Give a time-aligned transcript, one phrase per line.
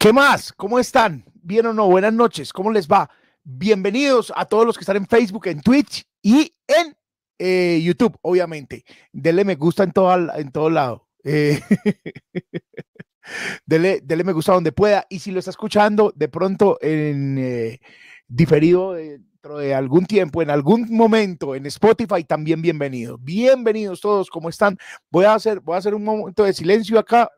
[0.00, 0.50] ¿Qué más?
[0.54, 1.26] ¿Cómo están?
[1.42, 1.86] ¿Bien o no?
[1.86, 2.54] Buenas noches.
[2.54, 3.10] ¿Cómo les va?
[3.44, 6.96] Bienvenidos a todos los que están en Facebook, en Twitch y en
[7.38, 8.82] eh, YouTube, obviamente.
[9.12, 11.06] Denle me gusta en todo, en todo lado.
[11.22, 11.60] Eh,
[13.66, 15.04] dele, me gusta donde pueda.
[15.10, 17.80] Y si lo está escuchando de pronto en eh,
[18.26, 23.18] diferido dentro de algún tiempo, en algún momento en Spotify, también bienvenido.
[23.18, 24.78] Bienvenidos todos, ¿cómo están?
[25.10, 27.30] Voy a hacer, voy a hacer un momento de silencio acá.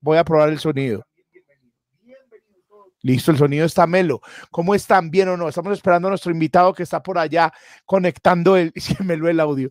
[0.00, 1.06] Voy a probar el sonido.
[3.06, 4.20] Listo, el sonido está melo.
[4.50, 5.12] ¿Cómo están?
[5.12, 5.48] ¿Bien o no?
[5.48, 7.52] Estamos esperando a nuestro invitado que está por allá
[7.84, 8.72] conectando el,
[9.04, 9.70] melo el audio.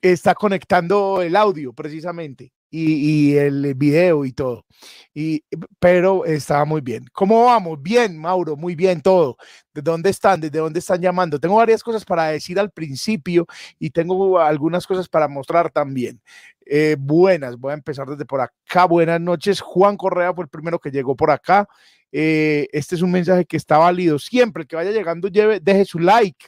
[0.00, 4.64] Está conectando el audio precisamente y, el video y todo.
[5.12, 5.42] Y,
[5.80, 7.04] pero estaba muy bien.
[7.12, 7.82] ¿Cómo vamos?
[7.82, 9.36] Bien, Mauro, muy bien todo.
[9.74, 10.40] ¿De dónde están?
[10.40, 11.40] ¿Desde dónde están llamando?
[11.40, 13.44] Tengo varias cosas para decir al principio
[13.80, 16.20] y tengo algunas cosas para mostrar también.
[16.64, 18.84] Eh, buenas, voy a empezar desde por acá.
[18.84, 19.60] Buenas noches.
[19.60, 21.66] Juan Correa fue el primero que llegó por acá.
[22.12, 24.18] Eh, este es un mensaje que está válido.
[24.18, 26.46] Siempre que vaya llegando, lleve, deje su like.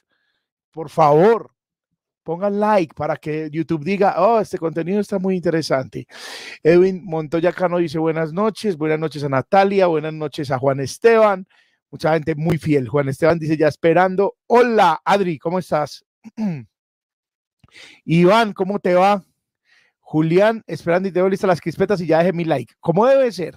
[0.70, 1.50] Por favor,
[2.22, 6.06] pongan like para que YouTube diga, oh, este contenido está muy interesante.
[6.62, 11.46] Edwin Montoya Cano dice buenas noches, buenas noches a Natalia, buenas noches a Juan Esteban.
[11.90, 12.88] Mucha gente muy fiel.
[12.88, 14.36] Juan Esteban dice ya esperando.
[14.46, 16.04] Hola, Adri, ¿cómo estás?
[18.04, 19.24] Iván, ¿cómo te va?
[19.98, 22.74] Julián, esperando y te doy lista las crispetas y ya deje mi like.
[22.80, 23.56] ¿Cómo debe ser?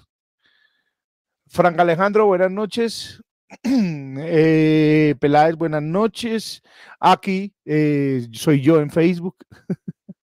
[1.54, 3.22] Frank Alejandro, buenas noches.
[3.62, 6.60] eh, Peláez, buenas noches.
[6.98, 9.36] Aquí eh, soy yo en Facebook.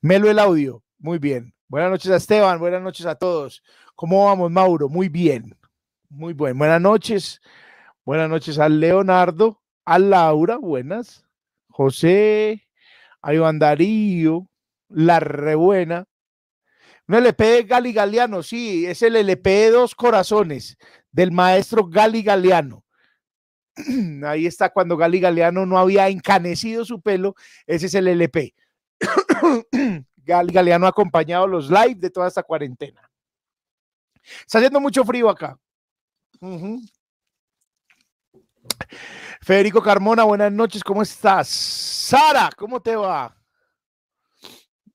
[0.00, 1.54] Melo el audio, muy bien.
[1.68, 3.62] Buenas noches a Esteban, buenas noches a todos.
[3.94, 4.88] ¿Cómo vamos, Mauro?
[4.88, 5.56] Muy bien,
[6.08, 6.58] muy bien.
[6.58, 7.40] Buenas noches.
[8.04, 11.24] Buenas noches a Leonardo, a Laura, buenas.
[11.68, 12.66] José,
[13.20, 14.48] a Iván Darío,
[14.88, 16.06] la rebuena.
[17.08, 20.76] Un LP Gali Galeano, sí, es el LP de dos corazones
[21.10, 22.84] del maestro Gali Galeano.
[24.26, 27.34] Ahí está cuando Gali Galeano no había encanecido su pelo,
[27.66, 28.54] ese es el LP.
[30.16, 33.10] Gali Galeano ha acompañado los live de toda esta cuarentena.
[34.22, 35.58] Está haciendo mucho frío acá.
[39.40, 41.48] Federico Carmona, buenas noches, ¿cómo estás?
[41.48, 43.36] Sara, ¿cómo te va?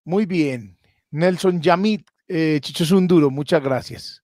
[0.03, 0.76] Muy bien.
[1.17, 4.23] Nelson Yamit, eh, Chicho Sunduro, muchas gracias.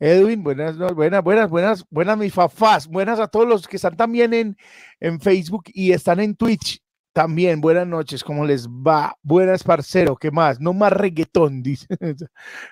[0.00, 4.34] Edwin, buenas, buenas, buenas, buenas, buenas mis fafás, buenas a todos los que están también
[4.34, 4.56] en,
[5.00, 6.82] en Facebook y están en Twitch.
[7.12, 9.14] También, buenas noches, ¿cómo les va?
[9.22, 10.60] Buenas, parcero, ¿qué más?
[10.60, 11.86] No más reggaetón, dice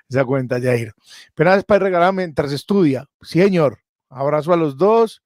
[0.09, 0.93] esa cuenta, Jair.
[1.35, 3.07] Pero es para regalar mientras estudia.
[3.21, 3.79] Señor.
[4.09, 5.23] Abrazo a los dos.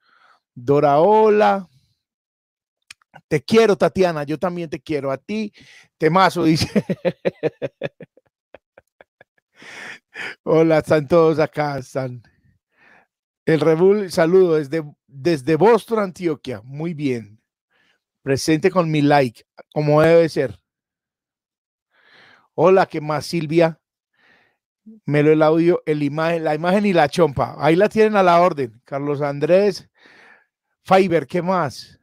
[0.54, 1.66] Dora, hola.
[3.28, 5.10] Te quiero, Tatiana, yo también te quiero.
[5.10, 5.53] A ti,
[5.99, 6.84] temazo, dice.
[10.44, 12.22] Hola, están todos acá, están.
[13.44, 16.62] El Rebul, saludo desde, desde Boston, Antioquia.
[16.65, 17.41] Muy bien.
[18.22, 20.59] Presente con mi like, como debe ser.
[22.55, 23.81] Hola, ¿qué más, Silvia?
[25.05, 27.55] Me lo el audio, el imagen, la imagen y la chompa.
[27.59, 28.81] Ahí la tienen a la orden.
[28.84, 29.88] Carlos Andrés,
[30.82, 31.95] Fiber, ¿qué más?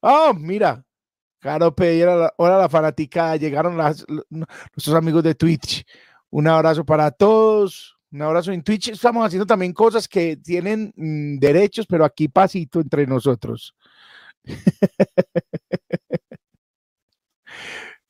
[0.00, 0.84] Oh, mira,
[1.40, 5.84] Caro Pereira, ahora la fanática, llegaron las, nuestros amigos de Twitch.
[6.30, 8.88] Un abrazo para todos, un abrazo en Twitch.
[8.88, 13.74] Estamos haciendo también cosas que tienen mm, derechos, pero aquí pasito entre nosotros.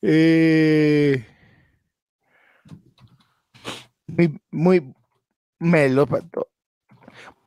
[0.02, 1.26] eh,
[4.06, 4.94] muy, muy
[5.58, 6.06] melo,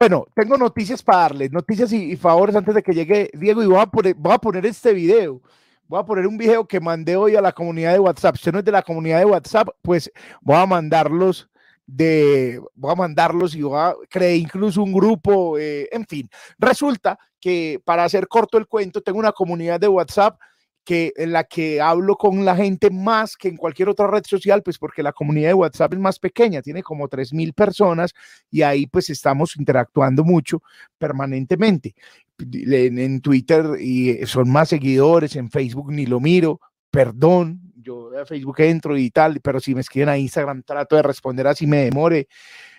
[0.01, 3.79] bueno, tengo noticias para darles, noticias y, favores antes de que llegue Diego y voy
[3.79, 5.43] a, poner, voy a poner este video.
[5.87, 8.35] Voy a poner un video que mandé hoy a la comunidad de WhatsApp.
[8.37, 11.47] Si no es de la comunidad de WhatsApp, pues voy a mandarlos
[11.85, 16.27] de, voy a mandarlos y voy a crear incluso un grupo, eh, en fin.
[16.57, 20.35] Resulta que para hacer corto el cuento, tengo una comunidad de WhatsApp
[20.83, 24.63] que en la que hablo con la gente más que en cualquier otra red social,
[24.63, 28.13] pues porque la comunidad de WhatsApp es más pequeña, tiene como 3.000 personas
[28.49, 30.61] y ahí pues estamos interactuando mucho
[30.97, 31.93] permanentemente.
[32.39, 36.59] En, en, Twitter y son más seguidores, en Facebook ni lo miro,
[36.89, 41.03] perdón, yo a Facebook entro y tal, pero si me escriben a Instagram trato de
[41.03, 42.27] responder así me demore.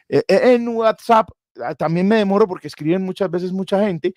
[0.09, 1.29] E, e, en WhatsApp
[1.63, 4.15] ah, también me demoro porque escriben muchas veces mucha gente,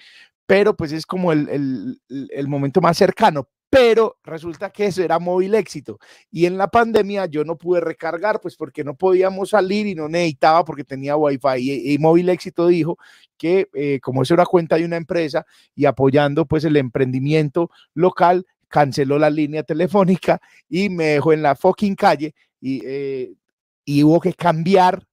[0.47, 5.19] pero pues es como el, el, el, momento más cercano pero resulta que eso era
[5.19, 5.99] móvil éxito.
[6.31, 10.07] Y en la pandemia yo no pude recargar, pues porque no podíamos salir y no
[10.07, 11.93] necesitaba porque tenía wifi.
[11.93, 12.97] Y, móvil éxito dijo
[13.37, 15.45] que eh, como eso era cuenta de una empresa
[15.75, 20.39] y apoyando pues el emprendimiento local, canceló la línea telefónica
[20.69, 23.33] y me dejó en la fucking calle y, eh,
[23.83, 25.05] y hubo que cambiar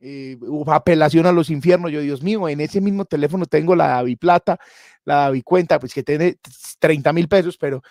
[0.00, 1.90] eh, apelación a los infiernos.
[1.90, 4.58] Yo, Dios mío, en ese mismo teléfono tengo la Davi Plata,
[5.04, 6.38] la Davi Cuenta, pues que tiene
[6.78, 7.82] 30 mil pesos, pero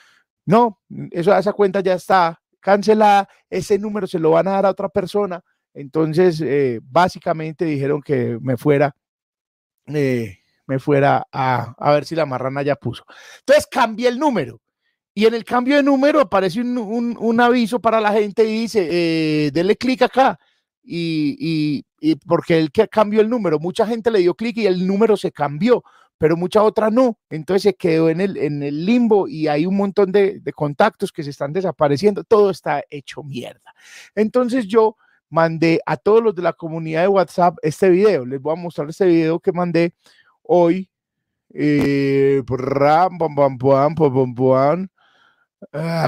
[0.45, 0.79] no,
[1.11, 4.89] eso, esa cuenta ya está cancelada, ese número se lo van a dar a otra
[4.89, 5.43] persona.
[5.73, 8.95] Entonces, eh, básicamente dijeron que me fuera,
[9.87, 13.05] eh, me fuera a, a, ver si la marrana ya puso.
[13.39, 14.61] Entonces cambié el número.
[15.13, 18.61] Y en el cambio de número aparece un, un, un aviso para la gente y
[18.61, 20.37] dice, eh, denle clic acá
[20.83, 24.85] y, y, porque él que cambió el número, mucha gente le dio clic y el
[24.85, 25.83] número se cambió,
[26.17, 27.17] pero mucha otra no.
[27.29, 31.11] Entonces se quedó en el, en el limbo y hay un montón de, de contactos
[31.11, 32.23] que se están desapareciendo.
[32.23, 33.73] Todo está hecho mierda.
[34.13, 34.97] Entonces yo
[35.29, 38.25] mandé a todos los de la comunidad de WhatsApp este video.
[38.25, 39.93] Les voy a mostrar este video que mandé
[40.43, 40.89] hoy.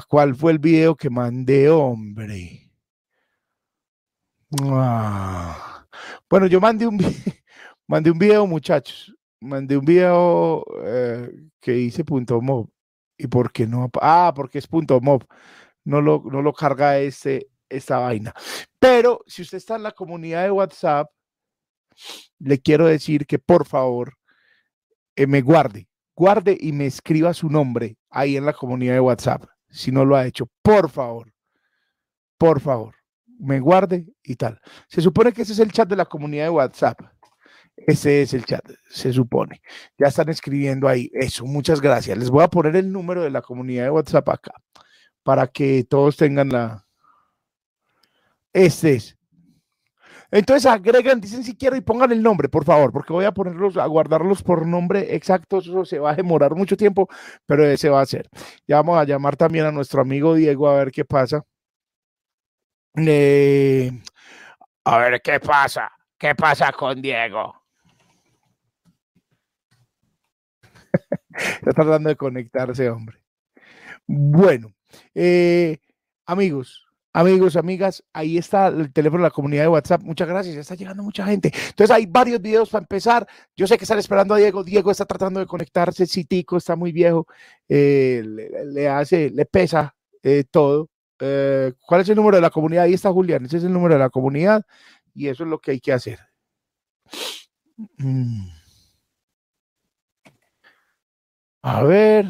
[0.08, 2.72] ¿Cuál fue el video que mandé, hombre?
[4.62, 5.77] Ah.
[6.30, 6.98] Bueno, yo mandé un,
[7.88, 9.14] mandé un video, muchachos.
[9.40, 12.70] Mandé un video eh, que hice punto mob.
[13.18, 13.90] ¿Y por qué no?
[14.02, 15.26] Ah, porque es punto mob.
[15.84, 18.34] No lo, no lo carga este, esta vaina.
[18.80, 21.10] Pero si usted está en la comunidad de WhatsApp,
[22.40, 24.14] le quiero decir que por favor
[25.16, 29.46] eh, me guarde, guarde y me escriba su nombre ahí en la comunidad de WhatsApp.
[29.70, 31.34] Si no lo ha hecho, por favor,
[32.38, 32.97] por favor
[33.40, 34.60] me guarde y tal.
[34.88, 37.00] Se supone que ese es el chat de la comunidad de WhatsApp.
[37.76, 39.62] Ese es el chat, se supone.
[39.98, 41.12] Ya están escribiendo ahí.
[41.14, 42.18] Eso, muchas gracias.
[42.18, 44.54] Les voy a poner el número de la comunidad de WhatsApp acá
[45.24, 46.86] para que todos tengan la...
[48.54, 49.18] Este es.
[50.32, 53.78] Entonces agregan, dicen si quiero y pongan el nombre, por favor, porque voy a ponerlos,
[53.78, 55.60] a guardarlos por nombre exacto.
[55.60, 57.08] Eso se va a demorar mucho tiempo,
[57.46, 58.30] pero ese va a ser.
[58.68, 61.44] Ya vamos a llamar también a nuestro amigo Diego a ver qué pasa.
[63.00, 63.92] Eh,
[64.86, 65.92] a ver qué pasa.
[66.18, 67.54] ¿Qué pasa con Diego?
[71.32, 73.24] Está tratando de conectarse, hombre.
[74.08, 74.74] Bueno,
[75.14, 75.78] eh,
[76.26, 80.02] amigos, amigos, amigas, ahí está el teléfono de la comunidad de WhatsApp.
[80.02, 81.52] Muchas gracias, ya está llegando mucha gente.
[81.54, 83.28] Entonces hay varios videos para empezar.
[83.56, 84.64] Yo sé que están esperando a Diego.
[84.64, 86.08] Diego está tratando de conectarse.
[86.08, 87.28] Citico está muy viejo.
[87.68, 89.94] Eh, le, hace, le pesa
[90.50, 90.90] todo.
[91.20, 92.84] Eh, ¿cuál es el número de la comunidad?
[92.84, 94.66] Ahí está Julián, ese es el número de la comunidad
[95.14, 96.20] y eso es lo que hay que hacer.
[101.62, 102.28] A ver.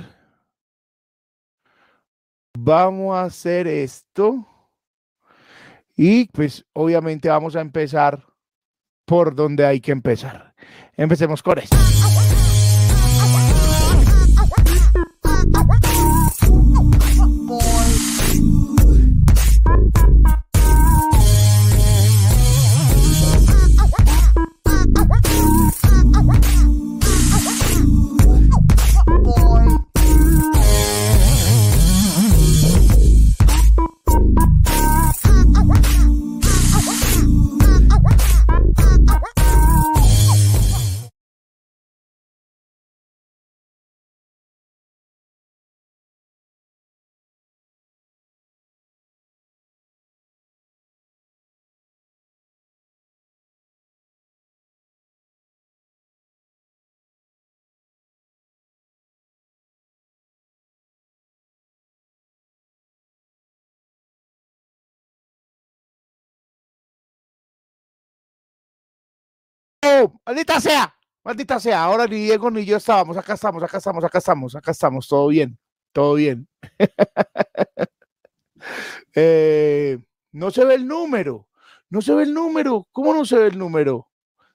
[2.57, 4.47] Vamos a hacer esto.
[5.95, 8.25] Y pues obviamente vamos a empezar
[9.05, 10.55] por donde hay que empezar.
[10.95, 11.77] Empecemos con esto.
[26.27, 26.56] What?
[70.25, 71.83] Maldita sea, maldita sea.
[71.83, 73.17] Ahora ni Diego ni yo estábamos.
[73.17, 75.07] Acá estamos, acá estamos, acá estamos, acá estamos.
[75.07, 75.57] Todo bien,
[75.91, 76.47] todo bien.
[79.19, 79.97] Eh,
[80.31, 81.47] no se ve el número,
[81.89, 82.87] no se ve el número.
[82.91, 84.07] ¿Cómo no se ve el número?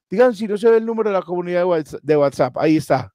[0.09, 1.65] Digan si no se ve el número de la comunidad
[2.03, 2.59] de WhatsApp.
[2.59, 3.13] Ahí está.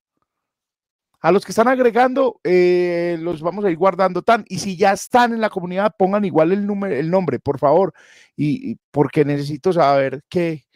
[1.20, 4.46] A los que están agregando, eh, los vamos a ir guardando tan.
[4.48, 7.94] Y si ya están en la comunidad, pongan igual el, número, el nombre, por favor.
[8.36, 10.67] Y, porque necesito saber que,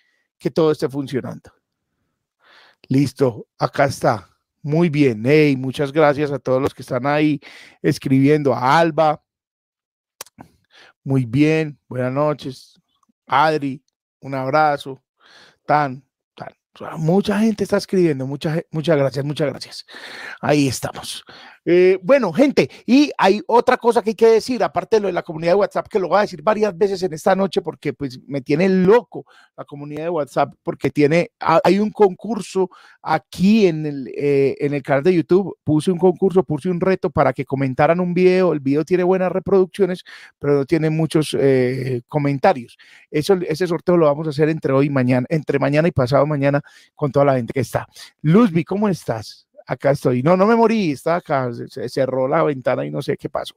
[0.41, 1.53] que todo esté funcionando.
[2.89, 4.27] Listo, acá está.
[4.63, 5.21] Muy bien.
[5.23, 7.39] Hey, muchas gracias a todos los que están ahí
[7.81, 8.53] escribiendo.
[8.53, 9.23] A Alba.
[11.03, 11.79] Muy bien.
[11.87, 12.81] Buenas noches.
[13.27, 13.83] Adri,
[14.19, 15.01] un abrazo.
[15.65, 16.03] Tan,
[16.35, 16.49] tan.
[16.97, 18.25] Mucha gente está escribiendo.
[18.25, 19.85] Muchas, muchas gracias, muchas gracias.
[20.41, 21.23] Ahí estamos.
[21.63, 25.13] Eh, bueno, gente, y hay otra cosa que hay que decir, aparte de lo de
[25.13, 27.93] la comunidad de WhatsApp, que lo voy a decir varias veces en esta noche porque
[27.93, 29.25] pues me tiene loco
[29.55, 32.69] la comunidad de WhatsApp, porque tiene, hay un concurso
[33.01, 37.11] aquí en el, eh, en el canal de YouTube, puse un concurso, puse un reto
[37.11, 40.03] para que comentaran un video, el video tiene buenas reproducciones,
[40.39, 42.77] pero no tiene muchos eh, comentarios.
[43.11, 46.25] Eso, ese sorteo lo vamos a hacer entre hoy y mañana, entre mañana y pasado
[46.25, 46.61] mañana
[46.95, 47.87] con toda la gente que está.
[48.23, 49.47] Luzby, ¿cómo estás?
[49.71, 50.21] Acá estoy.
[50.21, 53.55] No, no me morí, está acá, se, cerró la ventana y no sé qué pasó.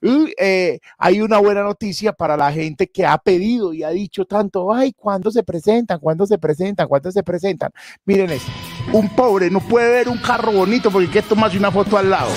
[0.00, 4.72] Eh, hay una buena noticia para la gente que ha pedido y ha dicho tanto,
[4.72, 5.98] ay, ¿cuándo se presentan?
[5.98, 6.86] ¿Cuándo se presentan?
[6.86, 7.70] ¿Cuándo se presentan?
[8.04, 8.50] Miren esto,
[8.92, 12.30] un pobre no puede ver un carro bonito porque que tomarse una foto al lado.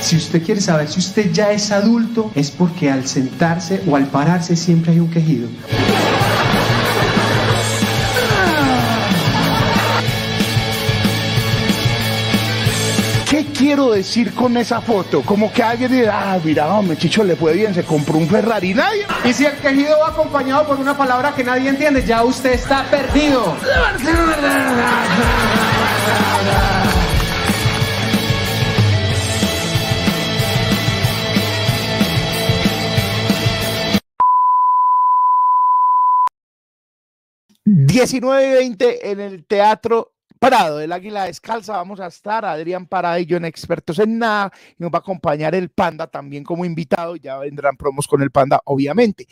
[0.00, 4.06] Si usted quiere saber si usted ya es adulto, es porque al sentarse o al
[4.06, 5.48] pararse siempre hay un quejido.
[13.64, 15.22] Quiero decir con esa foto?
[15.22, 18.74] Como que alguien dirá, ah, mira, hombre, Chicho le fue bien, se compró un Ferrari,
[18.74, 19.06] nadie.
[19.24, 22.84] Y si el quejido va acompañado por una palabra que nadie entiende, ya usted está
[22.90, 23.56] perdido.
[37.66, 40.13] ...19 y 20 en el Teatro
[40.44, 42.86] Parado del Águila Descalza vamos a estar, Adrián
[43.26, 47.16] yo en Expertos en Nada, y nos va a acompañar el Panda también como invitado,
[47.16, 49.26] ya vendrán promos con el Panda, obviamente.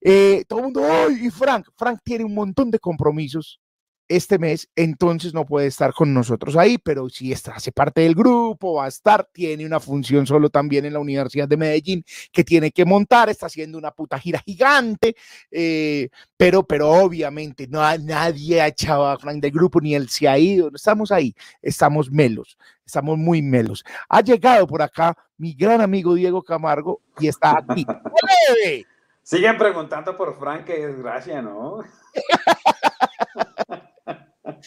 [0.00, 1.26] Eh, todo el mundo, ¡ay!
[1.26, 3.60] Y Frank, Frank tiene un montón de compromisos
[4.08, 8.14] este mes, entonces no puede estar con nosotros ahí, pero si está, hace parte del
[8.14, 12.44] grupo, va a estar, tiene una función solo también en la Universidad de Medellín que
[12.44, 15.16] tiene que montar, está haciendo una puta gira gigante,
[15.50, 20.28] eh, pero, pero obviamente no, nadie ha echado a Frank del grupo, ni él se
[20.28, 23.84] ha ido, estamos ahí, estamos melos, estamos muy melos.
[24.08, 27.86] Ha llegado por acá mi gran amigo Diego Camargo y está aquí.
[29.22, 31.80] Siguen preguntando por Frank, qué desgracia, ¿no?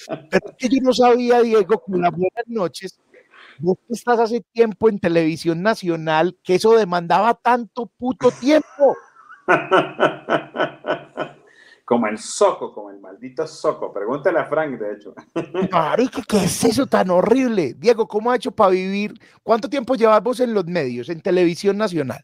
[0.07, 2.99] Pero que yo no sabía, Diego, con las buenas noches,
[3.59, 8.97] vos estás hace tiempo en televisión nacional, que eso demandaba tanto puto tiempo.
[11.89, 13.91] como el soco, como el maldito soco.
[13.91, 15.15] Pregúntale a Frank, de hecho.
[15.71, 17.73] Marica, ¿qué es eso tan horrible?
[17.73, 19.19] Diego, ¿cómo ha hecho para vivir?
[19.41, 22.23] ¿Cuánto tiempo llevas vos en los medios, en televisión nacional?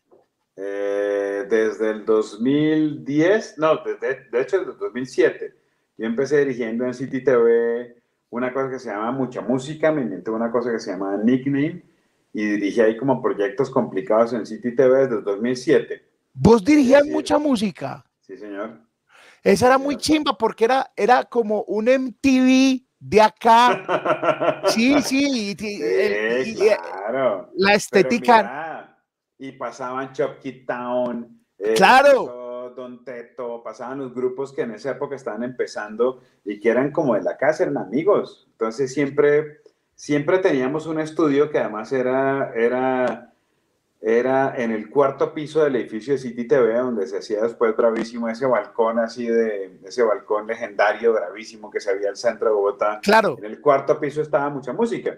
[0.56, 5.65] Eh, desde el 2010, no, desde, de hecho desde el 2007
[5.98, 7.96] yo empecé dirigiendo en City TV
[8.30, 11.84] una cosa que se llama Mucha Música, me inventé una cosa que se llama Nickname
[12.34, 16.06] y dirigí ahí como proyectos complicados en City TV desde el 2007.
[16.34, 18.06] ¿Vos dirigías mucha música?
[18.20, 18.82] Sí, señor.
[19.42, 24.64] Esa era muy chimba porque era, era como un MTV de acá.
[24.68, 25.56] sí, sí.
[25.58, 27.50] sí claro.
[27.56, 28.98] La estética.
[29.38, 31.42] y pasaban Chop Town.
[31.58, 32.45] Eh, claro.
[32.76, 37.16] Don Teto, pasaban los grupos que en esa época estaban empezando y que eran como
[37.16, 38.48] de la casa, eran amigos.
[38.52, 39.62] Entonces siempre,
[39.96, 43.34] siempre teníamos un estudio que además era, era,
[44.02, 48.30] era en el cuarto piso del edificio de City TV, donde se hacía después bravísimo
[48.30, 53.00] ese balcón así de, ese balcón legendario, bravísimo que se había al centro de Bogotá.
[53.02, 53.38] Claro.
[53.40, 55.18] En el cuarto piso estaba mucha música.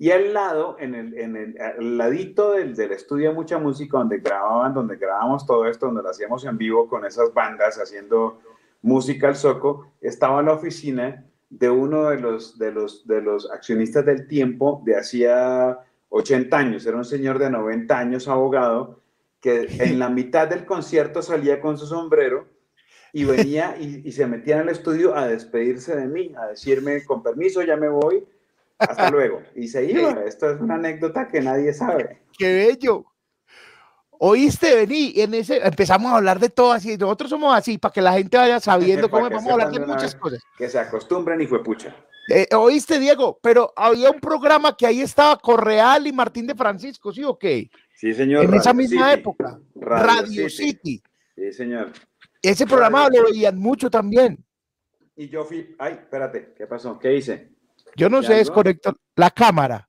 [0.00, 4.72] Y al lado, en el, el ladito del, del, estudio de mucha música, donde grababan,
[4.72, 8.40] donde grabamos todo esto, donde lo hacíamos en vivo con esas bandas haciendo
[8.80, 14.06] música al soco, estaba la oficina de uno de los, de los, de los accionistas
[14.06, 16.86] del tiempo de hacía 80 años.
[16.86, 19.00] Era un señor de 90 años, abogado,
[19.40, 22.46] que en la mitad del concierto salía con su sombrero
[23.12, 27.22] y venía y se metía en el estudio a despedirse de mí, a decirme, con
[27.22, 28.24] permiso, ya me voy
[28.78, 29.42] hasta luego.
[29.54, 30.22] Y se iba.
[30.24, 32.22] Esto es una anécdota que nadie sabe.
[32.38, 33.04] ¡Qué bello!
[34.20, 36.96] Oíste, vení, en ese empezamos a hablar de todo así.
[36.96, 40.14] Nosotros somos así, para que la gente vaya sabiendo cómo vamos a hablar de muchas
[40.14, 40.40] cosas.
[40.56, 41.94] Que se acostumbren y fue pucha.
[42.28, 47.12] Eh, Oíste, Diego, pero había un programa que ahí estaba Correal y Martín de Francisco,
[47.12, 47.70] ¿sí o qué?
[47.94, 48.44] Sí, señor.
[48.44, 49.58] En esa misma época.
[49.74, 51.02] Radio, City.
[51.34, 51.92] Sí, señor.
[52.42, 54.44] Ese programa lo veían mucho también.
[55.16, 56.98] Y yo fui, ay, espérate, ¿qué pasó?
[56.98, 57.50] ¿Qué hice?
[57.98, 59.88] Yo no sé, desconecto la cámara.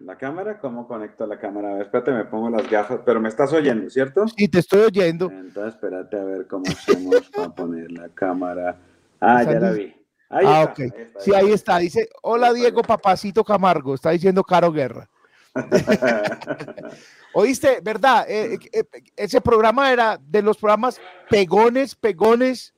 [0.00, 0.60] ¿La cámara?
[0.60, 1.70] ¿Cómo conecto la cámara?
[1.70, 4.28] A ver, espérate, me pongo las gafas, pero me estás oyendo, ¿cierto?
[4.28, 5.28] Sí, te estoy oyendo.
[5.28, 8.76] Entonces, espérate a ver cómo hacemos para poner la cámara.
[9.20, 9.92] Ah, ya la vi.
[10.30, 10.80] Ahí ah, ok.
[11.18, 11.78] sí, ahí está.
[11.78, 15.08] Dice, hola Diego Papacito Camargo, está diciendo Caro Guerra.
[17.34, 18.26] Oíste, ¿verdad?
[18.28, 22.74] Eh, eh, eh, ese programa era de los programas pegones, pegones,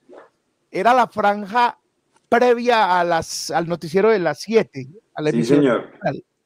[0.70, 1.78] era la franja
[2.30, 4.88] previa a las, al noticiero de las 7.
[5.32, 5.90] Sí, señor.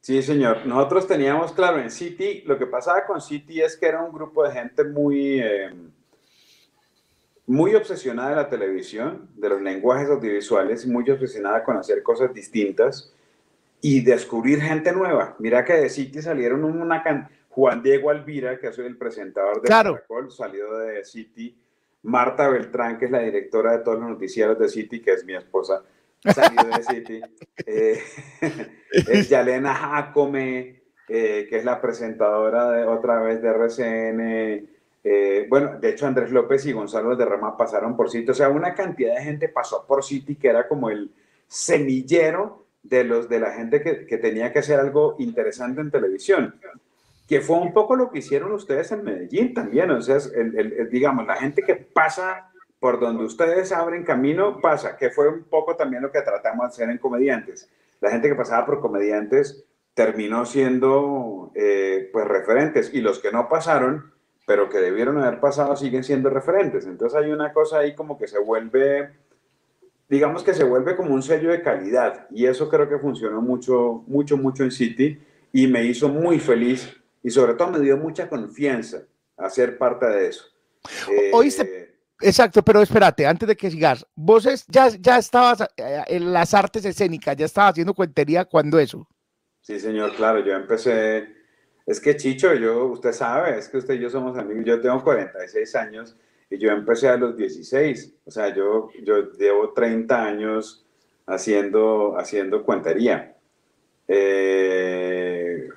[0.00, 0.66] Sí, señor.
[0.66, 4.42] Nosotros teníamos, claro, en City, lo que pasaba con City es que era un grupo
[4.44, 5.72] de gente muy, eh,
[7.46, 13.14] muy obsesionada de la televisión, de los lenguajes audiovisuales, muy obsesionada con hacer cosas distintas
[13.80, 15.36] y descubrir gente nueva.
[15.38, 19.68] Mira que de City salieron una can Juan Diego Alvira, que es el presentador de
[19.68, 20.00] claro.
[20.30, 21.56] salió de City.
[22.04, 25.34] Marta Beltrán, que es la directora de todos los noticieros de City, que es mi
[25.34, 25.82] esposa,
[26.22, 27.20] salió de City.
[27.66, 27.98] Eh,
[28.90, 34.68] es Yalena Jacome, eh, que es la presentadora de otra vez de RCN.
[35.02, 38.30] Eh, bueno, de hecho Andrés López y Gonzalo de Rama pasaron por City.
[38.30, 41.10] O sea, una cantidad de gente pasó por City que era como el
[41.46, 46.54] semillero de, los, de la gente que, que tenía que hacer algo interesante en televisión
[47.26, 51.26] que fue un poco lo que hicieron ustedes en Medellín también, o sea, el, digamos,
[51.26, 56.02] la gente que pasa por donde ustedes abren camino, pasa, que fue un poco también
[56.02, 57.70] lo que tratamos de hacer en comediantes.
[58.00, 59.64] La gente que pasaba por comediantes
[59.94, 64.12] terminó siendo, eh, pues, referentes, y los que no pasaron,
[64.46, 66.84] pero que debieron haber pasado, siguen siendo referentes.
[66.84, 69.12] Entonces hay una cosa ahí como que se vuelve,
[70.10, 74.04] digamos que se vuelve como un sello de calidad, y eso creo que funcionó mucho,
[74.06, 75.18] mucho, mucho en City,
[75.52, 79.02] y me hizo muy feliz y sobre todo me dio mucha confianza
[79.36, 80.44] a ser parte de eso.
[81.32, 86.32] Oíste, eh, exacto, pero espérate, antes de que sigas, vos ya, ya estabas eh, en
[86.32, 89.08] las artes escénicas, ya estabas haciendo cuentería cuando eso.
[89.62, 91.26] Sí, señor, claro, yo empecé,
[91.86, 95.02] es que Chicho, yo, usted sabe, es que usted y yo somos amigos, yo tengo
[95.02, 96.16] 46 años
[96.50, 100.86] y yo empecé a los 16, o sea, yo, yo llevo 30 años
[101.26, 103.34] haciendo, haciendo cuentería.
[104.06, 105.70] Eh,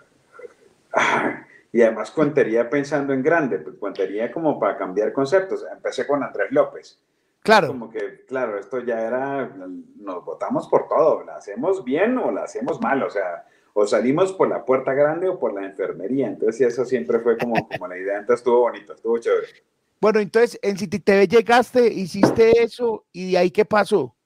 [1.71, 5.65] y además cuentería pensando en grande, pues cuentería como para cambiar conceptos.
[5.71, 6.99] Empecé con Andrés López.
[7.41, 7.67] Claro.
[7.67, 9.49] Como que, claro, esto ya era,
[9.97, 14.33] nos votamos por todo, la hacemos bien o la hacemos mal, o sea, o salimos
[14.33, 16.27] por la puerta grande o por la enfermería.
[16.27, 18.17] Entonces, eso siempre fue como, como la idea.
[18.17, 19.47] Entonces, estuvo bonito, estuvo chévere.
[19.99, 24.16] Bueno, entonces en City TV llegaste, hiciste eso y de ahí qué pasó.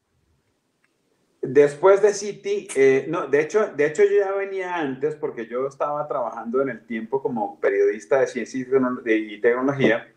[1.42, 5.66] Después de City, eh, no, de hecho, de hecho yo ya venía antes porque yo
[5.66, 8.60] estaba trabajando en el tiempo como periodista de ciencia
[9.06, 10.08] y tecnología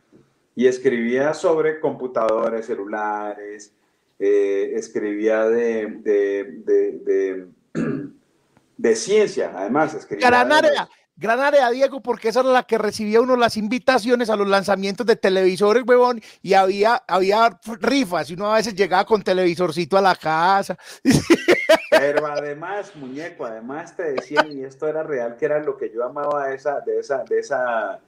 [0.54, 3.74] y escribía sobre computadores, celulares,
[4.18, 7.46] eh, escribía de, de, de,
[8.76, 9.94] de, ciencia, además.
[9.94, 14.48] Escribía Gran área, Diego, porque esa era la que recibía uno las invitaciones a los
[14.48, 19.96] lanzamientos de televisores, huevón, y había, había rifas, y uno a veces llegaba con televisorcito
[19.96, 20.76] a la casa.
[21.90, 26.04] Pero además, muñeco, además te decían, y esto era real, que era lo que yo
[26.04, 28.00] amaba de esa, de esa, de esa,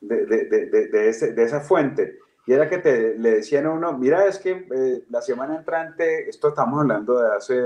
[0.00, 2.18] de, de, de, esa fuente.
[2.46, 6.28] Y era que te, le decían a uno, mira, es que eh, la semana entrante,
[6.28, 7.56] esto estamos hablando de hace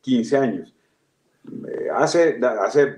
[0.00, 0.74] 15 años,
[1.68, 2.96] eh, hace, hace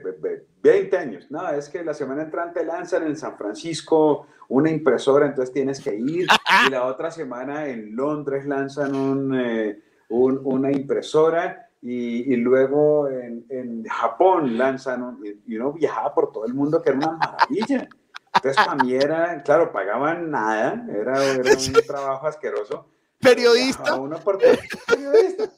[0.65, 1.27] 20 años.
[1.31, 5.95] No, es que la semana entrante lanzan en San Francisco una impresora, entonces tienes que
[5.95, 6.27] ir.
[6.67, 11.69] Y la otra semana en Londres lanzan un, eh, una impresora.
[11.83, 17.11] Y, luego en, Japón lanzan, y uno viajaba por todo el mundo, que era una
[17.19, 17.87] maravilla.
[18.35, 22.87] Entonces, para mí era, claro, pagaban nada, era, un trabajo asqueroso.
[23.21, 23.97] Periodista.
[23.97, 24.39] Uno por
[24.89, 25.51] periodista.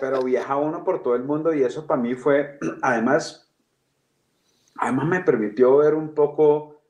[0.00, 3.49] Pero viajaba uno por todo el mundo y eso para mí fue, además,
[4.80, 6.80] además me permitió ver un poco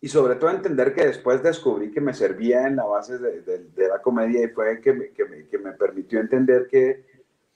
[0.00, 4.00] y sobre todo entender que después descubrí que me servía en la base de, la
[4.00, 7.04] comedia y fue que me, que, me, que me, permitió entender que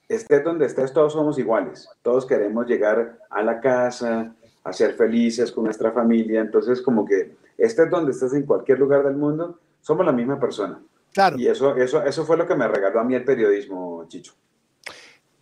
[0.07, 5.51] estés donde estés, todos somos iguales, todos queremos llegar a la casa, a ser felices
[5.51, 10.05] con nuestra familia, entonces como que estés donde estés en cualquier lugar del mundo, somos
[10.05, 10.79] la misma persona.
[11.13, 11.37] Claro.
[11.37, 14.33] Y eso, eso, eso fue lo que me regaló a mí el periodismo, Chicho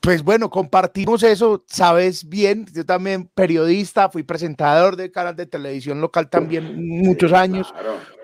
[0.03, 6.01] pues bueno, compartimos eso, sabes bien, yo también periodista, fui presentador de canal de televisión
[6.01, 7.73] local también muchos años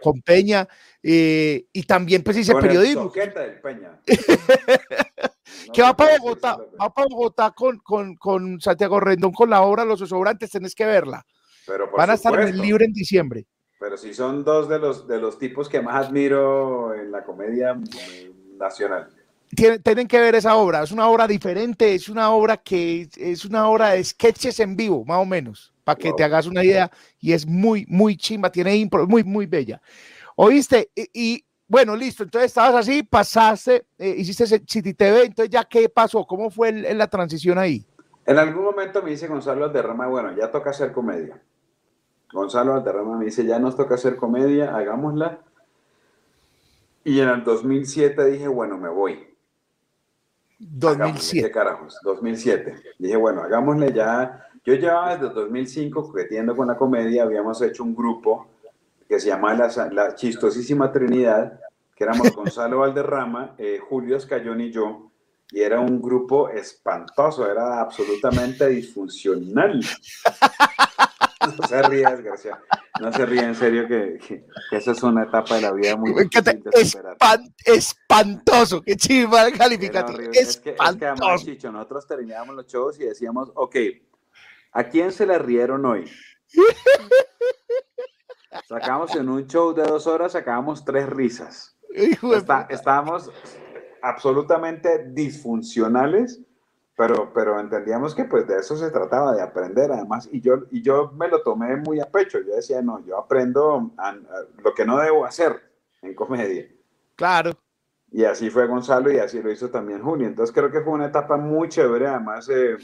[0.01, 0.67] con Peña
[1.01, 3.09] eh, y también pues hice periodismo.
[3.63, 3.97] Peña.
[5.73, 9.85] que va para Bogotá, va para Bogotá con, con, con, Santiago Rendón con la obra
[9.85, 11.25] Los Sobrantes, tenés que verla.
[11.65, 13.47] Pero Van a estar en el libre en diciembre.
[13.79, 17.79] Pero si son dos de los, de los tipos que más admiro en la comedia
[18.57, 19.07] nacional
[19.55, 20.83] tienen, que ver esa obra.
[20.83, 25.03] Es una obra diferente, es una obra que es una obra de sketches en vivo,
[25.05, 26.89] más o menos, para que te hagas una idea.
[27.19, 29.81] Y es muy, muy chimba, tiene impro, muy, muy bella.
[30.35, 30.91] ¿Oíste?
[30.95, 32.23] Y, bueno, listo.
[32.23, 35.25] Entonces estabas así, pasaste, eh, hiciste City TV.
[35.25, 36.25] Entonces, ¿ya qué pasó?
[36.25, 37.85] ¿Cómo fue la transición ahí?
[38.25, 41.41] En algún momento me dice Gonzalo Alderrama, bueno, ya toca hacer comedia.
[42.31, 45.39] Gonzalo Alderrama me dice, ya nos toca hacer comedia, hagámosla.
[47.03, 49.29] Y en el 2007 dije, bueno, me voy
[50.59, 51.47] 2007.
[51.47, 51.97] ¿Qué carajos?
[52.03, 52.75] 2007.
[52.97, 54.45] Dije, bueno, hagámosle ya.
[54.65, 58.47] Yo llevaba desde 2005 coqueteando con la comedia, habíamos hecho un grupo
[59.07, 61.59] que se llamaba La, la Chistosísima Trinidad,
[61.95, 65.09] que éramos Gonzalo Valderrama, eh, Julio Escayón y yo,
[65.51, 69.79] y era un grupo espantoso, era absolutamente disfuncional.
[71.59, 72.61] No se ríe, desgraciado.
[73.01, 76.11] No se ríe, en serio, que, que, esa es una etapa de la vida muy
[76.11, 80.19] difícil de Espant, espantoso, qué chiva el calificativo.
[80.31, 83.75] Es que, es que además, Chicho, nosotros terminábamos los shows y decíamos, ok,
[84.73, 86.09] ¿a quién se le rieron hoy?
[88.67, 91.77] Sacamos en un show de dos horas, sacábamos tres risas.
[91.91, 93.31] Está, estábamos
[94.01, 96.41] absolutamente disfuncionales
[96.99, 100.81] pero, pero entendíamos que pues de eso se trataba, de aprender además, y yo, y
[100.81, 103.91] yo me lo tomé muy a pecho, yo decía, no, yo aprendo
[104.61, 105.61] lo que no debo hacer
[106.01, 106.67] en comedia.
[107.15, 107.51] Claro.
[108.11, 111.05] Y así fue Gonzalo y así lo hizo también Julio, entonces creo que fue una
[111.05, 112.75] etapa muy chévere, además eh,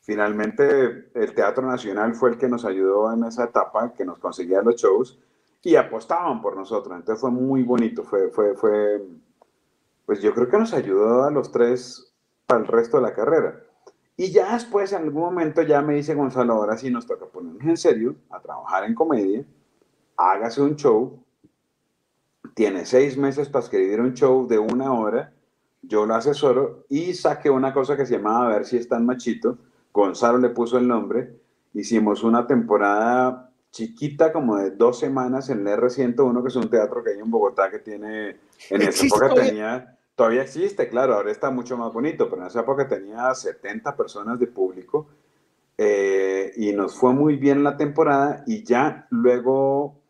[0.00, 4.60] finalmente el Teatro Nacional fue el que nos ayudó en esa etapa, que nos conseguía
[4.60, 5.20] los shows
[5.62, 9.04] y apostaban por nosotros, entonces fue muy bonito, fue, fue, fue,
[10.04, 12.11] pues yo creo que nos ayudó a los tres
[12.48, 13.60] el resto de la carrera.
[14.16, 17.64] Y ya después, en algún momento, ya me dice Gonzalo, ahora sí nos toca ponernos
[17.64, 19.44] en serio a trabajar en comedia,
[20.16, 21.18] hágase un show,
[22.54, 25.32] tiene seis meses para escribir un show de una hora,
[25.80, 29.06] yo lo asesoro y saqué una cosa que se llamaba A ver si es tan
[29.06, 29.58] machito,
[29.92, 31.40] Gonzalo le puso el nombre,
[31.74, 37.02] hicimos una temporada chiquita como de dos semanas en el R101, que es un teatro
[37.02, 38.36] que hay en Bogotá que tiene,
[38.68, 42.60] en esa época tenía Todavía existe, claro, ahora está mucho más bonito, pero en esa
[42.60, 45.08] época tenía 70 personas de público
[45.78, 50.00] eh, y nos fue muy bien la temporada y ya luego,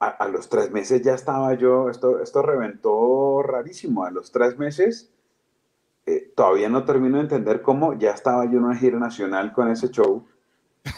[0.00, 5.10] a, los tres meses ya estaba yo, esto, esto reventó rarísimo, a los tres meses
[6.08, 9.70] eh, todavía no termino de entender cómo ya estaba yo en una gira nacional con
[9.70, 10.26] ese show.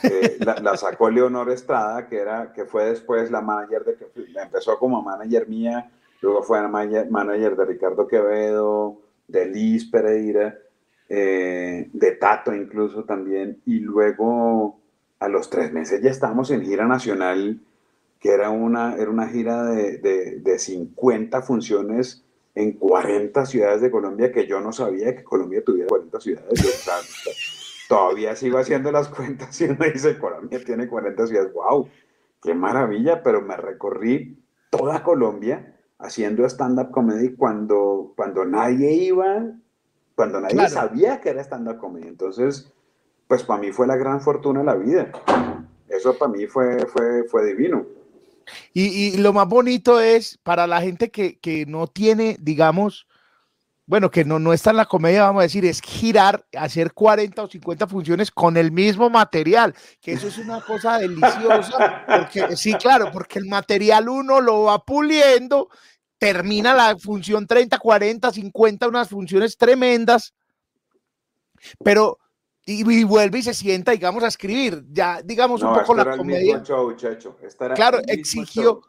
[0.05, 5.03] Eh, la, sacó Leonor Estrada, que, era, que fue después la manager de, empezó como
[5.03, 5.91] manager mía
[6.23, 10.59] Luego fue manager de Ricardo Quevedo, de Liz Pereira,
[11.09, 13.61] eh, de Tato incluso también.
[13.65, 14.79] Y luego
[15.19, 17.61] a los tres meses ya estábamos en gira nacional,
[18.19, 23.91] que era una, era una gira de, de, de 50 funciones en 40 ciudades de
[23.91, 26.87] Colombia, que yo no sabía que Colombia tuviera 40 ciudades.
[27.89, 31.53] todavía sigo haciendo las cuentas y me dice, Colombia tiene 40 ciudades.
[31.55, 31.89] ¡Wow!
[32.43, 33.23] ¡Qué maravilla!
[33.23, 34.39] Pero me recorrí
[34.71, 39.47] toda Colombia haciendo stand-up comedy cuando, cuando nadie iba,
[40.15, 42.09] cuando nadie sabía que era stand-up comedy.
[42.09, 42.73] Entonces,
[43.29, 45.13] pues para mí fue la gran fortuna de la vida.
[45.89, 47.87] Eso para mí fue, fue, fue divino.
[48.73, 53.07] Y, y, lo más bonito es para la gente que, que, no tiene, digamos,
[53.87, 57.43] bueno, que no, no está en la comedia, vamos a decir, es girar, hacer 40
[57.43, 62.75] o 50 funciones con el mismo material, que eso es una cosa deliciosa, porque sí,
[62.75, 65.69] claro, porque el material uno lo va puliendo
[66.21, 70.35] termina la función 30, 40, 50, unas funciones tremendas,
[71.83, 72.19] pero
[72.67, 74.85] y, vuelve y se sienta, digamos, a escribir.
[74.93, 76.63] Ya, digamos, un poco la comedia.
[77.75, 78.83] claro, exigió,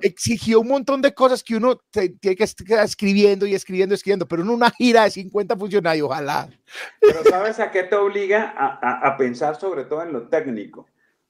[0.00, 4.42] exigió un montón de cosas que uno tiene que estar escribiendo y escribiendo, escribiendo, pero
[4.42, 6.48] en una gira de 50 funcionarios, ojalá.
[7.00, 8.54] Pero ¿sabes a qué te obliga?
[8.56, 10.86] A, a pensar sobre todo en lo técnico.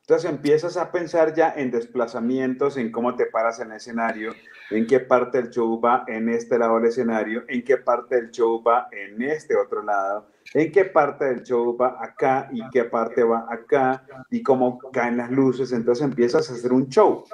[0.09, 4.35] Entonces empiezas a pensar ya en desplazamientos, en cómo te paras en el escenario,
[4.71, 8.31] en qué parte del show va en este lado del escenario, en qué parte del
[8.31, 12.85] show va en este otro lado, en qué parte del show va acá y qué
[12.85, 15.73] parte va acá y cómo caen las luces.
[15.73, 17.25] Entonces empiezas a hacer un show.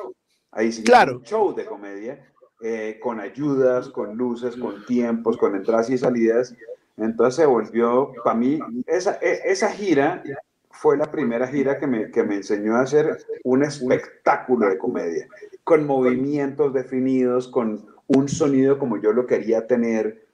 [0.51, 1.19] Ahí sí, claro.
[1.19, 2.27] un show de comedia
[2.63, 6.57] eh, con ayudas, con luces, con tiempos, con entradas y salidas.
[6.97, 10.23] Entonces se volvió, para mí, esa, e, esa gira
[10.73, 15.29] fue la primera gira que me, que me enseñó a hacer un espectáculo de comedia
[15.65, 20.27] con movimientos definidos, con un sonido como yo lo quería tener.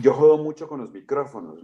[0.00, 1.58] Yo jodo mucho con los micrófonos.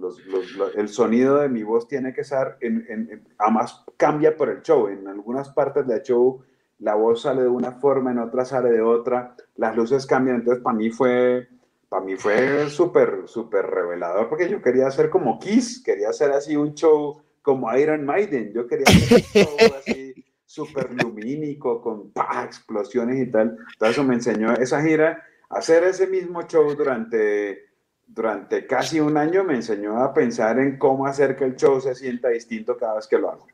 [0.74, 4.88] el sonido de mi voz tiene que ser, en, además cambia por el show.
[4.88, 6.42] En algunas partes del show
[6.80, 9.37] la voz sale de una forma, en otras sale de otra.
[9.56, 10.38] Las luces cambian.
[10.38, 11.46] Entonces para mí fue,
[11.88, 16.56] para mí fue súper, súper revelador porque yo quería hacer como Kiss, quería hacer así
[16.56, 18.52] un show como Iron Maiden.
[18.54, 22.11] Yo quería hacer show así súper lumínico, con
[22.42, 23.59] explosiones y tal.
[23.78, 27.66] Todo eso me enseñó esa gira, hacer ese mismo show durante,
[28.07, 31.94] durante casi un año me enseñó a pensar en cómo hacer que el show se
[31.94, 33.46] sienta distinto cada vez que lo hago.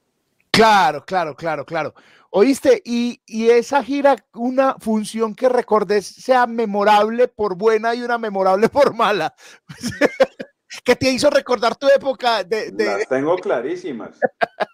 [0.52, 1.94] Claro, claro, claro, claro.
[2.30, 8.18] Oíste, y, y, esa gira, una función que recordes sea memorable por buena y una
[8.18, 9.34] memorable por mala.
[10.84, 12.84] que te hizo recordar tu época de, de...
[12.84, 14.18] Las tengo clarísimas.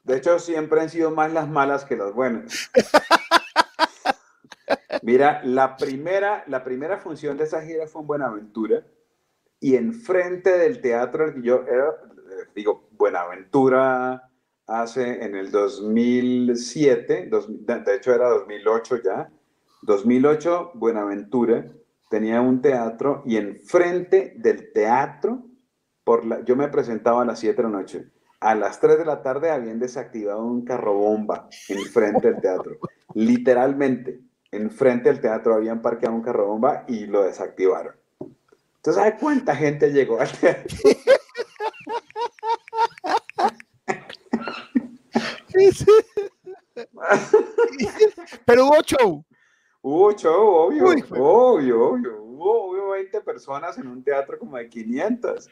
[0.05, 2.71] De hecho, siempre han sido más las malas que las buenas.
[5.03, 8.85] Mira, la primera, la primera función de esa gira fue en Buenaventura
[9.61, 11.95] y enfrente del teatro yo era,
[12.55, 14.31] digo, Buenaventura
[14.67, 19.31] hace en el 2007, de hecho era 2008 ya,
[19.83, 21.67] 2008 Buenaventura
[22.11, 25.45] tenía un teatro y enfrente del teatro,
[26.07, 28.07] por la, yo me presentaba a las 7 de la noche.
[28.39, 32.79] A las 3 de la tarde habían desactivado un carro bomba enfrente del teatro.
[33.15, 34.21] Literalmente,
[34.53, 37.97] enfrente del teatro habían parqueado un carro bomba y lo desactivaron.
[38.21, 40.77] Entonces, ¿sabes cuánta gente llegó al teatro?
[48.45, 49.25] Pero hubo show.
[49.83, 52.23] Hubo show, obvio, obvio, obvio.
[52.23, 55.51] Hubo, 20 personas en un teatro como de 500.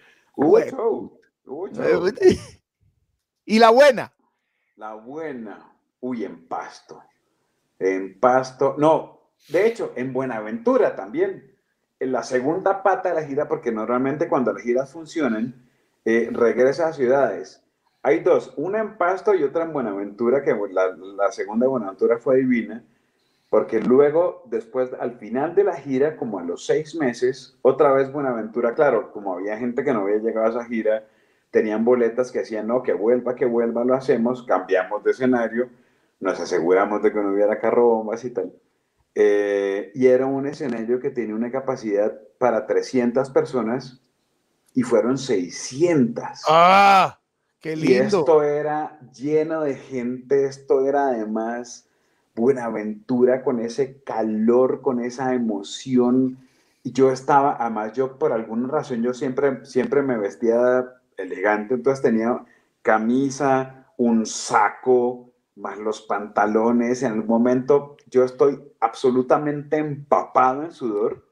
[3.44, 4.12] ¿Y la buena?
[4.76, 5.76] La buena.
[6.00, 7.02] Uy, en Pasto.
[7.78, 8.74] En Pasto.
[8.78, 11.52] No, de hecho, en Buenaventura también.
[12.00, 15.68] En la segunda pata de la gira, porque normalmente cuando las giras funcionan,
[16.04, 17.62] eh, regresa a ciudades.
[18.02, 22.18] Hay dos, una en Pasto y otra en Buenaventura, que la, la segunda de Buenaventura
[22.18, 22.84] fue divina
[23.54, 28.10] porque luego, después, al final de la gira, como a los seis meses, otra vez
[28.10, 31.06] Buenaventura, claro, como había gente que no había llegado a esa gira,
[31.52, 35.68] tenían boletas que decían, no, que vuelva, que vuelva, lo hacemos, cambiamos de escenario,
[36.18, 38.52] nos aseguramos de que no hubiera carro bombas y tal.
[39.14, 44.02] Eh, y era un escenario que tenía una capacidad para 300 personas
[44.74, 46.24] y fueron 600.
[46.48, 47.20] ¡Ah!
[47.60, 47.92] ¡Qué lindo!
[47.92, 51.88] Y esto era lleno de gente, esto era además
[52.34, 56.38] Buenaventura con ese calor, con esa emoción.
[56.82, 60.84] Yo estaba, además yo por alguna razón, yo siempre, siempre me vestía
[61.16, 62.44] elegante, entonces tenía
[62.82, 67.02] camisa, un saco, más los pantalones.
[67.02, 71.24] En algún momento yo estoy absolutamente empapado en sudor.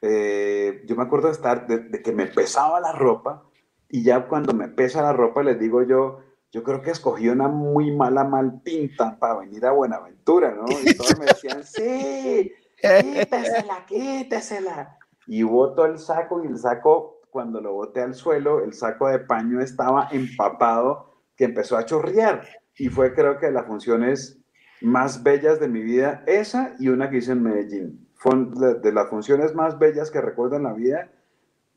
[0.00, 3.44] Eh, yo me acuerdo de estar, de, que me pesaba la ropa
[3.88, 7.48] y ya cuando me pesa la ropa les digo yo, yo creo que escogí una
[7.48, 10.64] muy mala mal pinta para venir a Buenaventura, ¿no?
[10.82, 14.98] Y todos me decían, sí, quítesela, quítesela.
[15.26, 19.18] Y boto el saco y el saco, cuando lo boté al suelo, el saco de
[19.18, 22.46] paño estaba empapado que empezó a chorrear.
[22.76, 24.38] Y fue creo que de las funciones
[24.80, 28.08] más bellas de mi vida, esa y una que hice en Medellín.
[28.14, 31.10] Fue de las funciones más bellas que recuerdo en la vida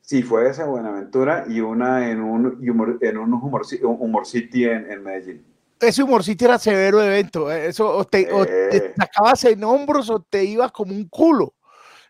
[0.02, 5.04] Sí, fue esa Buenaventura y una en un humor, en un humor, humor City en,
[5.04, 5.46] Medellín.
[5.80, 7.52] Ese Humor City era severo evento.
[7.52, 7.68] ¿eh?
[7.68, 8.94] Eso, o te, eh.
[8.98, 11.54] sacabas en hombros o te ibas como un culo.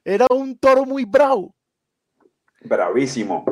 [0.04, 1.54] Era un toro muy bravo.
[2.63, 3.45] Bravísimo.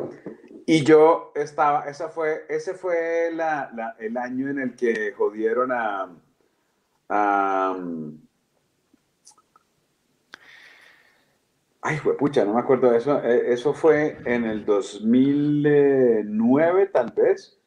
[0.66, 5.72] Y yo estaba, esa fue, ese fue la, la, el año en el que jodieron
[5.72, 6.10] a,
[7.10, 7.76] a
[11.82, 13.24] Ay, pucha, no me acuerdo de eso.
[13.24, 17.58] Eh, eso fue en el 2009, tal vez.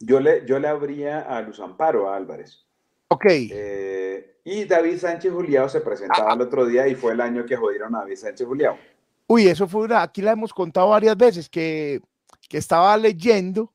[0.00, 2.64] Yo le, yo le abría a Luz Amparo, a Álvarez.
[3.08, 3.26] Ok.
[3.28, 7.54] Eh, y David Sánchez Juliao se presentaba el otro día y fue el año que
[7.56, 8.76] jodieron a David Sánchez Juliao.
[9.28, 12.00] Uy, eso fue una, aquí la hemos contado varias veces, que,
[12.48, 13.72] que estaba leyendo.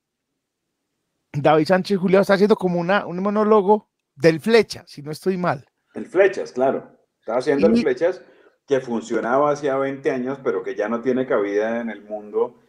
[1.31, 5.65] David Sánchez Juliao está haciendo como una, un monólogo del Flecha, si no estoy mal.
[5.93, 6.91] El Flechas, claro.
[7.19, 8.21] Estaba haciendo el Flechas
[8.67, 12.59] que funcionaba hacía 20 años, pero que ya no tiene cabida en el mundo.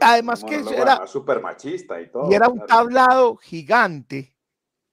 [0.00, 2.30] Además que era súper machista y todo.
[2.30, 4.34] Y era un tablado gigante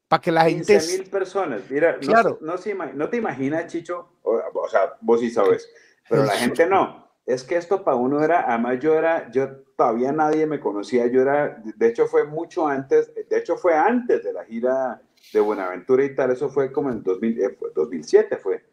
[0.07, 0.73] para que la gente...
[0.73, 1.61] 15 mil personas.
[1.69, 2.37] Mira, claro.
[2.41, 2.55] no,
[2.93, 5.69] no, te imaginas, Chicho, o, sea, vos sí sabes,
[6.09, 7.03] pero la gente no.
[7.25, 11.21] Es que esto para uno era, además yo era, yo todavía nadie me conocía, yo
[11.21, 16.03] era, de hecho fue mucho antes, de hecho fue antes de la gira de Buenaventura
[16.03, 18.72] y tal, eso fue como en 2000, 2007 fue.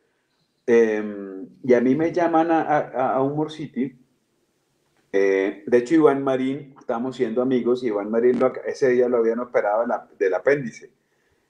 [0.72, 2.78] Em, y a mí me llaman a,
[3.16, 3.98] a, Humor City.
[5.12, 9.40] Eh, de hecho, Iván Marín, estábamos siendo amigos, y Iván Marín ese día lo habían
[9.40, 9.84] operado
[10.16, 10.92] del apéndice.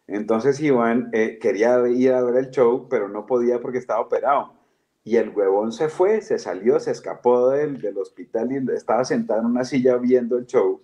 [0.06, 4.54] Entonces Iván eh, quería ir a ver el show, pero no podía porque estaba operado.
[5.04, 9.40] Y el huevón se fue, se salió, se escapó del, del hospital y estaba sentado
[9.40, 10.80] en una silla viendo el show.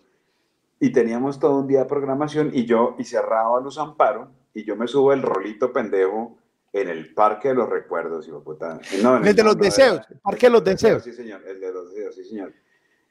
[0.79, 4.62] Y teníamos todo un día de programación y yo, y cerrado a Luz Amparo, y
[4.64, 6.37] yo me subo el rolito pendejo
[6.81, 8.79] en el Parque de los Recuerdos, hijo puta.
[9.03, 11.03] No, el, de los deseos, el Parque de los Deseos.
[11.03, 12.53] Sí, señor, el de los deseos, sí, señor.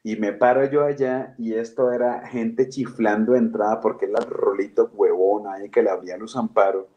[0.03, 4.29] Y me paro yo allá y esto era gente chiflando de entrada porque era el
[4.29, 6.87] rolito huevón ahí que le abría Luz Amparo.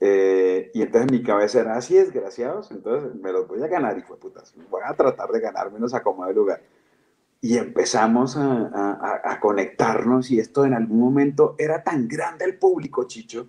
[0.00, 4.14] Eh, y entonces mi cabeza era así, desgraciados, entonces me los voy a ganar, hijo
[4.14, 4.54] de putas.
[4.70, 6.62] Voy a tratar de ganarme, nos acomodo el lugar.
[7.42, 13.46] y empezamos a, conectarnos y esto en algún momento era tan grande el público, Chicho,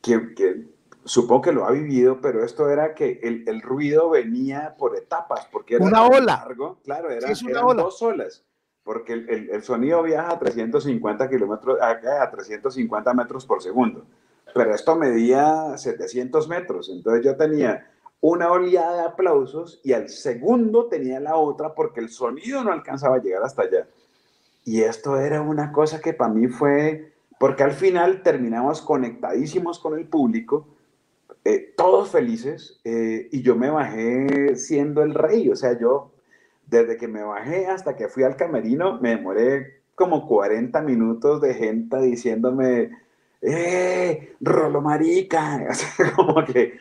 [0.00, 0.73] que, que
[1.04, 5.76] supongo que lo ha vivido, pero esto era que el, ruido venía por etapas, porque
[5.76, 6.44] era una ola.
[6.44, 8.44] Largo, claro, era, eran dos olas,
[8.82, 14.06] porque el, sonido viaja a 350 kilómetros, a 350 metros por segundo,
[14.54, 17.90] pero esto medía 700 metros, entonces yo tenía
[18.20, 23.16] una oleada de aplausos y al segundo tenía la otra porque el sonido no alcanzaba
[23.16, 23.86] a llegar hasta allá.
[24.64, 29.98] Y esto era una cosa que para mí fue, porque al final terminamos conectadísimos con
[29.98, 30.73] el público,
[31.44, 36.12] eh, todos felices, eh, y yo me bajé siendo el rey, o sea, yo
[36.66, 41.54] desde que me bajé hasta que fui al camerino, me demoré como 40 minutos de
[41.54, 42.90] gente diciéndome,
[43.42, 44.34] ¡eh!
[44.40, 45.68] Rolo Marica,
[46.16, 46.78] como que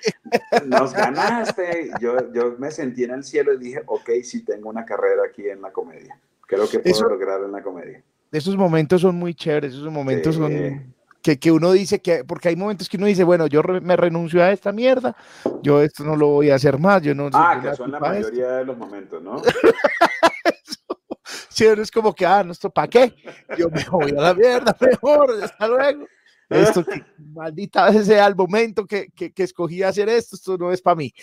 [0.65, 1.91] nos ganaste.
[1.99, 5.47] Yo, yo me sentí en el cielo y dije, ok, sí tengo una carrera aquí
[5.47, 6.17] en la comedia.
[6.47, 8.01] Creo que puedo lograr en la comedia.
[8.31, 12.55] Esos momentos son muy chéveres, esos momentos son que, que, uno dice que, porque hay
[12.55, 15.15] momentos que uno dice, bueno, yo me renuncio a esta mierda,
[15.61, 17.29] yo esto no lo voy a hacer más, yo no...
[17.33, 19.41] Ah, que son la mayoría de los momentos, ¿no?
[21.49, 23.15] sí, es como que, ah, no, ¿esto para qué?
[23.57, 26.05] Yo me voy a la mierda, mejor, hasta luego
[26.49, 26.83] esto,
[27.17, 30.95] maldita vez sea el momento que, que, que escogí hacer esto, esto no es para
[30.95, 31.13] mí.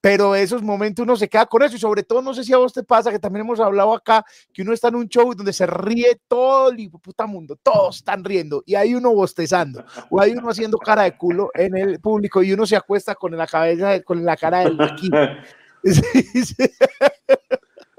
[0.00, 2.58] Pero esos momentos uno se queda con eso y sobre todo no sé si a
[2.58, 5.52] vos te pasa que también hemos hablado acá que uno está en un show donde
[5.52, 10.32] se ríe todo el puta mundo, todos están riendo y hay uno bostezando o hay
[10.32, 14.00] uno haciendo cara de culo en el público y uno se acuesta con la cabeza,
[14.02, 15.10] con la cara del aquí.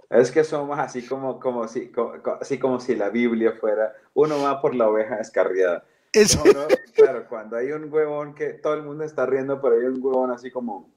[0.10, 4.42] Es que somos así como, como, si, como, así como si la Biblia fuera, uno
[4.42, 5.86] va por la oveja descarriada
[6.94, 10.32] claro, cuando hay un huevón que todo el mundo está riendo, pero hay un huevón
[10.32, 10.90] así como.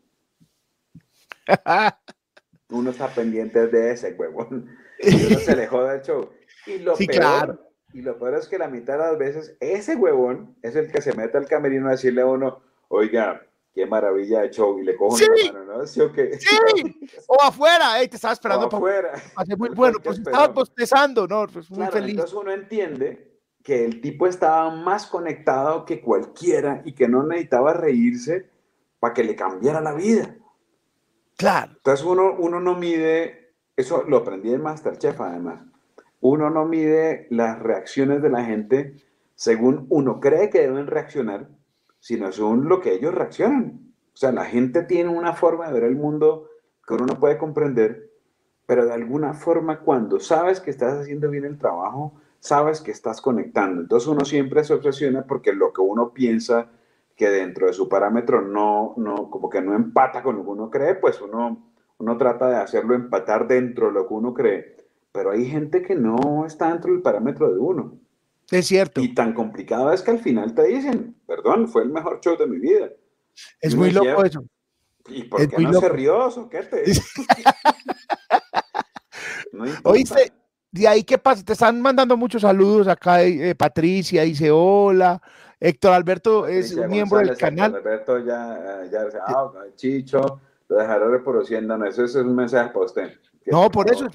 [2.70, 4.68] Uno está pendiente de ese huevón.
[5.00, 6.30] Y uno se le joda el show.
[6.66, 10.57] Y lo, peor, y lo peor es que la mitad de las veces ese huevón
[10.62, 14.50] es el que se mete al camerino a decirle a uno, oiga, qué maravilla de
[14.50, 15.26] show, y le cojo sí.
[15.46, 15.87] la mano, ¿no?
[15.87, 16.38] ¿Sí o qué?
[16.38, 16.57] Sí,
[17.26, 18.66] o afuera, te estaba esperando.
[18.66, 19.12] O afuera.
[19.59, 21.46] muy bueno, pues estaba bostezando, ¿no?
[21.48, 22.12] Pues muy feliz.
[22.12, 27.72] Entonces uno entiende que el tipo estaba más conectado que cualquiera y que no necesitaba
[27.72, 28.48] reírse
[29.00, 30.37] para que le cambiara la vida.
[31.37, 31.73] Claro.
[31.77, 35.61] Entonces uno, uno no mide, eso lo aprendí en Masterchef además,
[36.20, 38.97] uno no mide las reacciones de la gente
[39.35, 41.49] según uno cree que deben reaccionar,
[41.99, 43.92] sino según lo que ellos reaccionan.
[44.14, 46.49] O sea, la gente tiene una forma de ver el mundo
[46.87, 48.11] que uno no puede comprender,
[48.66, 53.20] pero de alguna forma cuando sabes que estás haciendo bien el trabajo, sabes que estás
[53.20, 53.81] conectando.
[53.81, 56.70] Entonces uno siempre se obsesiona porque lo que uno piensa
[57.16, 60.70] que dentro de su parámetro no, no, como que no empata con lo que uno
[60.70, 64.77] cree, pues uno, uno trata de hacerlo empatar dentro de lo que uno cree.
[65.12, 67.98] Pero hay gente que no está dentro del parámetro de uno.
[68.50, 69.00] Es cierto.
[69.00, 72.46] Y tan complicado es que al final te dicen, perdón, fue el mejor show de
[72.46, 72.90] mi vida.
[73.61, 74.44] Es muy loco eso.
[75.09, 76.48] ¿Y por qué no se rió?
[76.50, 76.85] ¿Qué te?
[79.53, 80.33] no Oíste,
[80.74, 81.44] de ahí, ¿qué pasa?
[81.44, 83.22] Te están mandando muchos saludos acá.
[83.22, 85.22] Eh, Patricia dice hola.
[85.66, 87.74] Héctor Alberto es miembro del canal.
[87.74, 91.79] Héctor Alberto ya, ya ah, Chicho, lo dejaré reproduciendo.
[91.79, 93.14] No, eso, es un mensaje para usted.
[93.46, 94.12] No, por eso, es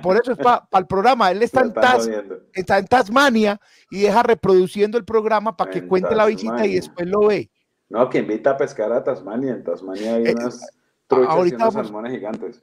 [0.00, 1.32] por eso es para el programa.
[1.32, 1.74] Él está en,
[2.52, 3.60] está en, Tasmania
[3.90, 7.50] y deja reproduciendo el programa para que cuente la visita y después lo ve.
[7.88, 9.54] No, que invita a pescar a Tasmania.
[9.54, 10.70] En Tasmania hay eh, unas
[11.08, 12.62] truchas y unos salmones gigantes.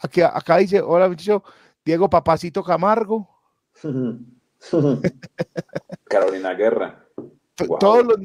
[0.00, 1.44] Aquí, acá dice, hola, Chicho.
[1.84, 3.28] Diego Papacito Camargo.
[6.08, 7.07] Carolina Guerra.
[7.80, 8.18] Todos, los,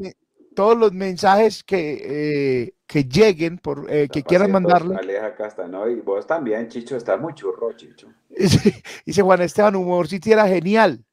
[0.56, 4.96] todos los mensajes que, eh, que lleguen, por, eh, que quieran mandarle.
[4.96, 8.08] Aleja Castano y vos también, Chicho, está muy churro, Chicho.
[9.06, 11.04] Dice Juan Esteban, Humor City era genial.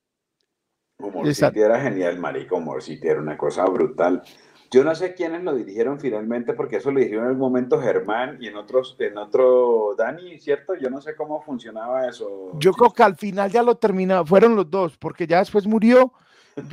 [0.98, 4.22] Humor City era genial, marico, Humor City era una cosa brutal.
[4.70, 8.38] Yo no sé quiénes lo dirigieron finalmente, porque eso lo dijeron en el momento Germán
[8.40, 10.76] y en otros, en otro Dani, ¿cierto?
[10.76, 12.52] Yo no sé cómo funcionaba eso.
[12.60, 16.12] Yo creo que al final ya lo terminaron, fueron los dos, porque ya después murió.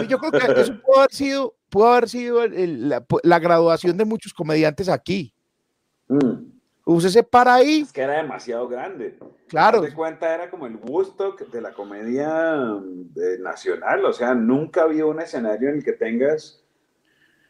[0.07, 4.89] Yo creo que eso pudo haber sido, pudo haber sido la, graduación de muchos comediantes
[4.89, 5.33] aquí.
[6.07, 6.51] Mm.
[6.85, 7.81] Úsese para ahí.
[7.81, 9.17] Es que era demasiado grande.
[9.47, 9.81] Claro.
[9.81, 12.55] De cuenta era como el gusto de la comedia
[13.15, 16.63] eh, nacional, o sea, nunca había un escenario en el que tengas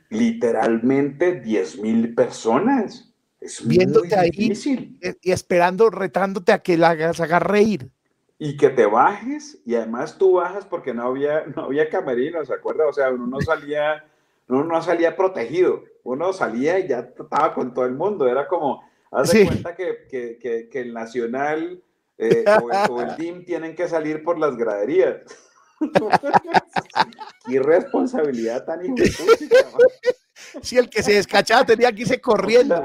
[0.10, 3.14] literalmente 10 mil personas.
[3.40, 5.00] Es Viéndote muy difícil.
[5.22, 7.92] y esperando, retándote a que la hagas, haga reír.
[8.40, 12.54] Y que te bajes, y además tú bajas porque no había, no había camerinos, ¿se
[12.54, 12.88] acuerda?
[12.88, 14.06] O sea, uno no salía,
[14.48, 18.84] uno no salía protegido, uno salía y ya estaba con todo el mundo, era como,
[19.12, 21.82] haz de cuenta que, que, que, el Nacional
[22.18, 22.46] eh,
[22.90, 25.18] o, el, DIM tienen que salir por las graderías.
[27.46, 29.56] Qué irresponsabilidad tan injusta.
[30.62, 32.84] Si el que se descachaba tenía que irse corriendo.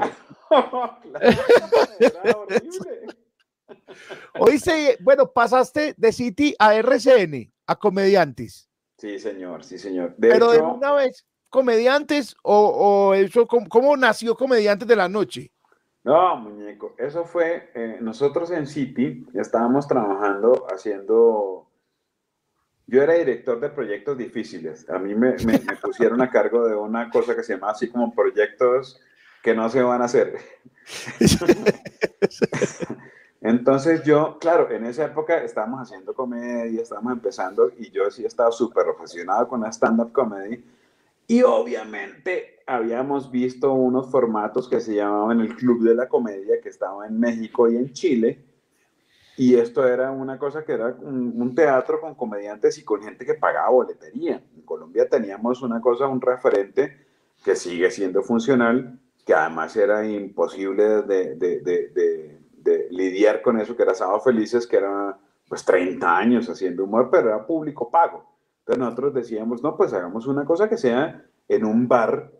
[4.39, 8.69] Oíste, bueno, pasaste de City a RCN, a comediantes.
[8.97, 10.15] Sí, señor, sí, señor.
[10.19, 15.51] Pero de una vez, comediantes o, eso, ¿cómo, nació Comediantes de la Noche?
[16.03, 21.69] No, muñeco, eso fue, eh, nosotros en City estábamos trabajando haciendo,
[22.87, 27.09] yo era director de proyectos difíciles, a mí me, me pusieron a cargo de una
[27.09, 28.99] cosa que se llama así como proyectos
[29.43, 30.37] que no se van a hacer.
[33.43, 38.53] Entonces yo, claro, en esa época estábamos haciendo comedia, estábamos empezando y yo sí estaba
[38.53, 40.63] súper obsesionado con la stand-up comedy.
[41.27, 46.69] Y obviamente habíamos visto unos formatos que se llamaban el Club de la Comedia, que
[46.69, 48.45] estaba en México y en Chile.
[49.35, 53.33] Y esto era una cosa que era un, teatro con comediantes y con gente que
[53.33, 54.41] pagaba boletería.
[54.55, 57.07] En Colombia teníamos una cosa, un referente
[57.43, 63.93] que sigue siendo funcional, que además era imposible de, de lidiar con eso, que era
[63.93, 68.25] Sábado Felices, que era pues 30 años haciendo humor, pero era público pago.
[68.59, 72.31] Entonces nosotros decíamos, no, pues hagamos una cosa que sea en un bar,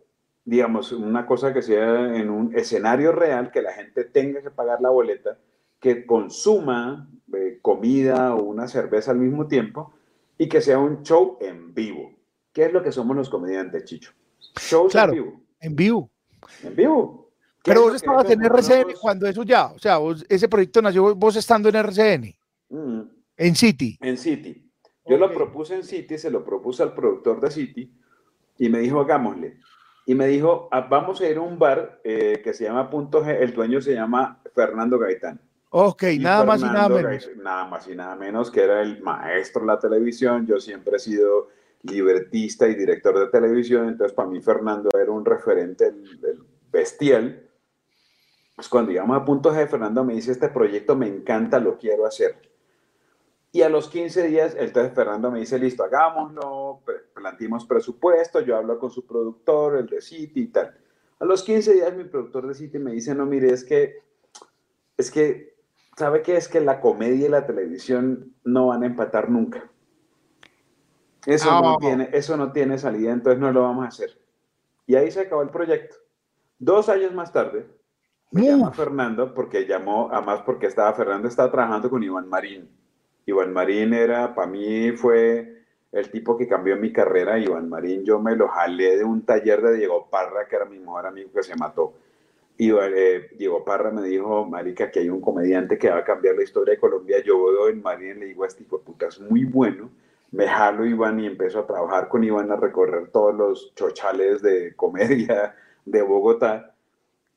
[0.46, 4.82] digamos, una cosa que sea en un escenario real, que la gente tenga que pagar
[4.82, 5.38] la boleta,
[5.80, 9.94] que consuma eh, comida o una cerveza al mismo tiempo
[10.38, 12.12] y que sea un show en vivo.
[12.54, 14.14] ¿Qué es lo que somos los comediantes, Chicho?
[14.60, 15.42] Shows en vivo.
[15.60, 16.10] En vivo.
[16.64, 17.23] En vivo.
[17.64, 19.98] Pero vos estabas en RCN cuando eso ya, o sea,
[20.28, 22.36] ese proyecto nació vos estando en RCN.
[22.70, 23.02] Mm.
[23.38, 23.98] En City.
[24.02, 24.70] En City.
[25.06, 27.92] Yo lo propuse en City, se lo propuse al productor de City
[28.58, 29.60] y me dijo, hagámosle.
[30.06, 33.24] Y me dijo, ah, vamos a ir a un bar eh, que se llama Punto
[33.24, 35.40] G, el dueño se llama Fernando Gaitán.
[35.70, 37.30] Ok, nada más y nada menos.
[37.38, 40.46] nada más y nada menos que era el maestro de la televisión.
[40.46, 41.50] Yo siempre he sido
[41.82, 45.92] libertista y director de televisión, entonces para mí Fernando era un referente
[46.72, 47.50] bestial.
[48.56, 52.06] Pues cuando llegamos a punto G, Fernando me dice, este proyecto me encanta, lo quiero
[52.06, 52.36] hacer.
[53.52, 56.82] Y a los 15 días, entonces Fernando me dice, listo, hagámoslo,
[57.14, 60.76] planteamos presupuesto, yo hablo con su productor, el de City y tal.
[61.20, 64.02] A los 15 días mi productor de City me dice, no, mire, es que,
[64.98, 65.56] es que,
[65.96, 66.36] ¿sabe qué?
[66.36, 69.70] Es que la comedia y la televisión no van a empatar nunca.
[71.26, 74.20] Eso, no, tiene, eso no tiene salida, entonces no lo vamos a hacer.
[74.86, 75.96] Y ahí se acabó el proyecto.
[76.60, 77.68] Dos años más tarde,
[78.34, 82.68] me llama Fernando porque llamó, además porque estaba, Fernando estaba trabajando con Iván Marín.
[83.28, 87.38] Iván Marín era, para mí fue el tipo que cambió mi carrera.
[87.38, 90.80] Iván Marín, yo me lo jalé de un taller de Diego Parra, que era mi
[90.80, 91.94] mejor amigo que se mató.
[92.58, 96.36] Y eh, Diego Parra me dijo, marica, que hay un comediante que va a cambiar
[96.36, 97.18] la historia de Colombia.
[97.24, 99.92] Yo veo en Marín y le digo, este hijo de puta es muy bueno.
[100.32, 104.76] Me jalo Iván y empiezo a trabajar con Iván a recorrer todos los chochales de
[104.76, 105.56] comedia
[105.86, 106.73] de Bogotá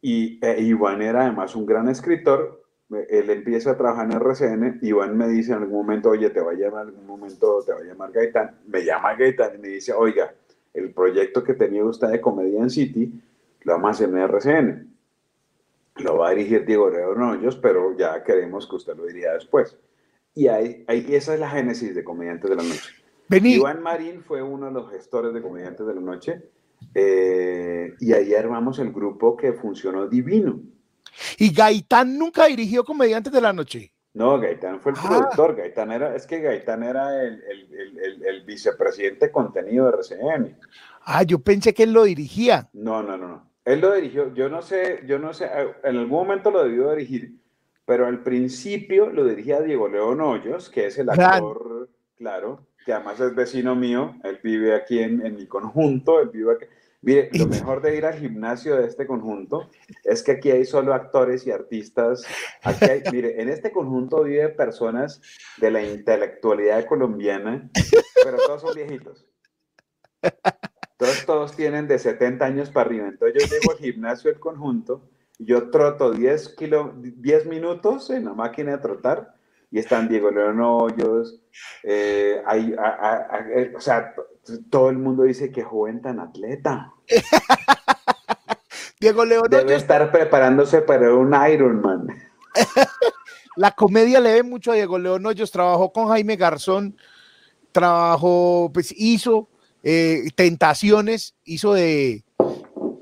[0.09, 2.63] y eh, Iván era además un gran escritor.
[3.11, 4.79] Él empieza a trabajar en RCN.
[4.83, 7.73] Iván me dice en algún momento, oye, te va a llamar, en algún momento te
[7.73, 8.57] va a llamar Gaitán.
[8.69, 10.33] Me llama Gaitán y me dice, oiga,
[10.75, 13.21] el proyecto que tenía usted de Comedia en City
[13.63, 14.97] lo vamos a hacer en RCN.
[15.97, 19.77] Lo va a dirigir Diego León pero ya queremos que usted lo diría después.
[20.37, 22.93] Y ahí, ahí, esa es la génesis de Comediantes de la Noche.
[23.29, 26.49] Iván Marín fue uno de los gestores de Comediantes de la Noche
[26.95, 30.61] eh, y ahí armamos el grupo que funcionó divino.
[31.39, 33.93] ¿Y Gaitán nunca dirigió Comediantes de la Noche?
[34.15, 35.07] No, Gaitán fue el ah.
[35.07, 35.57] productor.
[35.57, 40.59] Gaitán era, es que Gaitán era el, el, el, el, vicepresidente de contenido de RCN.
[41.05, 42.69] Ah, yo pensé que él lo dirigía.
[42.73, 43.51] No, no, no, no.
[43.67, 44.33] Él lo dirigió.
[44.33, 45.51] Yo no sé, yo no sé,
[45.85, 47.35] en algún momento lo debió dirigir,
[47.85, 53.19] pero al principio lo dirigía Diego León Hoyos, que es el actor, claro, que además
[53.19, 56.67] es vecino mío, él vive aquí en, en mi conjunto, él vive aquí.
[57.03, 59.69] Mire, lo mejor de ir al gimnasio de este conjunto
[60.05, 62.25] es que aquí hay solo actores y artistas.
[62.63, 65.21] Aquí hay, mire, en este conjunto vive personas
[65.59, 67.69] de la intelectualidad colombiana,
[68.23, 69.27] pero todos son viejitos.
[70.97, 73.09] Todos, todos tienen de 70 años para arriba.
[73.09, 78.35] Entonces yo llego al gimnasio del conjunto, yo troto 10, kilo, 10 minutos en la
[78.35, 79.36] máquina de trotar
[79.71, 81.41] y están Diego León Hoyos,
[81.83, 82.75] eh, hay,
[83.55, 84.15] eh, o sea,
[84.71, 86.93] todo el mundo dice que joven tan atleta.
[89.01, 92.07] Diego León Debe estar preparándose para un Ironman.
[93.57, 96.97] La comedia le ve mucho a Diego León Hoyos, trabajó con Jaime Garzón,
[97.73, 99.49] trabajó, pues hizo
[99.83, 102.25] eh, Tentaciones, hizo de,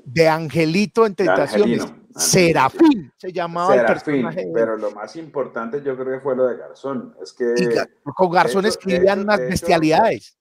[0.05, 1.85] de Angelito en Tentaciones.
[2.15, 4.51] Serafín se llamaba el Serafín, personaje.
[4.53, 7.15] pero lo más importante yo creo que fue lo de Garzón.
[7.21, 10.37] Es que, Y con Garzón de hecho- de escribían unas bestialidades.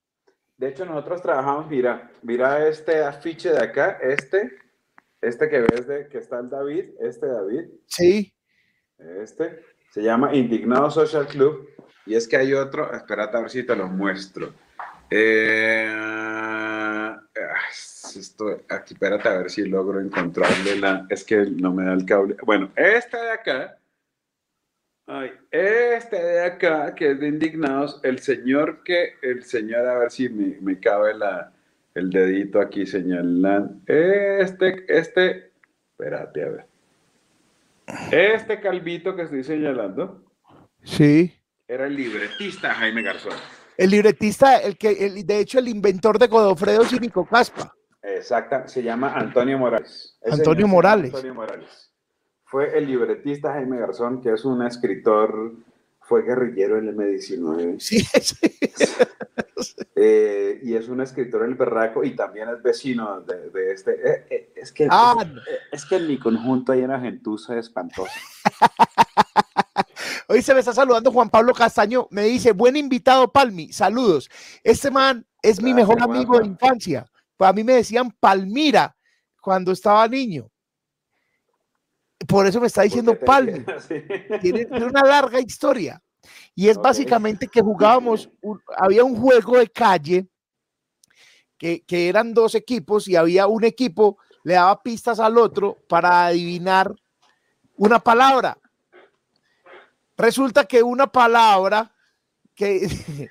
[0.57, 4.53] de hecho, nosotros trabajamos, mira, mira este afiche de acá, este,
[5.21, 8.33] este que ves de que está el David, este David, Sí.
[9.23, 9.61] este,
[9.91, 11.69] se llama Indignado Social Club,
[12.07, 14.53] y es que hay otro, espérate a ver si te lo muestro.
[15.11, 15.91] Eh,
[18.17, 22.05] esto, aquí, espérate a ver si logro encontrarle la, es que no me da el
[22.05, 22.37] cable.
[22.45, 23.79] Bueno, este de acá,
[25.07, 30.11] ay, este de acá, que es de Indignados, el señor que, el señor, a ver
[30.11, 31.53] si me, me cabe la,
[31.95, 35.53] el dedito aquí señalando, este, este,
[35.93, 36.67] espérate a ver.
[38.13, 40.25] Este calvito que estoy señalando
[40.83, 41.35] Sí.
[41.69, 43.33] era el libretista Jaime Garzón.
[43.77, 47.75] El libretista, el que, el, de hecho, el inventor de Godofredo Cínico Caspa.
[48.03, 50.17] Exacta, se llama Antonio Morales.
[50.21, 51.13] Ese Antonio Morales.
[51.15, 51.93] Antonio Morales.
[52.45, 55.55] Fue el libretista Jaime Garzón, que es un escritor,
[56.01, 58.37] fue guerrillero en el M19 Sí, sí.
[59.97, 63.93] eh, y es un escritor el berraco y también es vecino de, de este.
[63.93, 65.17] eh, eh, es, que, Ah,
[65.73, 68.13] es, es que en mi conjunto hay una gentuza espantosa.
[70.29, 72.07] Hoy se me está saludando Juan Pablo Castaño.
[72.11, 73.73] Me dice, buen invitado, Palmi.
[73.73, 74.31] Saludos.
[74.63, 77.07] Este man es mi mejor amigo de infancia.
[77.37, 78.97] Pues a mí me decían Palmira
[79.41, 80.51] cuando estaba niño.
[82.27, 83.65] Por eso me está diciendo Palmi.
[84.41, 86.01] Tiene, tiene una larga historia.
[86.55, 90.27] Y es básicamente que jugábamos, un- había un juego de calle
[91.59, 96.27] que, que eran dos equipos y había un equipo, le daba pistas al otro para
[96.27, 96.95] adivinar
[97.77, 98.57] una palabra.
[100.17, 101.91] Resulta que una palabra
[102.55, 102.87] que,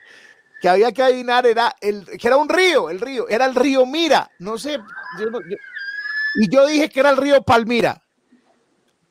[0.62, 3.86] que había que adivinar era el que era un río, el río, era el río
[3.86, 4.78] Mira, no sé,
[5.20, 5.58] yo no- yo-
[6.36, 8.02] y yo dije que era el río Palmira.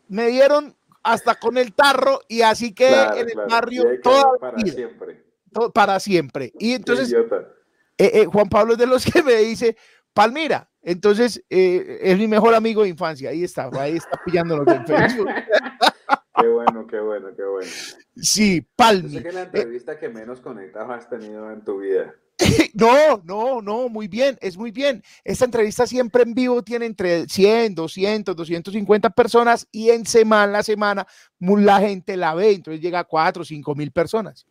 [0.09, 3.49] Me dieron hasta con el tarro y así que Claro, en el claro.
[3.49, 5.25] barrio la para vida, siempre.
[5.73, 6.53] para siempre.
[6.59, 9.77] Y entonces eh, eh, Juan Pablo es de los que me dice
[10.13, 10.69] Palmira.
[10.83, 13.31] Entonces eh, es mi mejor amigo de infancia.
[13.31, 15.29] Ahí está, ahí está pillándonos en Facebook.
[16.35, 17.71] Qué bueno, qué bueno, qué bueno.
[18.17, 19.11] Sí, Yo Palmi.
[19.11, 22.15] sé que es la entrevista que menos conectados has tenido en tu vida.
[22.75, 25.03] No, no, no, muy bien, es muy bien.
[25.25, 30.63] Esta entrevista siempre en vivo tiene entre 100, 200, 250 personas y en semana a
[30.63, 31.07] semana
[31.39, 34.47] la gente la ve, entonces llega a 4 o 5 mil personas.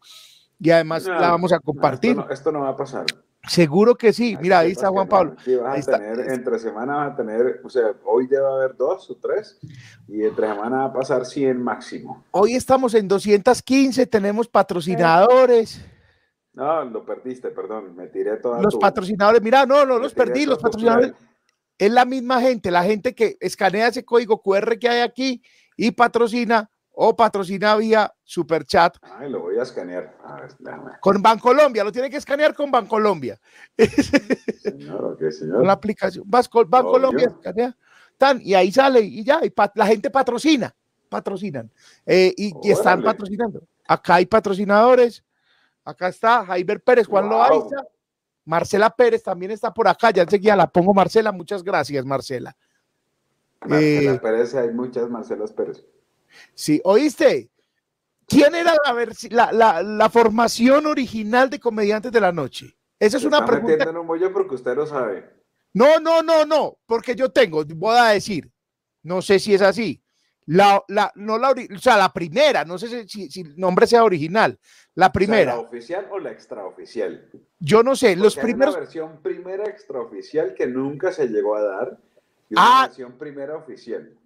[0.60, 2.12] Y además No, la vamos a no, compartir.
[2.12, 3.06] esto, no, esto no va a pasar.
[3.48, 4.38] Seguro que sí.
[4.40, 5.08] Mira, ahí está Juan.
[5.08, 5.36] Pablo.
[5.64, 6.34] Vas a está.
[6.34, 9.60] entre semana vas a tener, o sea, hoy debe haber dos o tres,
[10.08, 12.24] y entre semana va a pasar 100 máximo.
[12.32, 15.84] Hoy estamos en 215, tenemos patrocinadores.
[16.54, 20.14] No, lo perdiste, perdón, me tiré toda Los tu- patrocinadores, mira, no, no me los
[20.14, 21.14] perdí, los patrocinadores
[21.78, 25.42] es la misma gente, la gente que escanea ese código QR que hay aquí
[25.78, 26.70] y patrocina
[27.04, 30.16] o patrocina vía Superchat Ay, lo voy a escanear.
[30.24, 30.92] A ver, déjame.
[31.00, 33.40] con Bancolombia, lo tiene que escanear con Bancolombia,
[34.62, 35.58] Señor, señor.
[35.58, 36.24] con la aplicación.
[36.28, 37.76] Vas con Bancolombia, escanea,
[38.20, 40.76] tan, y ahí sale y ya, y la gente patrocina,
[41.10, 41.72] patrocinan
[42.06, 43.64] eh, y, y están patrocinando.
[43.88, 45.24] Acá hay patrocinadores,
[45.84, 47.32] acá está Jaiber Pérez, Juan Wow.
[47.32, 47.84] Loaiza,
[48.46, 52.56] Marcela Pérez también está por acá, ya enseguida la pongo Marcela, muchas gracias Marcela.
[53.62, 55.84] Marcela Eh, Pérez, hay muchas Marcelas Pérez.
[56.54, 57.50] Sí, ¿oíste?
[58.28, 62.78] ¿Quién era la, la, la- la formación original de Comediantes de la Noche?
[62.98, 63.72] Esa es Se una está pregunta.
[63.72, 65.30] metiendo en un bollo porque usted lo sabe.
[65.74, 68.50] No, no, no, no, porque yo tengo, voy a decir,
[69.04, 70.02] no sé si es así.
[70.46, 73.86] La, la, no la, o sea, la primera, no sé si, si- si el nombre
[73.88, 74.58] sea original,
[74.96, 77.30] la O sea, primera, ¿La oficial o la extraoficial?
[77.60, 81.62] yo no sé, los Porque primeros, una versión primera extraoficial que nunca se llegó a
[81.62, 81.98] dar
[82.50, 82.86] y Ah.
[82.88, 84.18] versión primera oficial.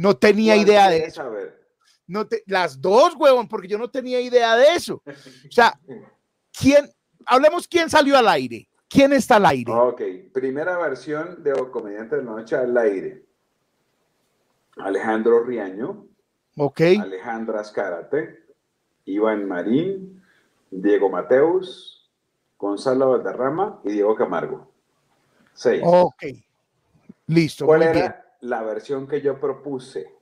[0.00, 1.16] No tenía ¿Cuál idea de eso.
[1.22, 1.60] saber?
[2.06, 5.02] No te- las dos, huevón, porque yo no tenía idea de eso.
[5.06, 5.78] O sea,
[6.58, 6.88] ¿quién,
[7.26, 8.66] hablemos quién salió al aire?
[8.88, 9.70] ¿Quién está al aire?
[9.72, 10.00] Ok,
[10.32, 13.26] primera versión de O Comediante de la Noche al aire.
[14.78, 16.06] Alejandro Riaño,
[16.56, 18.44] Ok, Alejandra Azcárate,
[19.04, 20.22] Iván Marín,
[20.70, 22.10] Diego Mateus,
[22.58, 24.72] Gonzalo Valderrama y Diego Camargo.
[25.52, 25.82] Seis.
[25.84, 26.22] ok.
[27.26, 28.14] Listo, ¿Cuál era bien.
[28.40, 30.14] La versión que yo propuse?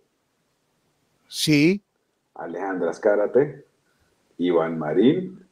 [1.29, 1.83] Sí,
[2.35, 3.67] Alejandra Azcárate,
[4.39, 5.47] Iván Marín,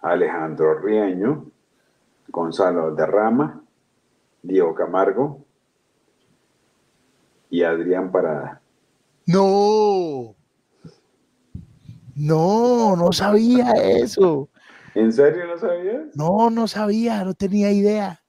[0.00, 1.50] Alejandro Riaño,
[2.28, 3.62] Gonzalo Valderrama,
[4.42, 5.44] Diego Camargo
[7.50, 8.60] y Adrián Parada.
[9.26, 10.34] No.
[12.14, 14.48] No, no sabía eso.
[14.94, 16.14] ¿En serio no sabías?
[16.14, 18.21] No, no sabía, no tenía idea.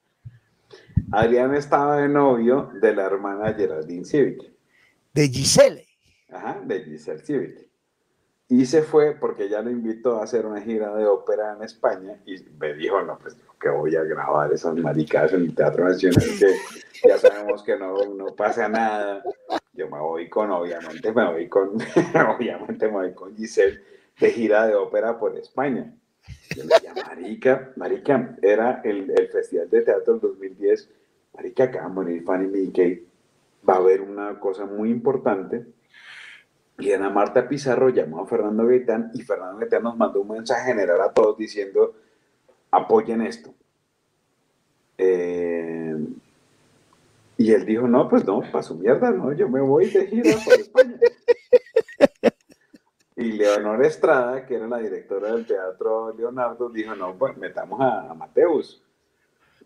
[1.13, 4.51] Adrián estaba de novio de la hermana Geraldine Civic.
[5.13, 5.85] De Giselle.
[6.31, 7.69] Ajá, de Giselle Civic.
[8.49, 12.19] Y se fue porque ya lo invitó a hacer una gira de ópera en España
[12.25, 16.19] y me dijo, no, pues que voy a grabar esas maricadas en el Teatro Nacional,
[16.39, 19.23] que ya sabemos que no, no pasa nada.
[19.73, 21.75] Yo me voy con, obviamente, me voy con,
[22.35, 23.79] obviamente me voy con Giselle
[24.19, 25.93] de gira de ópera por España.
[26.55, 30.89] Yo le decía, marica, marica, era el, el Festival de Teatro del 2010,
[31.35, 33.07] marica, acá va a morir Fanny Mickey,
[33.67, 35.65] va a haber una cosa muy importante,
[36.79, 40.65] y Ana Marta Pizarro llamó a Fernando Gaitán y Fernando Gaitán nos mandó un mensaje
[40.65, 41.93] general a todos diciendo
[42.71, 43.53] apoyen esto.
[44.97, 45.95] Eh,
[47.37, 50.35] y él dijo, no, pues no, para su mierda, no, yo me voy de gira
[50.43, 50.97] por España.
[53.15, 58.11] y Leonor Estrada, que era la directora del teatro Leonardo, dijo, no, pues metamos a,
[58.11, 58.83] a Mateus,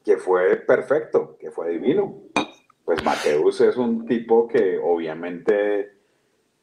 [0.08, 2.22] que fue perfecto, que fue divino.
[2.86, 5.98] Pues Mateus es un tipo que obviamente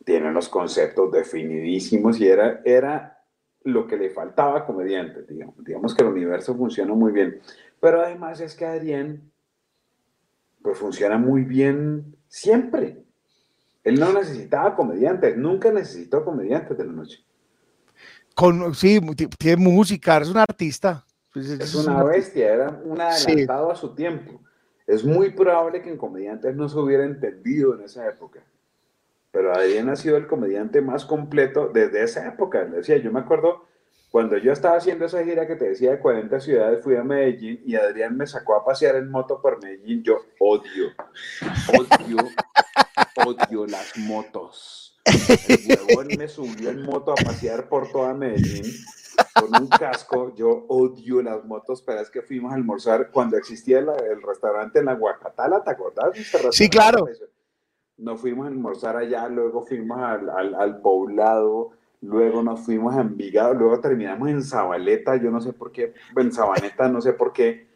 [0.02, 3.22] tiene los conceptos definidísimos y era, era
[3.64, 5.62] lo que le faltaba a comediante, digamos.
[5.62, 7.38] Digamos que el universo funciona muy bien.
[7.80, 9.30] Pero además es que Adrián,
[10.62, 13.04] pues funciona muy bien siempre.
[13.82, 17.18] Él no necesitaba comediantes, nunca necesitó comediantes de la noche.
[18.34, 19.02] Con, sí,
[19.38, 21.04] tiene música, es un artista.
[21.34, 24.40] Pues es, una bestia, era un adelantado a su tiempo.
[24.86, 28.40] Es muy probable que en comediantes no se hubiera entendido en esa época
[29.34, 32.62] pero Adrián ha sido el comediante más completo desde esa época.
[32.62, 33.66] Le decía, yo me acuerdo
[34.12, 37.60] cuando yo estaba haciendo esa gira que te decía de 40 ciudades, fui a Medellín
[37.66, 40.04] y Adrián me sacó a pasear en moto por Medellín.
[40.04, 40.92] Yo odio,
[41.76, 42.18] odio,
[43.26, 44.93] odio las motos.
[45.04, 48.64] El huevón me subió en moto a pasear por toda Medellín
[49.34, 50.34] con un casco.
[50.34, 54.86] Yo odio las motos, pero es que fuimos a almorzar cuando existía el, restaurante en
[54.86, 56.16] la Guacatala, ¿te acordás?
[56.50, 57.06] Sí, claro
[57.96, 63.54] nos fuimos a almorzar allá, luego fuimos al, al, poblado, luego nos fuimos a Envigado,
[63.54, 67.68] luego terminamos en Zabaleta, yo no sé por qué, en Sabaneta, no sé por qué,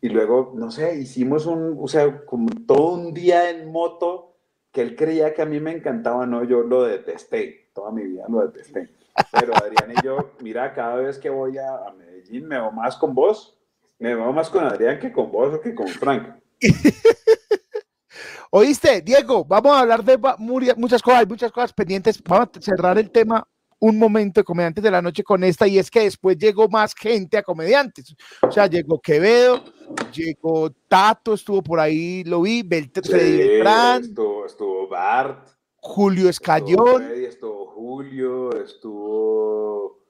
[0.00, 4.35] y luego, no sé, hicimos un, o sea, como todo un día en moto,
[4.76, 8.26] que él creía que a mí me encantaba, no, yo lo detesté, toda mi vida
[8.28, 8.90] lo detesté.
[9.32, 13.14] Pero Adrián y yo, mira, cada vez que voy a, Medellín me veo más con
[13.14, 13.58] vos,
[13.98, 16.28] me veo más con Adrián que con vos o que con Frank.
[18.50, 22.22] Oíste, Diego, vamos a hablar de muchas cosas, hay muchas cosas pendientes.
[22.22, 23.48] Vamos a cerrar el tema
[23.78, 26.94] un momento de Comediantes de la Noche con esta, y es que después llegó más
[26.94, 28.14] gente a Comediantes.
[28.42, 29.64] O sea, llegó Quevedo,
[30.12, 34.02] llegó Tato, estuvo por ahí, lo vi, Beltrán.
[34.02, 35.48] Estuvo, estuvo, Bart.
[35.76, 37.02] Julio Escayón.
[37.02, 40.02] Estuvo, estuvo Julio, estuvo.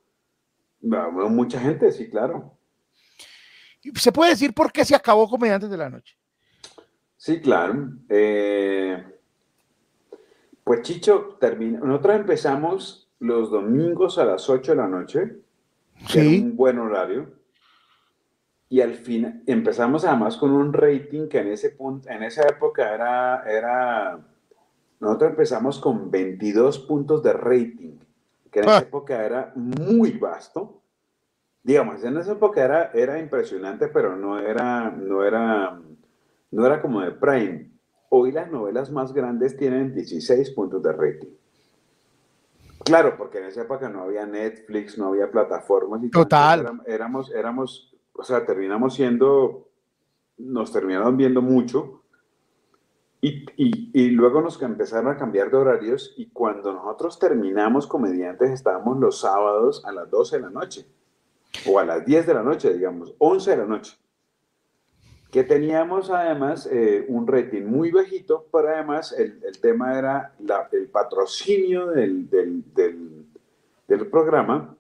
[0.80, 2.56] mucha gente, sí, claro.
[3.94, 6.16] ¿Se puede decir por qué se acabó Comediantes de la Noche?
[7.16, 7.90] Sí, claro.
[8.08, 9.04] Eh,
[10.64, 11.80] pues Chicho, termina.
[11.80, 15.36] Nosotros empezamos los domingos a las 8 de la noche,
[16.08, 16.42] sí.
[16.42, 17.34] un buen horario.
[18.68, 22.92] Y al fin empezamos además con un rating que en ese punto, en esa época
[22.92, 24.18] era, era,
[24.98, 27.98] nosotros empezamos con 22 puntos de rating,
[28.50, 28.82] que en esa ah.
[28.82, 30.82] época era muy vasto.
[31.62, 35.80] Digamos, en esa época era, era impresionante, pero no era, no era
[36.50, 37.70] no era como de Prime.
[38.08, 41.34] Hoy las novelas más grandes tienen 16 puntos de rating.
[42.86, 46.02] Claro, porque en esa época no había Netflix, no había plataformas.
[46.04, 46.80] Y Total.
[46.86, 49.68] Éramos, éramos, o sea, terminamos siendo,
[50.38, 52.02] nos terminaron viendo mucho.
[53.20, 58.50] Y, y, y, luego nos empezaron a cambiar de horarios y cuando nosotros terminamos comediantes
[58.50, 60.86] estábamos los sábados a las 12 de la noche
[61.66, 63.98] o a las 10 de la noche, digamos, 11 de la noche
[65.30, 70.68] que teníamos además eh, un rating muy bajito, pero además el, el tema era la,
[70.72, 72.64] el patrocinio del, del,
[73.86, 74.76] del, programa,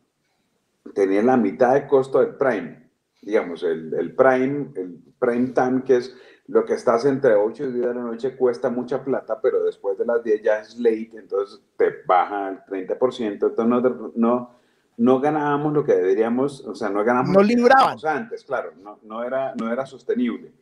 [0.94, 2.88] tenía la mitad de costo del Prime.
[3.22, 6.16] Digamos, el, el, Prime, el Prime Time, que es
[6.46, 9.98] lo que estás entre 8 y 10 de la noche, cuesta mucha plata, pero después
[9.98, 14.56] de las 10 ya es late, entonces te baja el 30%, entonces no, no
[14.96, 17.98] no ganábamos lo que deberíamos, o sea, no ganábamos no libraban.
[18.06, 20.52] antes, claro, no, no, era, no era sostenible.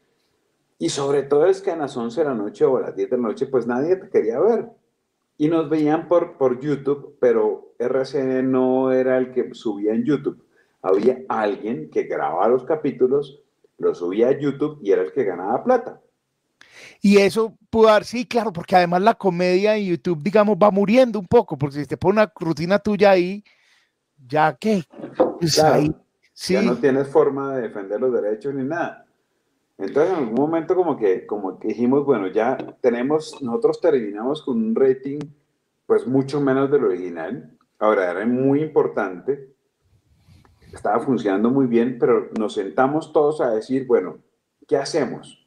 [0.78, 3.11] Y sobre todo es que a las 11 de la noche o a las 10
[3.11, 4.66] de la noche, pues nadie te quería ver.
[5.39, 10.45] Y nos veían por, por YouTube, pero RCN no era el que subía en YouTube.
[10.82, 13.41] Había alguien que grababa los capítulos,
[13.78, 16.01] lo subía a YouTube y era el que ganaba plata.
[17.01, 21.18] Y eso pudo dar, sí, claro, porque además la comedia en YouTube, digamos, va muriendo
[21.18, 23.45] un poco, porque si te pone una rutina tuya ahí,
[24.27, 24.83] ya que
[25.39, 25.62] pues
[26.49, 29.07] ya no tienes forma de defender los derechos ni nada.
[29.79, 34.57] Entonces en algún momento como que, como que dijimos, bueno, ya tenemos, nosotros terminamos con
[34.57, 35.18] un rating
[35.87, 37.57] pues mucho menos del original.
[37.79, 39.55] Ahora era muy importante,
[40.72, 44.18] estaba funcionando muy bien, pero nos sentamos todos a decir, bueno,
[44.66, 45.44] ¿qué hacemos?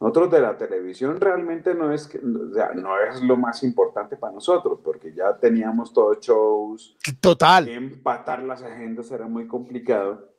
[0.00, 4.32] Nosotros de la televisión realmente no es, o sea, no es lo más importante para
[4.32, 6.96] nosotros, porque ya teníamos todos shows.
[7.20, 7.68] Total.
[7.68, 10.30] Empatar las agendas era muy complicado.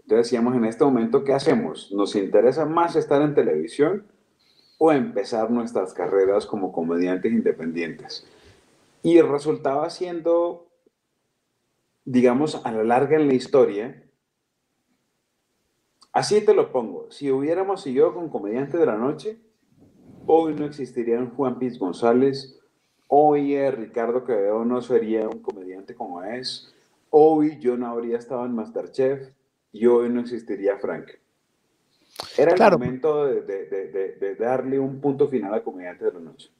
[0.00, 1.90] Entonces decíamos, en este momento, ¿qué hacemos?
[1.92, 4.06] ¿Nos interesa más estar en televisión
[4.76, 8.26] o empezar nuestras carreras como comediantes independientes?
[9.02, 10.68] Y resultaba siendo,
[12.04, 14.02] digamos, a la larga en la historia,
[16.12, 19.38] así te lo pongo, si hubiéramos seguido con Comediante de la Noche,
[20.26, 22.60] hoy no existirían Juan Piz González,
[23.06, 26.74] hoy eh, Ricardo Quevedo no sería un comediante como es,
[27.10, 29.30] hoy yo no habría estado en Masterchef,
[29.72, 31.10] y hoy no existiría Frank.
[32.36, 36.50] Era el momento de, darle un punto final a Comediante de la Noche.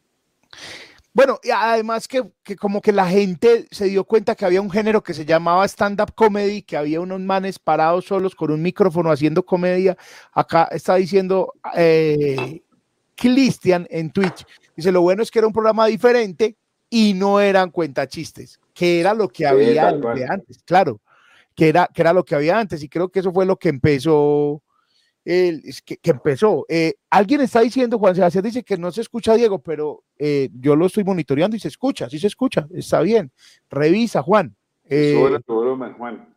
[1.13, 2.31] Bueno, y además que,
[2.61, 6.15] como que la gente se dio cuenta que había un género que se llamaba stand-up
[6.15, 9.97] comedy, que había unos manes parados solos con un micrófono haciendo comedia.
[10.33, 12.63] Acá está diciendo eh,
[13.17, 14.47] Cristian en Twitch.
[14.77, 16.57] Dice, lo bueno es que era un programa diferente
[16.89, 21.01] y no eran cuentachistes, que era lo que había antes, claro
[21.59, 23.69] que era, que era lo que había antes, y creo que eso fue lo que
[23.69, 24.63] empezó.
[25.31, 26.65] El, que, empezó.
[26.71, 30.75] Eh, alguien está diciendo, Juan Sebastián dice que no se escucha Diego, pero eh, yo
[30.75, 33.31] lo estoy monitoreando y se escucha, sí se escucha, está bien.
[33.69, 34.57] Revisa, Juan.
[34.85, 35.39] Eh,
[35.99, 36.35] Juan.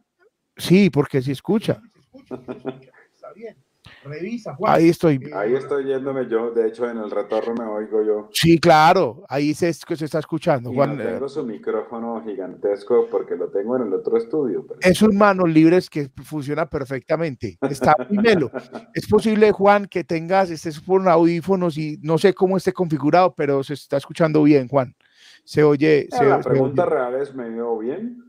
[0.57, 1.81] Sí, porque se escucha.
[3.13, 3.55] está bien.
[4.03, 4.73] Revisa, Juan.
[4.73, 5.19] Ahí estoy.
[5.33, 6.51] Ahí estoy yéndome yo.
[6.51, 8.29] De hecho, en el retorno me oigo yo.
[8.33, 9.23] Sí, claro.
[9.29, 10.73] Ahí se, se está escuchando.
[10.73, 14.65] Juan, no tengo su micrófono gigantesco porque lo tengo en el otro estudio.
[14.81, 17.57] Es un manos libres que funciona perfectamente.
[17.61, 18.51] Está muy melo.
[18.93, 23.63] es posible, Juan, que tengas, estés por audífonos y no sé cómo esté configurado, pero
[23.63, 24.95] se está escuchando bien, Juan.
[25.43, 26.07] Se oye.
[26.11, 28.23] Ah, la pregunta real es: ¿me veo bien?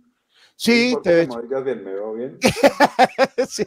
[0.56, 2.38] Sí, te veo bien, ¿me veo bien?
[3.48, 3.64] sí.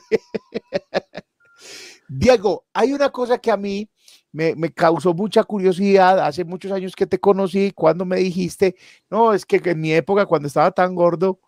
[2.18, 3.90] Diego, hay una cosa que a mí
[4.32, 6.20] me, causó mucha curiosidad.
[6.20, 8.76] Hace muchos años que te conocí, cuando me dijiste,
[9.10, 11.40] no, es que, en mi época cuando estaba tan gordo,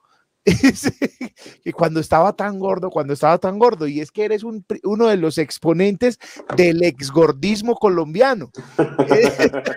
[1.65, 5.17] y cuando estaba tan gordo, cuando estaba tan gordo, y es que eres uno de
[5.17, 6.19] los exponentes
[6.55, 8.51] del exgordismo colombiano.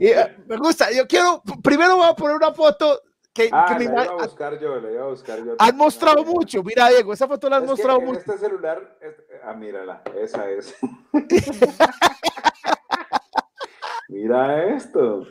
[0.00, 3.00] Eh, me gusta, yo quiero, primero voy a poner una foto
[3.36, 5.54] que, ah, me iba a buscar yo, le iba a buscar yo.
[5.58, 8.20] Has mostrado mucho, mira Diego, esa foto la has mostrado mucho.
[8.20, 8.98] este celular,
[9.44, 10.74] ah, mírala, esa es.
[14.08, 15.26] mira esto.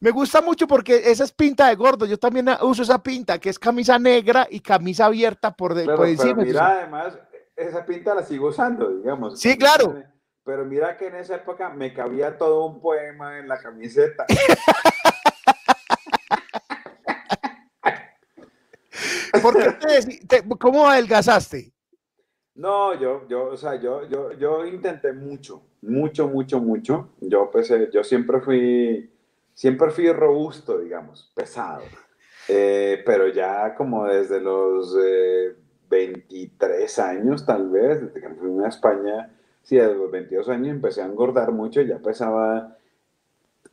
[0.00, 2.06] Me gusta mucho porque esa es pinta de gordo.
[2.06, 6.06] Yo también uso esa pinta, que es camisa negra y camisa abierta por, de, pero,
[6.06, 6.42] encima.
[6.42, 7.18] mira, además,
[7.54, 9.38] esa pinta la sigo usando, digamos.
[9.38, 10.02] Sí, claro.
[10.44, 14.24] Pero mira que en esa época me cabía todo un poema en la camiseta.
[19.40, 21.72] ¿Por ¿Cómo adelgazaste?
[22.56, 27.10] No, yo, yo, o sea, yo, yo, yo intenté mucho, mucho, mucho, mucho.
[27.20, 29.10] Yo pesé, yo siempre fui,
[29.52, 31.82] siempre fui robusto, digamos, pesado.
[32.48, 34.96] Eh, pero ya como desde los
[35.90, 40.68] 23 eh, años, tal vez, desde que fui a España, sí, desde los 22 años
[40.68, 42.78] empecé a engordar mucho, ya pesaba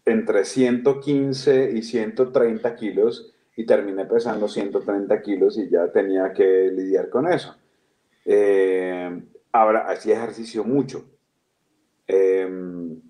[0.06, 7.10] entre 115 y 130 kilos y terminé pesando 130 kilos y ya tenía que lidiar
[7.10, 7.56] con eso.
[8.26, 11.06] Eh, ahora, hacía ejercicio mucho.
[12.08, 13.02] Em,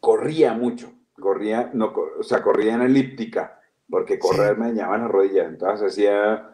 [0.00, 0.92] corría mucho.
[1.18, 5.46] Corría, no, o sea, corría en elíptica, porque correr me dañaba las rodillas.
[5.46, 6.50] Entonces hacía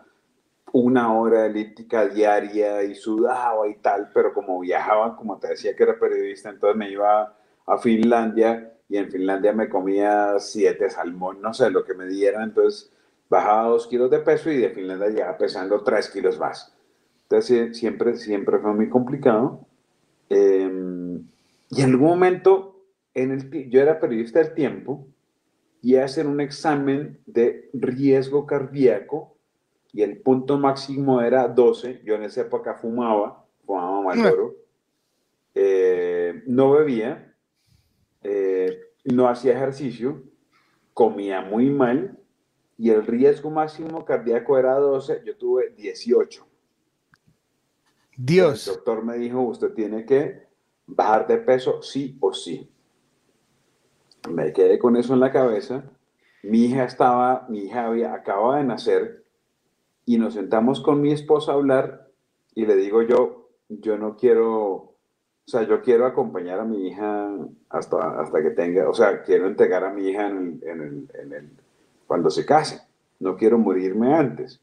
[0.73, 5.75] una hora de elíptica diaria y sudaba y tal, pero como viajaba, como te decía
[5.75, 7.37] que era periodista, entonces me iba
[7.67, 12.43] a Finlandia y en Finlandia me comía siete salmón, no sé, lo que me dieran,
[12.43, 12.91] entonces
[13.29, 16.77] bajaba dos kilos de peso y de Finlandia llegaba pesando tres kilos más.
[17.23, 19.65] Entonces siempre, siempre fue muy complicado.
[20.29, 21.25] Em,
[21.71, 22.85] y en algún momento,
[23.15, 25.07] en el, yo era periodista del tiempo
[25.81, 29.37] y hacer un examen de riesgo cardíaco
[29.93, 32.03] y el punto máximo era 12.
[32.05, 34.57] Yo en esa época fumaba, fumaba Malboro,
[35.55, 37.33] eh, no bebía,
[38.23, 38.50] eh,
[39.13, 40.23] no hacía ejercicio,
[40.95, 42.19] comía muy mal
[42.77, 46.47] y el riesgo máximo cardíaco era 12, yo tuve 18.
[48.17, 48.69] Dios.
[48.69, 50.47] El doctor me dijo, usted tiene que
[50.87, 52.71] bajar de peso sí o sí.
[54.29, 55.85] Me quedé con eso en la cabeza.
[56.43, 59.25] Mi hija estaba, mi hija había, acababa de nacer
[60.05, 62.11] y nos sentamos con mi esposa a hablar
[62.55, 64.90] y le digo yo, yo no quiero,
[65.51, 67.29] o sea, yo quiero acompañar a mi hija
[67.71, 70.33] hasta, hasta que tenga, o sea, quiero entregar a mi hija
[72.07, 72.81] cuando se case,
[73.19, 74.61] no quiero morirme antes.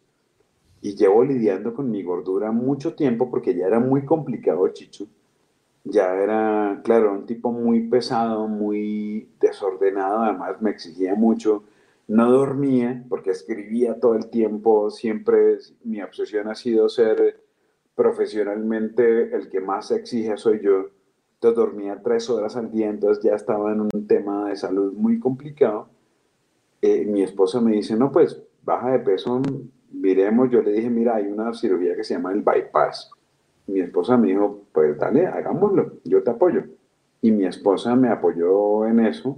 [0.82, 5.08] Y llevo lidiando con mi gordura mucho tiempo porque ya era muy complicado, Chicho.
[5.84, 11.66] Ya era, claro, un tipo muy pesado, muy desordenado, además me exigía mucho.
[12.08, 17.42] No dormía porque escribía todo el tiempo, siempre mi obsesión ha sido ser
[17.98, 20.92] profesionalmente el que más exige soy yo.
[21.34, 25.20] Entonces dormía tres horas al día, entonces ya estaba en un tema de salud muy
[25.20, 25.90] complicado.
[26.82, 29.42] Eh, mi esposa me dice, no, pues baja de peso,
[29.92, 30.52] miremos.
[30.52, 33.10] Yo le dije, mira, hay una cirugía que se llama el bypass.
[33.66, 36.66] Mi esposa me dijo, pues dale, hagámoslo, yo te apoyo.
[37.22, 39.38] Y mi esposa me apoyó en eso.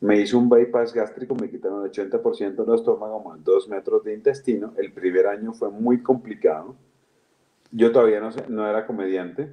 [0.00, 4.14] Me hizo un bypass gástrico, me quitaron el 80% del estómago, más dos metros de
[4.14, 4.72] intestino.
[4.78, 6.76] El primer año fue muy complicado
[7.74, 9.52] yo todavía no, no era comediante,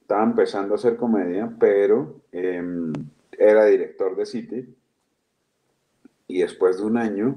[0.00, 2.92] estaba empezando a hacer comedia, pero em,
[3.38, 4.74] era director de City.
[6.26, 7.36] Y después de un año,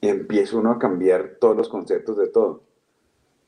[0.00, 2.64] empieza uno a cambiar todos los conceptos de todo.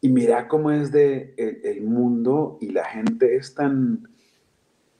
[0.00, 4.08] Y mira cómo es de el, mundo y la gente es tan,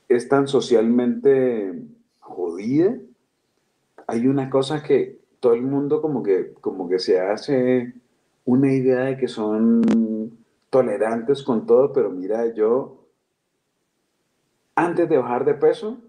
[0.09, 1.81] es tan socialmente
[2.19, 2.97] jodida.
[4.05, 7.93] Hay una cosa que todo el mundo como que, como que se hace
[8.43, 10.40] una idea de que son
[10.71, 13.05] tolerantes con todo, pero mira, yo
[14.73, 15.99] antes de bajar de peso,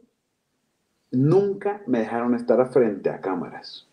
[1.11, 3.89] nunca me dejaron estar frente a cámaras.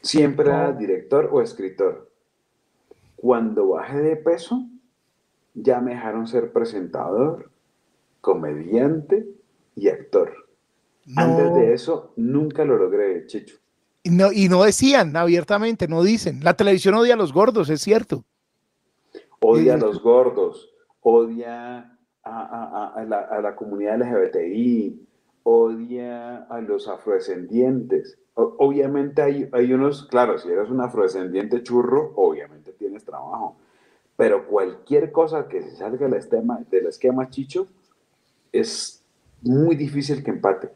[0.00, 2.10] Siempre era director o escritor.
[3.16, 4.64] Cuando bajé de peso,
[5.54, 7.50] ya me dejaron ser presentador,
[8.20, 9.26] comediante
[9.74, 10.32] y actor.
[11.16, 13.56] Antes de eso, nunca lo logré, Chicho.
[14.04, 16.44] Y no, y no decían abiertamente, no dicen.
[16.44, 18.24] La televisión odia a los gordos, es cierto
[19.46, 20.70] odia a los gordos,
[21.00, 25.06] odia a, la, comunidad LGBTI,
[25.42, 28.18] odia a los afrodescendientes.
[28.34, 33.56] obviamente hay, hay unos, claro, si eres un afrodescendiente churro, obviamente tienes trabajo,
[34.16, 37.66] pero cualquier cosa que se salga del esquema, del esquema chicho
[38.52, 39.04] es
[39.42, 40.70] muy difícil que empate.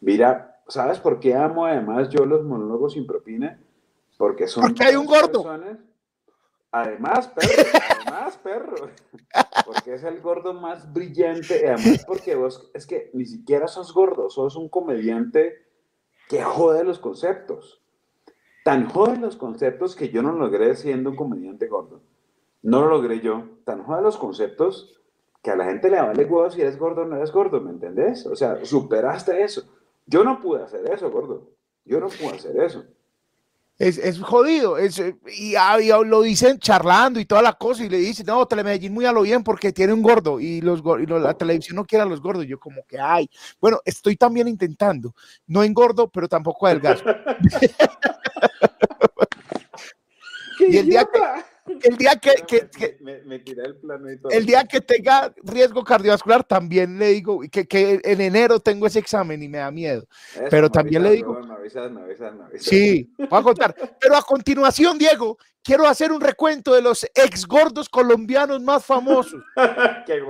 [0.00, 3.58] Mira, ¿sabes por qué amo además yo los monólogos sin propina?
[4.16, 4.62] Porque son...
[4.62, 5.44] Porque hay un gordo.
[6.70, 7.48] Además, perro,
[8.12, 8.90] además, perro.
[9.66, 11.68] Porque es el gordo más brillante.
[11.68, 15.66] Además, porque vos, es que ni siquiera sos gordo, sos un comediante
[16.28, 17.82] que jode los conceptos.
[18.64, 22.02] Tan jode los conceptos que yo no logré siendo un comediante gordo.
[22.62, 23.44] No lo logré yo.
[23.64, 25.00] Tan jode los conceptos
[25.42, 27.70] que a la gente le vale huevo si eres gordo o no eres gordo, ¿me
[27.70, 28.26] entendés?
[28.26, 29.62] O sea, superaste eso.
[30.06, 31.50] Yo no pude hacer eso, gordo.
[31.84, 32.84] Yo no pude hacer eso
[33.78, 34.78] es, jodido.
[34.78, 35.02] Es,
[35.58, 39.04] ah, y, lo dicen charlando y toda la cosa, y le dicen, no, Telemedellín muy
[39.04, 42.06] a lo bien porque tiene un gordo, y, los, y la televisión no quiere a
[42.06, 42.46] los gordos.
[42.46, 43.28] Yo, como que, ay,
[43.60, 45.14] bueno, estoy también intentando,
[45.46, 47.04] no engordo, pero tampoco adelgazo.
[50.68, 51.20] y el día que
[51.66, 52.34] el día que,
[54.30, 58.98] el, día que tenga riesgo cardiovascular también le digo que, que, en enero tengo ese
[58.98, 60.06] examen y me da miedo.
[60.50, 61.40] Pero también le digo
[62.58, 63.74] sí voy a contar.
[64.00, 69.42] Pero a continuación Diego quiero hacer un recuento de los ex gordos colombianos más famosos.
[70.06, 70.20] Qué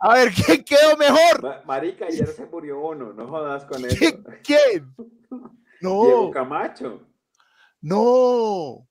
[0.00, 3.96] a ver quién quedó mejor marica ayer se murió uno no jodas con eso.
[4.42, 4.94] Quién
[5.80, 6.04] no.
[6.04, 7.02] Diego Camacho.
[7.82, 8.88] No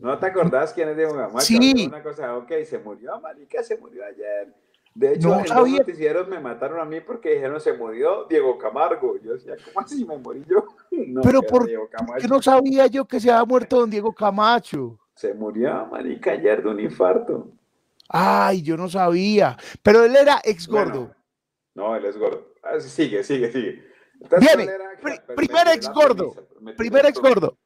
[0.00, 1.44] ¿No te acordás quién es Diego Camacho?
[1.46, 1.86] Sí.
[1.86, 4.54] Una cosa, ok, se murió, marica, se murió ayer.
[4.94, 9.18] De hecho, en los noticieros me mataron a mí porque dijeron se murió Diego Camargo.
[9.22, 10.66] Yo decía, ¿cómo así me morí yo?
[11.06, 14.98] No, Pero por qué no sabía yo que se había muerto don Diego Camacho.
[15.14, 17.52] Se murió, marica, ayer de un infarto.
[18.08, 19.56] Ay, yo no sabía.
[19.82, 21.14] Pero él era ex gordo.
[21.74, 22.48] no, él es gordo.
[22.62, 23.84] Ah, sigue, sigue, sigue.
[24.38, 24.68] Viene,
[25.36, 26.34] primer ex gordo.
[26.76, 27.56] Primer ex gordo.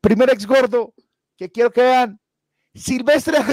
[0.00, 0.94] Primer ex gordo
[1.42, 2.20] que quiero que vean.
[2.74, 3.36] Silvestre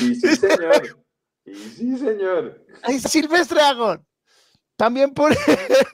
[0.00, 0.98] y sí, señor.
[1.46, 2.62] Y sí, señor.
[3.08, 4.06] Silvestre Agón.
[4.76, 5.34] También por,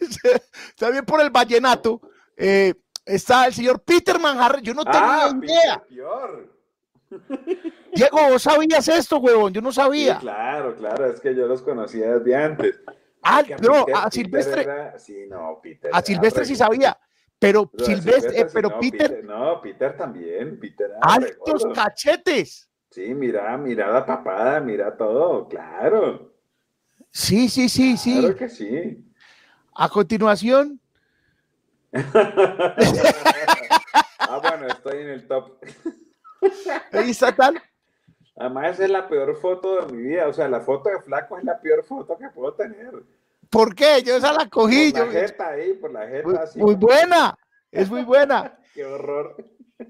[0.79, 2.01] también por el vallenato.
[2.37, 2.75] Eh,
[3.05, 4.63] está el señor Peter Manjarre.
[4.63, 5.81] Yo no tenía ah, idea.
[7.93, 9.53] Diego, ¿vos sabías esto, huevón?
[9.53, 10.19] Yo no sabía.
[10.19, 12.81] claro, claro, es que yo los conocía desde antes.
[13.25, 14.67] Ah, no, a Silvestre.
[14.99, 15.91] sí, no, Peter.
[15.93, 16.97] A Silvestre sí sabía.
[17.39, 20.59] Pero, Silvestre, eh, pero Peter, No, Peter también.
[20.59, 20.93] Peter.
[21.01, 22.71] Altos cachetes.
[22.91, 26.33] Sí, mira, mira la papada, mira todo, claro.
[27.11, 28.21] Sí, sí, sí, sí.
[28.21, 29.05] Claro que sí.
[29.75, 30.81] A continuación.
[31.93, 32.75] ah,
[34.19, 35.59] Ah, bueno, estoy en el top.
[36.93, 37.61] Ahí está tal.
[38.37, 40.27] Además, esa es la peor foto de mi vida.
[40.29, 42.93] O sea, la foto de flaco es la peor foto que puedo tener.
[43.51, 44.03] ¿Por qué?
[44.03, 44.91] Yo esa la cogí.
[44.93, 46.29] Por la yo- jeta ahí, por la jeta.
[46.29, 46.59] muy, así.
[46.59, 47.39] muy buena,
[47.71, 48.59] es muy buena.
[48.75, 49.37] Qué horror.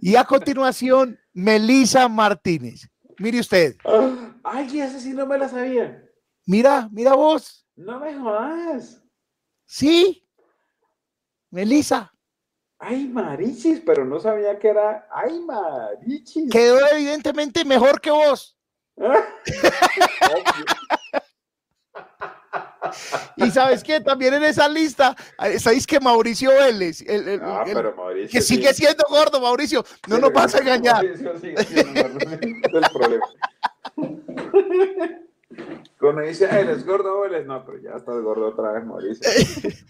[0.01, 2.89] Y a continuación, Melisa Martínez.
[3.19, 6.05] Mire usted, Ah, Ay, esa sí no me la sabía.
[6.47, 7.67] mira, mira vos.
[7.77, 9.03] No me jodas.
[9.65, 10.29] Sí,
[11.51, 12.13] Melisa.
[12.87, 15.07] Ay, marichis, pero no sabía que era.
[15.11, 16.51] Ay, marichis.
[16.51, 18.57] Quedó evidentemente mejor que vos.
[23.37, 27.65] Y sabes qué, también en esa lista, eh, sabéis que Mauricio Vélez, el- el- Ah,
[27.67, 28.31] el- pero Mauricio.
[28.31, 28.55] que sí.
[28.57, 30.97] sigue siendo gordo, Mauricio, no Sí, nos vas a engañar.
[31.05, 33.27] Mauricio sigue siendo gordo, ese es el problema.
[35.99, 37.47] Cuando dice, "Ay, ¿eres gordo eres?
[37.47, 39.29] No, pero ya estás gordo otra vez, Mauricio.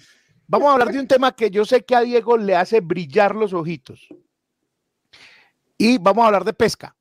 [0.55, 3.35] Vamos a hablar de un tema que yo sé que a Diego le hace brillar
[3.35, 4.07] los ojitos.
[5.77, 6.95] Y vamos a hablar de pesca.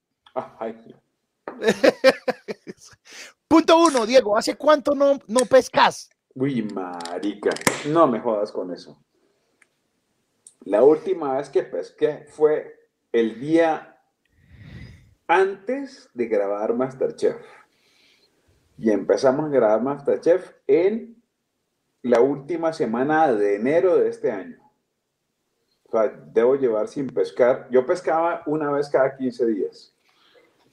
[3.48, 6.10] Punto uno, Diego, ¿hace cuánto no, no pescas?
[6.34, 7.52] uy, marica.
[7.90, 9.00] No me jodas con eso.
[10.62, 14.02] La última vez que pesqué fue el día
[15.28, 17.38] antes de grabar Masterchef.
[18.80, 21.23] Y empezamos a grabar Masterchef en
[22.04, 24.58] la última semana de enero de este año.
[25.86, 27.68] O sea, debo llevar sin pescar.
[27.72, 29.96] Yo pescaba una vez cada 15 días.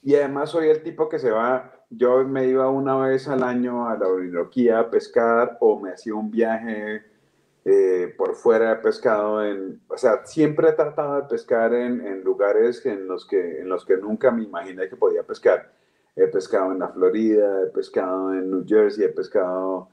[0.02, 3.88] Y además soy el tipo que se va, yo me iba una vez al año
[3.88, 7.02] a la Orinoquía a pescar o me hacía un viaje
[7.64, 12.24] eh, por fuera de pescado en, o sea, siempre he tratado de pescar en, en
[12.24, 15.70] lugares en los, que, en los que nunca me imaginé que podía pescar.
[16.16, 19.90] He pescado en la Florida, he pescado en New Jersey, he pescado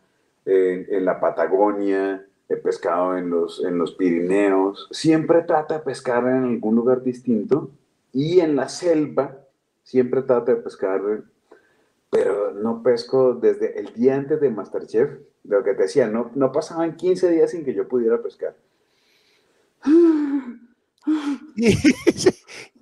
[0.48, 4.88] en, en la Patagonia, he pescado en los, en los Pirineos.
[4.92, 7.70] Siempre trata de pescar en algún lugar distinto
[8.14, 9.38] y en la selva
[9.84, 11.02] siempre trata de pescar,
[12.10, 15.20] pero no pesco desde el día antes de Masterchef.
[15.44, 18.56] Lo que te decía, no, no pasaban 15 días sin que yo pudiera pescar.
[21.56, 21.76] Y,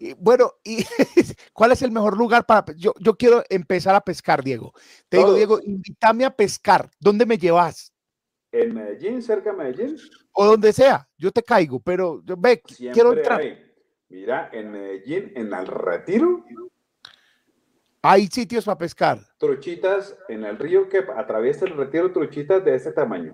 [0.10, 0.84] y bueno, y
[1.54, 4.74] ¿cuál es el mejor lugar para yo, yo quiero empezar a pescar, Diego?
[5.10, 5.34] Te digo.
[5.34, 6.90] Diego, invítame a pescar.
[7.00, 7.92] ¿Dónde me llevas?
[8.52, 9.98] En Medellín, cerca de Medellín,
[10.32, 13.42] O donde sea, yo te caigo, pero yo, ve, siempre quiero entrar.
[13.42, 13.62] hay.
[14.08, 16.46] Mira, en Medellín, en el retiro,
[18.02, 19.20] Hay sitios para pescar.
[19.40, 23.34] truchitas en el río que atraviesa el retiro, truchitas de este tamaño,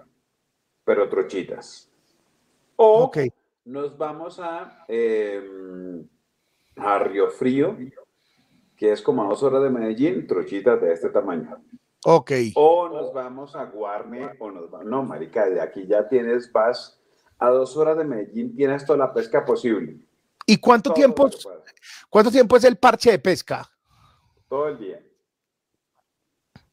[0.85, 1.91] pero truchitas.
[2.77, 3.17] O Ok.
[3.65, 5.43] nos vamos a, eh,
[6.75, 7.77] a Río Frío,
[8.75, 11.61] que es como a dos horas de Medellín, truchitas de este tamaño.
[12.05, 12.31] Ok.
[12.55, 16.99] O nos vamos a Guarne, o nos vamos, no, marica, de aquí ya tienes, vas
[17.37, 19.99] a dos horas de Medellín, tienes toda la pesca posible.
[20.45, 21.29] ¿Y cuánto Todo tiempo,
[22.09, 23.69] cuánto tiempo es el parche de pesca?
[24.47, 25.03] Todo el día.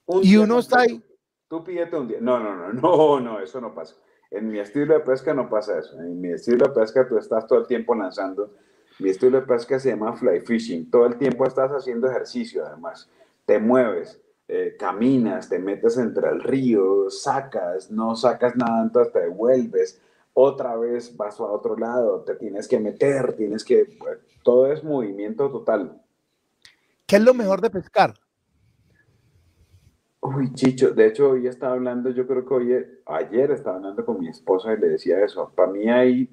[0.06, 1.08] Un Y día uno está completo.
[1.48, 2.18] Tú pídete un día.
[2.20, 3.96] No, no, no, no, no, eso no pasa.
[4.30, 5.98] En mi estilo de pesca no pasa eso.
[5.98, 8.54] En mi estilo de pesca tú estás todo el tiempo lanzando.
[8.98, 10.90] Mi estilo de pesca se llama fly fishing.
[10.90, 13.08] Todo el tiempo estás haciendo ejercicio, además.
[13.46, 19.20] Te mueves, eh, caminas, te metes entre el río, sacas, no sacas nada, entonces te
[19.20, 20.00] devuelves.
[20.32, 23.98] Otra vez vas a otro lado, te tienes que meter, tienes que.
[24.42, 26.00] Todo es movimiento total.
[27.06, 28.14] ¿Qué es lo mejor de pescar?
[30.20, 34.18] Uy, Chicho, de hecho hoy estaba hablando, yo creo que hoy, ayer estaba hablando con
[34.18, 35.50] mi esposa y le decía eso.
[35.54, 36.28] Para mí hay,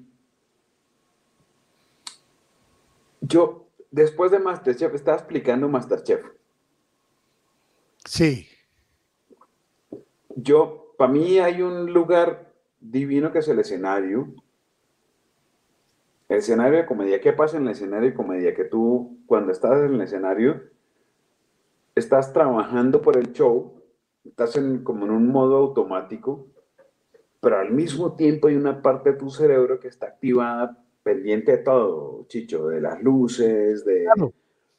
[3.26, 6.24] yo después de Masterchef estaba explicando Masterchef.
[8.04, 8.46] Sí.
[10.34, 14.28] Yo, para mí hay un lugar divino que es el escenario.
[16.28, 18.54] El escenario de comedia, ¿qué pasa en el escenario de comedia?
[18.54, 20.62] Que tú, cuando estás en el escenario,
[21.94, 23.82] estás trabajando por el show,
[24.24, 26.48] estás en, como en un modo automático,
[27.40, 31.58] pero al mismo tiempo hay una parte de tu cerebro que está activada, pendiente de
[31.58, 34.32] todo, Chicho, de las luces, de Claro.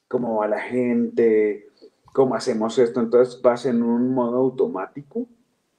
[0.10, 1.70] cómo va la gente,
[2.12, 3.00] cómo hacemos esto.
[3.00, 5.26] Entonces vas en un modo automático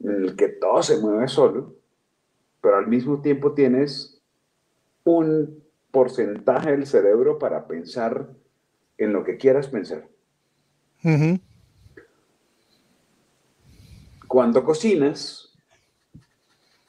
[0.01, 1.75] en el que todo se mueve solo,
[2.63, 4.23] pero al mismo tiempo tienes
[5.05, 8.31] un porcentaje del cerebro para pensar
[8.97, 10.09] en lo que quieras pensar.
[14.27, 15.55] Cuando cocinas,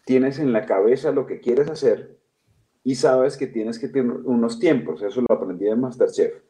[0.06, 2.19] tienes en la cabeza lo que quieres hacer
[2.84, 5.02] y sabes que tienes que tener unos tiempos.
[5.02, 6.42] Eso lo aprendí de Masterchef.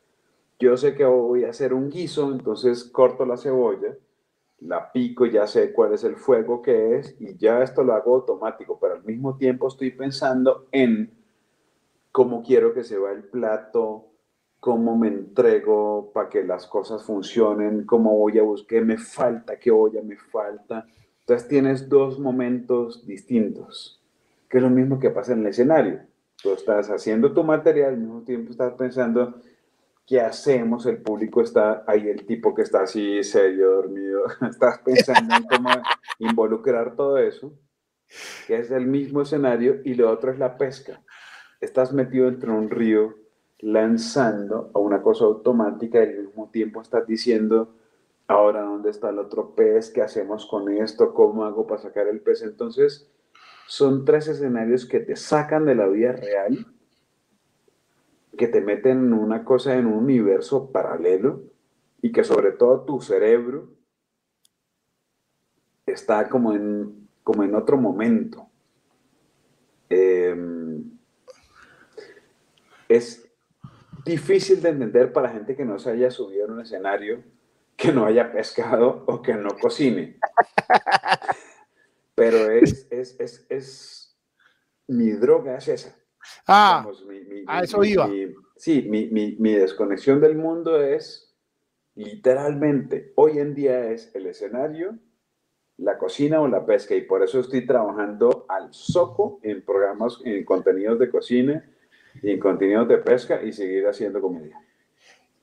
[0.60, 3.96] Yo sé que voy a hacer un guiso, entonces corto la cebolla,
[4.60, 8.16] la pico, ya sé cuál es el fuego que es y ya esto lo hago
[8.16, 11.12] automático, pero al mismo tiempo estoy pensando en
[12.12, 14.08] cómo quiero que se vea el plato,
[14.60, 19.72] cómo me entrego para que las cosas funcionen, cómo voy a buscar, me falta, qué
[19.72, 20.86] olla me falta.
[21.22, 24.02] Entonces tienes dos momentos distintos,
[24.50, 26.09] que es lo mismo que pasa en el escenario.
[26.42, 29.42] Tú estás haciendo tu material, al mismo tiempo estás pensando,
[30.08, 30.86] ¿qué hacemos?
[30.86, 34.24] El público está ahí, el tipo que está así, serio, dormido.
[34.50, 35.70] Estás pensando en cómo
[36.20, 37.54] involucrar todo eso,
[38.48, 41.02] que es el mismo escenario, y lo otro es la pesca.
[41.60, 43.16] Estás metido entre un río
[43.60, 47.76] lanzando a una cosa automática y al mismo tiempo estás diciendo,
[48.28, 52.22] ahora dónde está el otro pez, qué hacemos con esto, cómo hago para sacar el
[52.22, 52.42] pez.
[52.42, 53.12] Entonces,
[53.70, 56.66] son tres escenarios que te sacan de la vida real,
[58.36, 61.44] que te meten en una cosa, en un universo paralelo
[62.02, 63.70] y que sobre todo tu cerebro
[65.86, 68.48] está como en, como en otro momento.
[69.88, 70.84] Em,
[72.88, 73.24] es,
[74.04, 77.22] difícil de entender para gente que no se haya subido en un escenario,
[77.76, 80.18] que no haya pescado o que no cocine.
[82.20, 84.20] Pero es, es, es, es
[84.88, 85.96] mi droga es esa.
[86.48, 86.86] Ah,
[87.48, 88.10] a eso iba.
[88.56, 91.30] sí, mi, mi desconexión del mundo es
[91.96, 94.98] literalmente, hoy en día es el escenario,
[95.78, 100.44] la cocina o la pesca, y por eso estoy trabajando al soco en programas, en
[100.46, 101.70] contenidos de cocina,
[102.22, 104.58] y en contenido de pesca y seguir haciendo comedia.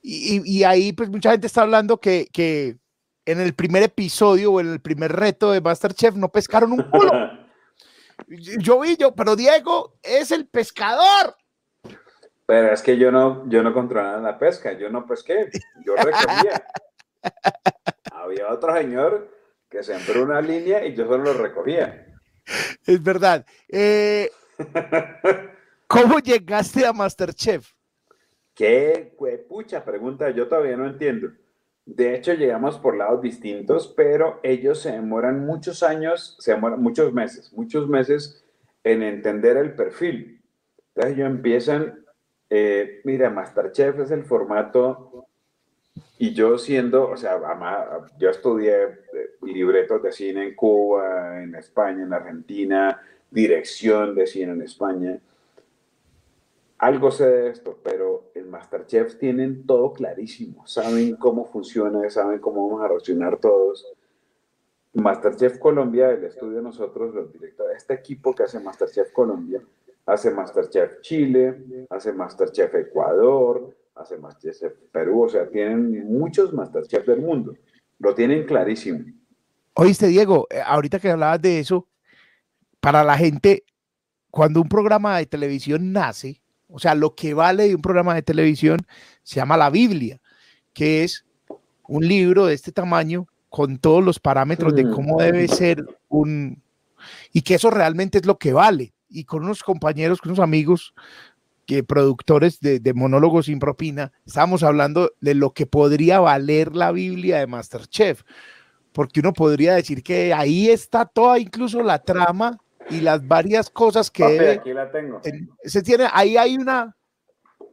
[0.01, 2.77] Y, y, ahí pues mucha gente está hablando que, que,
[3.27, 7.11] en el primer episodio o en el primer reto de Masterchef no pescaron un culo.
[8.59, 11.35] yo vi yo, pero Diego es el pescador.
[12.45, 15.49] Pero es que yo no, yo no controlaba la pesca, yo no pesqué,
[15.85, 16.65] yo recogía.
[18.13, 19.29] Había otro señor
[19.69, 22.07] que sembró una línea y yo solo lo recogía.
[22.85, 23.45] Es verdad.
[23.67, 24.31] Eh,
[25.87, 27.73] ¿Cómo llegaste a Masterchef?
[28.55, 29.13] Qué
[29.49, 31.27] pucha pregunta, yo todavía no entiendo.
[31.87, 37.13] De hecho, llegamos por lados distintos, pero ellos se demoran muchos años, se demoran muchos
[37.13, 38.43] meses, muchos meses
[38.83, 40.41] en entender el perfil.
[40.89, 42.05] Entonces ellos empiezan,
[42.49, 45.27] eh, mira, Masterchef es el formato,
[46.19, 47.39] y yo siendo, o sea,
[48.19, 54.51] yo estudié eh, libretos de cine en Cuba, en España, en Argentina, dirección de cine
[54.51, 55.19] en España
[56.79, 62.67] algo sé de esto, pero el Masterchef tienen todo clarísimo, saben cómo funciona, saben cómo
[62.67, 63.85] vamos a reaccionar todos.
[64.93, 69.61] Masterchef Colombia, el estudio de nosotros, los directores, este equipo que hace Masterchef Colombia,
[70.05, 77.21] hace Masterchef Chile, hace Masterchef Ecuador, hace Masterchef Perú, o sea, tienen muchos Masterchef del
[77.21, 77.53] mundo,
[77.99, 79.05] lo tienen clarísimo.
[79.73, 81.87] Oíste, Diego, eh, ahorita que hablabas de eso,
[82.79, 83.63] para la gente,
[84.31, 88.21] cuando un programa de televisión nace, o sea, lo que vale de un programa de
[88.21, 88.79] televisión
[89.23, 90.19] se llama la Biblia,
[90.73, 91.25] que es
[91.87, 96.61] un libro de este tamaño con todos los parámetros de cómo debe ser un...
[97.31, 98.93] y que eso realmente es lo que vale.
[99.09, 100.93] Y con unos compañeros, con unos amigos,
[101.65, 106.91] que productores de, de monólogos sin propina, estábamos hablando de lo que podría valer la
[106.91, 108.23] Biblia de Masterchef,
[108.91, 112.57] porque uno podría decir que ahí está toda incluso la trama
[112.89, 115.21] y las varias cosas que aquí la tengo.
[115.63, 116.95] se tiene ahí hay una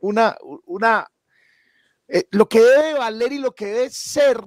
[0.00, 0.36] una
[0.66, 1.06] una
[2.08, 4.38] eh, lo que debe valer y lo que debe ser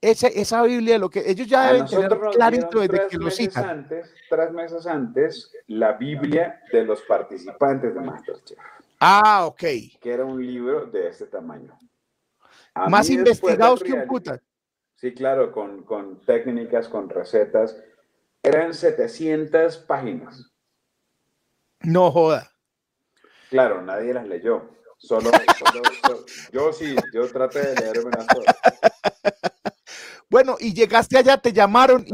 [0.00, 3.68] esa, esa Biblia, lo que ellos ya deben tener clarito desde que lo citan.
[3.68, 8.58] Antes, tres meses antes, la Biblia de los participantes de Masterchef.
[9.00, 9.60] Ah, ok.
[10.00, 11.76] Que era un libro de este tamaño.
[12.88, 14.40] Más investigados que un puta.
[14.94, 17.76] Sí, claro, con, con técnicas, con recetas
[18.48, 20.50] eran 700 páginas.
[21.80, 22.50] No joda.
[23.50, 24.70] Claro, nadie las leyó.
[24.98, 25.30] Solo,
[26.52, 28.56] yo sí, yo traté de leerme las cosas.
[30.30, 32.12] Bueno, y llegaste allá, te llamaron y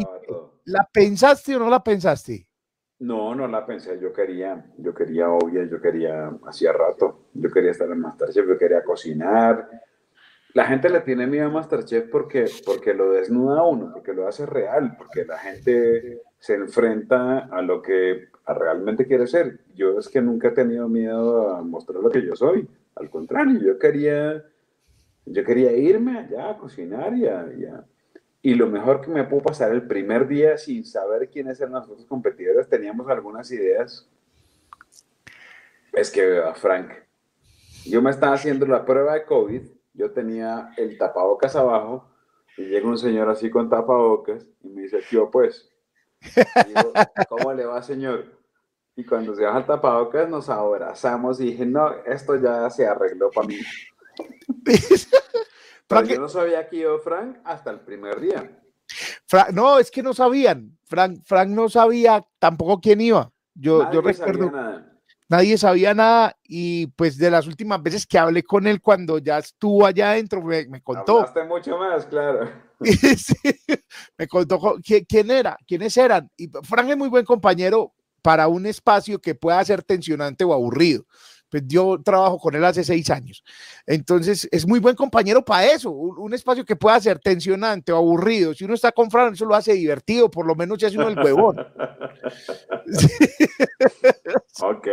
[0.66, 2.46] ¿la pensaste o no la pensaste?
[3.00, 3.98] No, no la pensé.
[4.00, 8.56] Yo quería, yo quería, obvio, yo quería, hacía rato, yo quería estar en Masterchef, yo
[8.56, 9.68] quería cocinar,
[10.54, 14.28] la gente le tiene miedo a Masterchef porque, porque lo desnuda a uno, porque lo
[14.28, 19.58] hace real, porque la gente se enfrenta a lo que realmente quiere ser.
[19.74, 22.68] Yo es que nunca he tenido miedo a mostrar lo que yo soy.
[22.94, 24.44] Al contrario, yo quería,
[25.26, 27.84] yo quería irme allá a cocinar y, a,
[28.40, 31.88] y lo mejor que me pudo pasar el primer día sin saber quiénes eran los
[31.88, 34.08] otros competidores, teníamos algunas ideas.
[35.92, 36.92] Es que, Frank,
[37.86, 42.10] yo me estaba haciendo la prueba de COVID yo tenía el tapabocas abajo
[42.56, 45.70] y llega un señor así con tapabocas y me dice, tío, pues,
[46.66, 46.92] digo,
[47.28, 48.40] ¿cómo le va, señor?
[48.96, 53.30] Y cuando se baja el tapabocas nos abrazamos y dije, no, esto ya se arregló
[53.30, 53.58] para mí.
[55.86, 58.62] Pero yo no sabía que iba Frank hasta el primer día.
[59.52, 60.78] no, es que no sabían.
[60.84, 63.30] Frank, Frank no sabía tampoco quién iba.
[63.54, 64.50] Yo, yo recuerdo.
[65.34, 69.38] Nadie sabía nada y pues de las últimas veces que hablé con él cuando ya
[69.38, 71.22] estuvo allá adentro me, me contó.
[71.22, 72.52] Hablaste mucho más, claro.
[74.16, 76.30] me contó quién era, quiénes eran.
[76.36, 77.92] Y Frank es muy buen compañero
[78.22, 81.04] para un espacio que pueda ser tensionante o aburrido.
[81.54, 83.44] Pues yo trabajo con él hace seis años.
[83.86, 88.52] Entonces, es muy buen compañero para eso, un, espacio que pueda ser tensionante o aburrido.
[88.54, 91.06] Si uno está con Fran, eso lo hace divertido, por lo menos ya hace uno
[91.06, 91.58] el huevón.
[94.62, 94.88] Ok.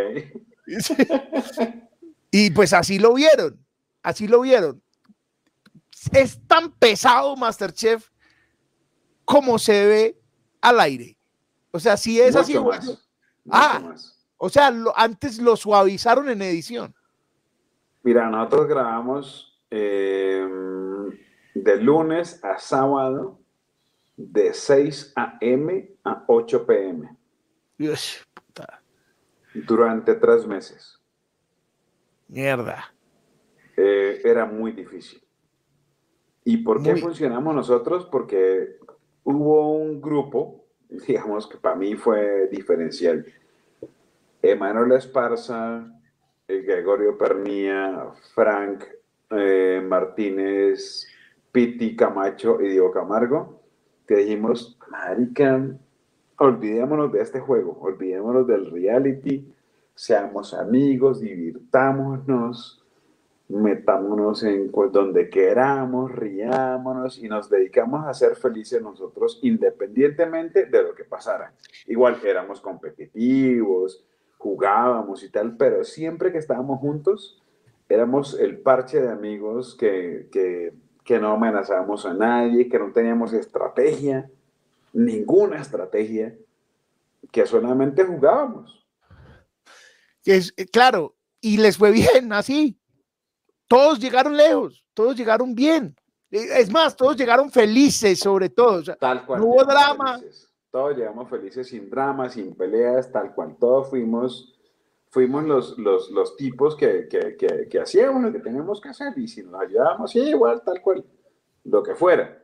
[2.29, 3.59] Y pues así lo vieron,
[4.03, 4.83] así lo vieron.
[6.13, 8.07] Es tan pesado Masterchef
[9.25, 10.21] como se ve
[10.61, 11.17] al aire.
[11.71, 12.55] O sea, si es así,
[13.49, 13.95] ah,
[14.43, 16.95] o sea, antes lo suavizaron en edición.
[18.01, 21.11] Mira, nosotros grabamos em,
[21.53, 23.39] de lunes a sábado
[24.17, 25.95] de 6 a.m.
[26.03, 27.15] a 8 p.m.
[27.77, 28.81] Dios, puta.
[29.53, 30.99] Durante tres meses.
[32.27, 32.95] Mierda.
[33.77, 35.23] Eh, era muy difícil.
[36.45, 38.07] ¿Y por qué funcionamos nosotros?
[38.11, 38.79] Porque
[39.23, 43.23] hubo un grupo, digamos que para mí fue diferencial
[44.41, 45.87] Emanuel Esparza,
[46.47, 48.83] eh, Gregorio Pernía, Frank
[49.29, 51.07] eh, Martínez,
[51.51, 53.61] Piti Camacho y Diego Camargo,
[54.07, 55.61] que dijimos, marica,
[56.37, 59.53] olvidémonos de este juego, olvidémonos del reality,
[59.93, 62.83] seamos amigos, divirtámonos,
[63.47, 70.95] metámonos en donde queramos, riámonos y nos dedicamos a ser felices nosotros independientemente de lo
[70.95, 71.53] que pasara.
[71.87, 74.03] Igual éramos competitivos,
[74.41, 77.39] jugábamos y tal, pero siempre que estábamos juntos
[77.87, 80.73] éramos el parche de amigos que, que,
[81.03, 84.29] que no amenazábamos a nadie, que no teníamos estrategia,
[84.93, 86.35] ninguna estrategia,
[87.31, 88.83] que solamente jugábamos.
[90.25, 92.79] Es, eh, claro, y les fue bien así.
[93.67, 95.95] Todos llegaron lejos, todos llegaron bien.
[96.31, 98.81] Eh, es más, todos llegaron felices sobre todo.
[98.95, 99.41] Tal cual.
[99.41, 100.19] No hubo drama
[100.71, 103.57] todos llegamos felices sin dramas, sin peleas, tal cual.
[103.59, 104.57] Todos fuimos,
[105.09, 109.13] fuimos los, los, los tipos que, que, que, que, hacíamos lo que teníamos que hacer
[109.17, 111.03] y si nos ayudábamos, sí, igual, tal cual,
[111.65, 112.41] lo que fuera.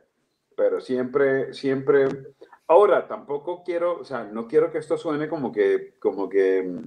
[0.54, 2.34] Pero siempre, siempre.
[2.66, 6.82] Ahora, tampoco quiero, o sea, no quiero que esto suene como que, como que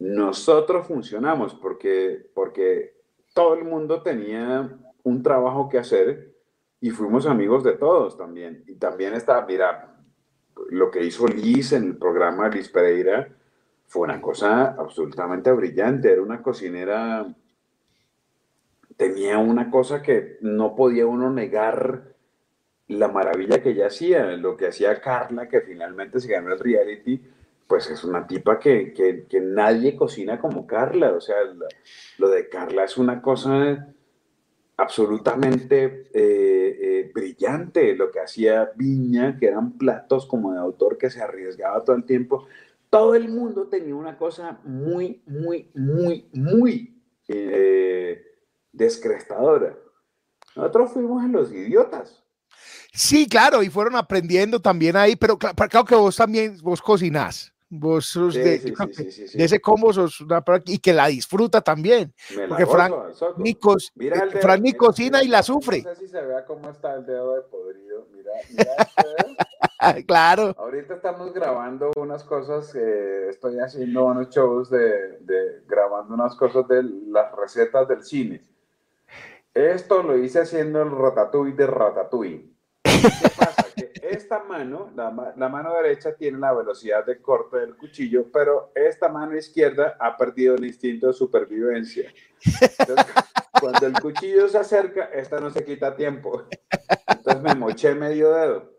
[0.00, 3.00] nosotros funcionamos, porque, porque
[3.32, 6.34] todo el mundo tenía un trabajo que hacer
[6.80, 8.64] y fuimos amigos de todos también.
[8.66, 9.93] Y también está, mira,
[10.70, 13.28] lo que hizo Liz en el programa Liz Pereira
[13.86, 16.12] fue una cosa absolutamente brillante.
[16.12, 17.32] Era una cocinera,
[18.96, 22.14] tenía una cosa que no podía uno negar
[22.88, 24.24] la maravilla que ella hacía.
[24.36, 27.22] Lo que hacía Carla, que finalmente se ganó el reality,
[27.66, 31.12] pues es una tipa que, que, nadie cocina como Carla.
[31.12, 31.36] O sea,
[32.18, 33.94] lo de Carla es una cosa
[34.76, 41.10] absolutamente eh, eh, brillante lo que hacía Viña, que eran platos como de autor que
[41.10, 42.46] se arriesgaba todo el tiempo.
[42.90, 48.22] Todo el mundo tenía una cosa muy, muy, muy, muy eh,
[48.72, 49.76] descrestadora.
[50.56, 52.22] Nosotros fuimos en los idiotas.
[52.92, 57.53] Sí, claro, y fueron aprendiendo también ahí, pero claro que vos también, vos cocinás.
[57.76, 58.74] Vos sos de,
[59.34, 62.14] ese combo sos una y que la disfruta también.
[62.48, 62.94] porque Frank,
[64.60, 65.82] ni cocina y la sufre.
[65.82, 68.06] No sé si se vea cómo está el dedo de podrido.
[68.12, 70.54] Mira, mira claro.
[70.56, 76.66] Ahorita estamos grabando unas cosas, eh, estoy haciendo unos shows de, de, grabando unas cosas
[76.68, 78.42] de las recetas del cine.
[79.52, 82.50] Esto lo hice haciendo el ratatouille de ratatouille.
[84.24, 89.10] Esta mano, la, la, mano derecha tiene la velocidad de corte del cuchillo, pero esta
[89.10, 92.10] mano izquierda ha perdido el instinto de supervivencia.
[93.60, 96.44] cuando el cuchillo se acerca, esta no se quita tiempo.
[97.06, 98.72] Entonces me moché medio dedo.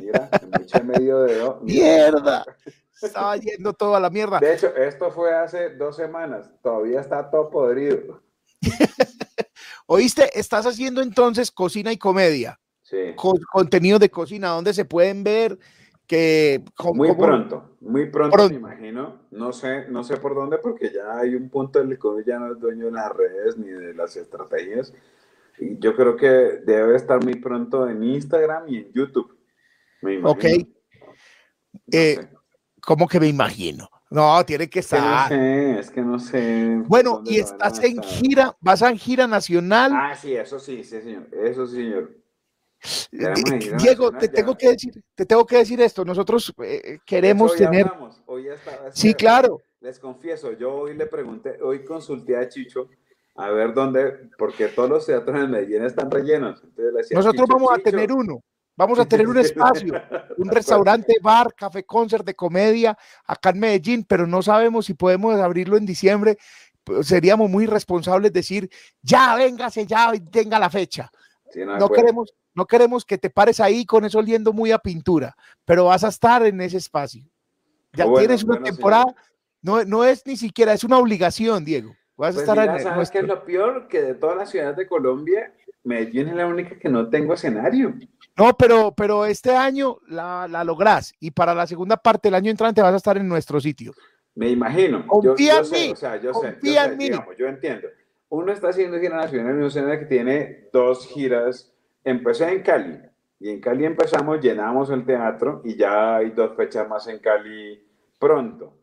[0.00, 1.60] Mira, me moché medio dedo.
[1.60, 2.46] ¡Mierda!
[3.02, 4.38] Estaba yendo toda la mierda.
[4.38, 6.50] De hecho, esto fue hace dos semanas.
[6.62, 8.22] Todavía está todo podrido.
[9.86, 10.30] ¿Oíste?
[10.32, 12.58] Estás haciendo entonces cocina y comedia
[13.52, 15.58] contenido de cocina, donde se pueden ver
[16.06, 19.20] que muy pronto, muy pronto, me imagino.
[19.30, 22.38] No sé, no sé por dónde, porque ya hay un punto en el que ya
[22.38, 24.94] no es dueño de las redes ni de las estrategias.
[25.58, 29.36] Y yo creo que debe estar muy pronto en Instagram y en YouTube.
[30.00, 30.30] Me imagino.
[30.30, 30.68] Ok.
[31.92, 32.18] Eh,
[32.80, 33.90] ¿Cómo que me imagino?
[34.10, 35.28] No, tiene que Es que no estar.
[35.28, 36.82] sé, es que no sé.
[36.86, 39.92] Bueno, dónde y a estás en gira, vas en gira nacional.
[39.94, 41.28] Ah, sí, eso sí, sí, señor.
[41.32, 42.16] Eso sí, señor.
[42.80, 43.34] Gira
[43.78, 46.04] Diego, te tengo que decir, te tengo que decir esto.
[46.04, 47.86] Nosotros eh, De queremos hoy tener.
[47.86, 49.60] hablamos, hoy ya estaba- Sí, claro.
[49.80, 52.88] Les confieso, yo hoy le pregunté, hoy consulté a Chicho
[53.36, 56.60] a ver dónde, porque todos los teatros en Medellín están rellenos.
[56.64, 57.90] Entonces le decía, Nosotros "Chicho, vamos a Chicho".
[57.90, 58.42] tener uno.
[58.76, 59.38] Vamos a tener un
[59.84, 59.94] espacio,
[60.36, 62.96] un restaurante, bar, café concert de comedia
[63.26, 66.36] acá en Medellín, pero no sabemos si podemos abrirlo en diciembre.
[66.84, 68.68] Pues Seríamos muy responsables decir,
[69.02, 71.10] ya, véngase, ya, tenga la fecha.
[71.50, 74.78] Sí, no, No queremos, no queremos que te pares ahí con eso oliendo muy a
[74.78, 77.24] pintura, pero vas a estar en ese espacio.
[77.94, 79.06] Ya Bueno, tienes una bueno, temporada,
[79.62, 81.94] no, no es ni siquiera, es una obligación, Diego.
[82.16, 83.88] Vas a Pues estar mira, en ¿sabes nuestro- qué es lo peor?
[83.88, 85.54] Que de todas las ciudades de Colombia,
[85.84, 87.94] Medellín es la única que no tengo escenario.
[88.36, 92.50] No, pero, pero este año la, la lográs y para la segunda parte del año
[92.50, 93.94] entrante vas a estar en nuestro sitio.
[94.34, 95.06] Me imagino.
[95.06, 97.04] Confía yo, en yo sé, mí, o sea, yo sé, yo confía sé, en mí.
[97.04, 97.88] digamos, yo entiendo.
[98.30, 101.72] Uno está haciendo gira nacional en un escenario que tiene dos giras.
[102.08, 102.98] Empecé en Cali
[103.40, 107.86] y en Cali empezamos, llenamos el teatro y ya hay dos fechas más en Cali
[108.18, 108.74] pronto.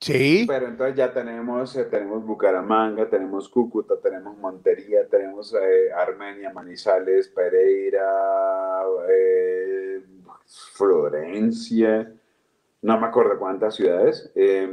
[0.00, 6.52] Sí, Pero entonces ya tenemos, eh, tenemos Bucaramanga, tenemos Cúcuta, tenemos Montería, tenemos eh, Armenia,
[6.52, 10.04] Manizales, Pereira, eh,
[10.74, 12.12] Florencia,
[12.82, 14.68] no me acuerdo cuántas ciudades, eh,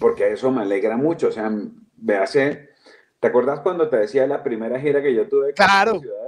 [0.00, 1.28] porque eso me alegra mucho.
[1.28, 2.70] O sea, me hace.
[3.20, 6.00] ¿Te acuerdas cuando te decía la primera gira que yo tuve con Claro.
[6.00, 6.27] ciudades?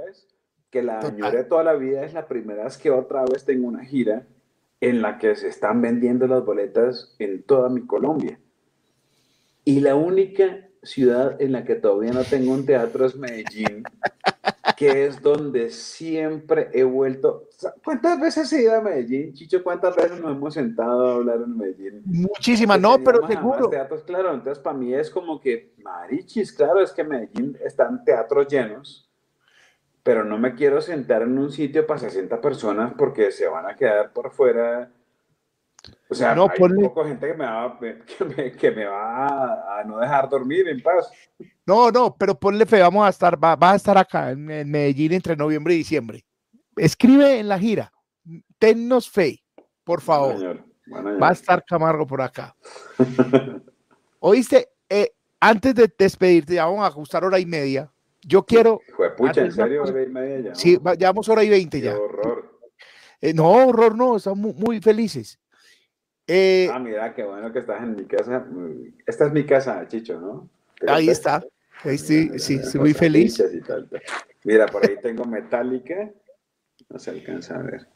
[0.71, 1.15] Que la Total.
[1.15, 4.25] añoré toda la vida, es la primera vez que otra vez tengo una gira
[4.79, 8.39] en la que se están vendiendo las boletas en toda mi Colombia.
[9.63, 13.83] Y la única ciudad en la que todavía no tengo un teatro es Medellín,
[14.77, 17.47] que es donde siempre he vuelto.
[17.83, 19.63] ¿Cuántas veces he ido a Medellín, Chicho?
[19.63, 22.01] ¿Cuántas veces nos hemos sentado a hablar en Medellín?
[22.05, 23.69] muchísimas, no, pero seguro.
[23.69, 28.47] Teatros, claro, entonces para mí es como que, marichis, claro, es que Medellín están teatros
[28.47, 29.10] llenos,
[30.03, 33.75] pero no me quiero sentar en un sitio para 60 personas porque se van a
[33.75, 34.91] quedar por fuera.
[36.09, 37.79] O sea, No, hay ponle- un poco gente que me, va,
[38.17, 41.09] que me, que me va a, a no dejar dormir en paz.
[41.65, 44.69] No, no, pero ponle fe, vamos a estar, va, va a estar acá en, en
[44.69, 46.25] Medellín entre noviembre y diciembre.
[46.75, 47.91] Escribe en la gira,
[48.59, 49.43] tennos fe,
[49.83, 50.37] por favor.
[50.37, 50.65] Señor.
[50.87, 52.55] Bueno, Va a estar Camargo por acá.
[54.19, 57.89] Oíste, Eh, antes de despedirte, ya vamos a ajustar hora y media.
[58.23, 59.83] Yo quiero, Hijo de pucha, ¿en serio?
[59.83, 60.55] ¿Hora y media ya?
[60.55, 61.97] sí, va- llevamos hora y veinte ya.
[61.97, 62.59] horror.
[63.19, 65.39] Eh, no, horror, no, estamos mu- muy, felices.
[66.27, 68.45] Eh, Ah, mira, qué bueno que estás en mi casa.
[69.05, 70.49] Esta es mi casa, Chicho, ¿no?
[70.79, 71.43] ¿Te ahí está.
[71.83, 73.39] Ahí sí, Mira, sí, mira, estoy muy feliz.
[73.39, 74.01] hechas y tal, tal.
[74.43, 76.11] Mira, por ahí tengo Metallica.
[76.89, 77.87] No se alcanza a ver.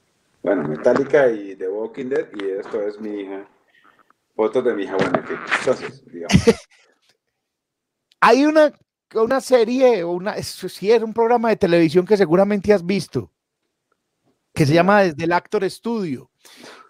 [0.42, 2.28] Bueno, Metallica y The Walking Dead.
[2.34, 3.48] Y esto es mi hija.
[4.36, 4.96] Fotos de mi hija.
[4.96, 5.24] Bueno.
[5.60, 6.36] Entonces, digamos.
[8.22, 8.72] Hay una,
[9.24, 13.32] una serie, o una, es, sí, es un programa de televisión que seguramente has visto,
[14.54, 16.30] que se llama Desde el Actor Studio.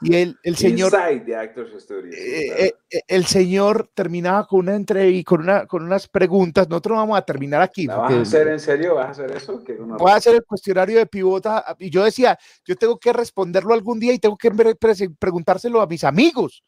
[0.01, 0.91] Y el, el señor,
[1.25, 2.11] the Actors Studio.
[2.11, 6.67] eh, eh, el señor terminaba con una entrevista, con, una, con unas preguntas.
[6.67, 7.85] Nosotros vamos a terminar aquí.
[7.85, 8.95] ¿La vas a hacer en serio?
[8.95, 9.63] ¿Vas a hacer eso?
[9.79, 11.63] Uno- voy a hacer el cuestionario de pivota.
[11.79, 15.81] Y yo decía, yo tengo que responderlo algún día y tengo que pre- pre- preguntárselo
[15.81, 16.61] a mis amigos.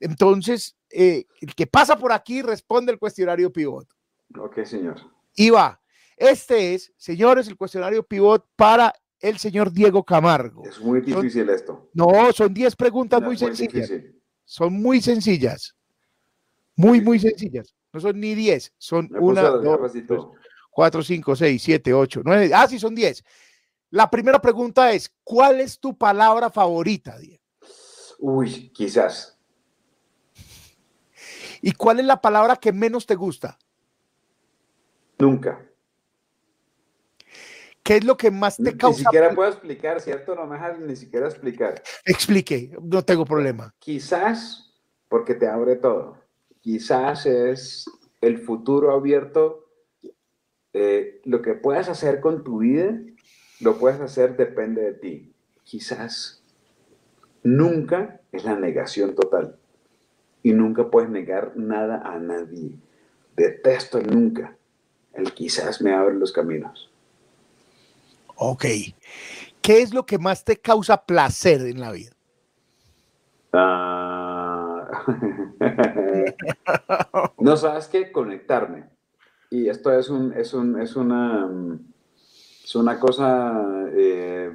[0.00, 3.86] Entonces, eh, el que pasa por aquí responde el cuestionario pivot.
[4.38, 4.96] Ok, señor.
[5.34, 5.80] Y va.
[6.16, 10.64] Este es, señores, el cuestionario pivot para el señor Diego Camargo.
[10.66, 11.90] Es muy difícil esto.
[11.94, 13.88] No, son 10 preguntas No, muy sencillas.
[13.88, 14.20] difícil.
[14.44, 15.76] Son muy sencillas.
[16.76, 17.74] Muy, muy sencillas.
[17.92, 20.34] No son ni 10, son Me puso una, las dos, gafas y tres, todo.
[20.70, 22.50] 4, 5, 6, 7, 8, 9.
[22.54, 23.22] Ah, sí, son 10.
[23.90, 27.42] La primera pregunta es, ¿cuál es tu palabra favorita, Diego?
[28.18, 29.38] Uy, quizás.
[31.60, 33.58] ¿Y cuál es la palabra que menos te gusta?
[35.22, 35.64] Nunca.
[37.84, 39.04] ¿Qué es lo que más te Ni causa?
[39.04, 40.34] siquiera puedo explicar, ¿cierto?
[40.34, 41.80] No me dejas ni siquiera explicar.
[42.04, 43.72] Explique, no tengo problema.
[43.78, 44.74] Quizás
[45.08, 46.18] porque te abre todo.
[46.60, 47.88] Quizás es
[48.20, 49.68] el futuro abierto.
[50.72, 52.98] Eh, lo que puedas hacer con tu vida,
[53.60, 55.32] lo puedes hacer depende de ti.
[55.62, 56.42] Quizás
[57.44, 59.56] nunca es la negación total.
[60.42, 62.76] Y nunca puedes negar nada a nadie.
[63.36, 64.56] Detesto el nunca.
[65.14, 66.90] El quizás me abre los caminos.
[68.36, 68.64] Ok.
[69.60, 72.12] ¿Qué es lo que más te causa placer en la vida?
[73.52, 74.88] Ah.
[77.38, 78.90] no sabes qué conectarme.
[79.50, 81.48] Y esto es un, es un, es una,
[82.64, 84.50] es una cosa eh,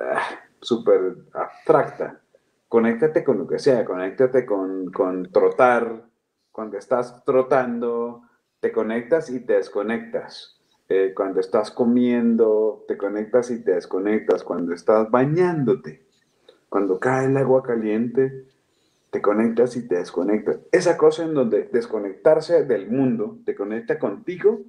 [0.00, 0.22] ah,
[0.60, 2.20] súper abstracta.
[2.68, 6.04] conéctate con lo que sea, conéctate con, con trotar,
[6.52, 8.22] cuando estás trotando,
[8.64, 10.58] te conectas y te desconectas.
[10.88, 14.42] Eh, cuando estás comiendo, te conectas y te desconectas.
[14.42, 16.06] Cuando estás bañándote,
[16.70, 18.46] cuando cae el agua caliente,
[19.10, 20.60] te conectas y te desconectas.
[20.72, 24.62] Esa cosa en donde desconectarse del mundo te conecta contigo,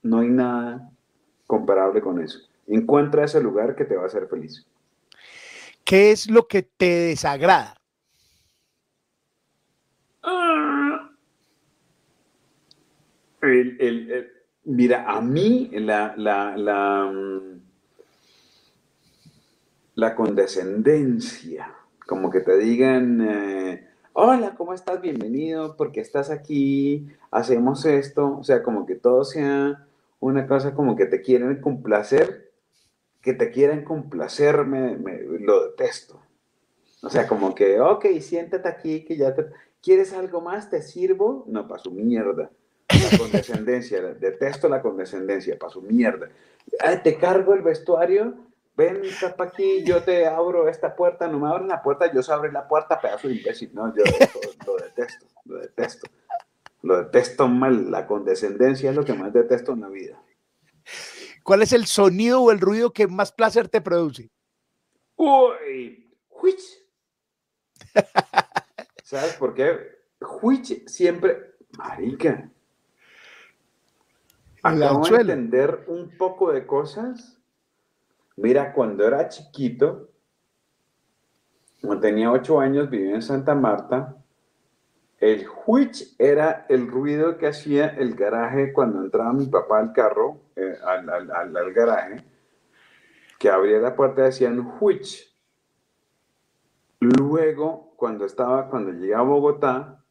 [0.00, 0.90] no hay nada
[1.46, 2.38] comparable con eso.
[2.68, 4.66] Encuentra ese lugar que te va a hacer feliz.
[5.84, 7.76] ¿Qué es lo que te desagrada?
[10.22, 10.60] Ah.
[14.64, 17.60] Mira, a mí la, la, la, mm,
[19.94, 21.76] la condescendencia
[22.10, 25.00] como que te digan, eh, hola, ¿cómo estás?
[25.00, 29.86] Bienvenido, porque estás aquí, hacemos esto, o sea, como que todo sea
[30.18, 32.50] una cosa como que te quieren complacer,
[33.22, 34.98] que te quieren complacer, me,
[35.38, 36.20] lo detesto.
[37.00, 39.46] O sea, como que, ok, siéntate aquí, que ya te...
[39.80, 40.68] ¿Quieres algo más?
[40.68, 41.44] ¿Te sirvo?
[41.46, 42.50] No, para su mierda.
[42.92, 46.28] La condescendencia, detesto la condescendencia, para su mierda.
[47.02, 48.50] ¿Te cargo el vestuario?
[48.80, 49.02] ven,
[49.36, 52.50] para aquí, yo te abro esta puerta, no me abren la puerta, yo se abre
[52.50, 53.70] la puerta, pedazo de imbécil.
[53.74, 54.02] No, yo
[54.66, 56.06] lo, detesto, lo detesto.
[56.82, 60.22] Lo detesto mal, la condescendencia es lo que más detesto en la vida.
[61.42, 64.30] ¿Cuál es el sonido o el ruido que más placer te produce?
[65.16, 66.82] Uy, huich.
[69.04, 69.78] ¿Sabes por qué?
[70.20, 72.50] Huich siempre, marica.
[74.62, 77.40] Acabo de entender un poco de cosas
[78.40, 80.08] Mira, cuando era chiquito,
[81.82, 84.16] cuando tenía ocho años, vivía en Santa Marta,
[85.18, 90.40] el which era el ruido que hacía el garaje cuando entraba mi papá al carro,
[90.56, 92.24] eh, al, garaje,
[93.38, 95.30] que abría la puerta decían which.
[97.00, 100.02] Luego, cuando estaba, cuando llegué a Bogotá,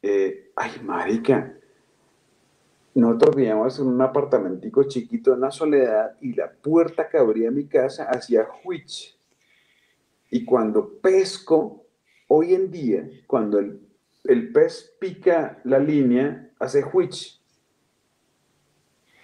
[0.00, 1.58] eh, ay, marica,
[3.00, 7.66] nosotros vivíamos en un apartamentico chiquito en la soledad y la puerta que abría mi
[7.66, 9.18] casa hacía huich.
[10.30, 11.86] Y cuando pesco,
[12.28, 13.80] hoy en día, cuando el,
[14.24, 17.40] el pez pica la línea, hace huich.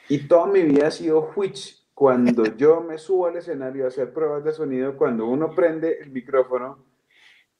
[0.08, 1.80] Y toda mi vida ha sido huich.
[1.94, 6.10] Cuando yo me subo al escenario a hacer pruebas de sonido, cuando uno prende el
[6.10, 6.84] micrófono,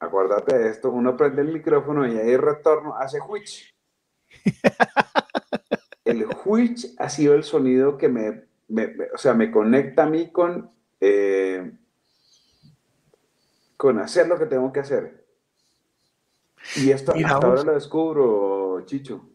[0.00, 3.72] acuérdate de esto, uno prende el micrófono y ahí retorno, hace huich.
[6.10, 8.44] el which ha sido el sonido que me,
[9.14, 10.70] o sea, me conecta a mí con,
[11.00, 11.72] eh,
[13.76, 15.26] con hacer lo que tengo que hacer.
[16.76, 19.30] Y esto hasta ahora lo descubro, Chicho.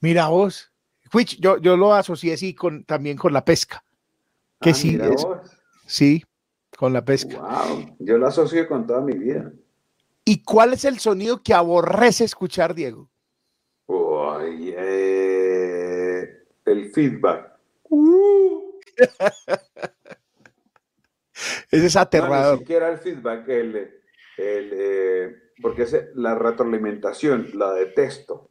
[0.00, 0.72] Mira vos,
[1.12, 3.84] which yo, yo lo asocié así con, también con la pesca.
[4.60, 4.98] Que ah, sí,
[5.86, 6.24] sí,
[6.76, 7.38] con la pesca.
[7.38, 9.50] Wow, yo lo asocio con toda mi vida.
[10.24, 13.08] ¿Y cuál es el sonido que aborrece escuchar, Diego?
[16.70, 17.52] El feedback.
[17.88, 18.78] Uh.
[21.70, 22.54] Ese es aterrador.
[22.54, 23.90] ni siquiera el feedback, el,
[24.36, 28.50] eh, porque es la retroalimentación, la detesto.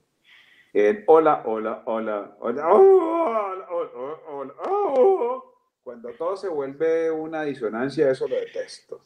[1.07, 5.43] hola, hola, hola, hola, hola, hola, hola,
[5.83, 9.01] Cuando todo se vuelve una disonancia, eso lo detesto.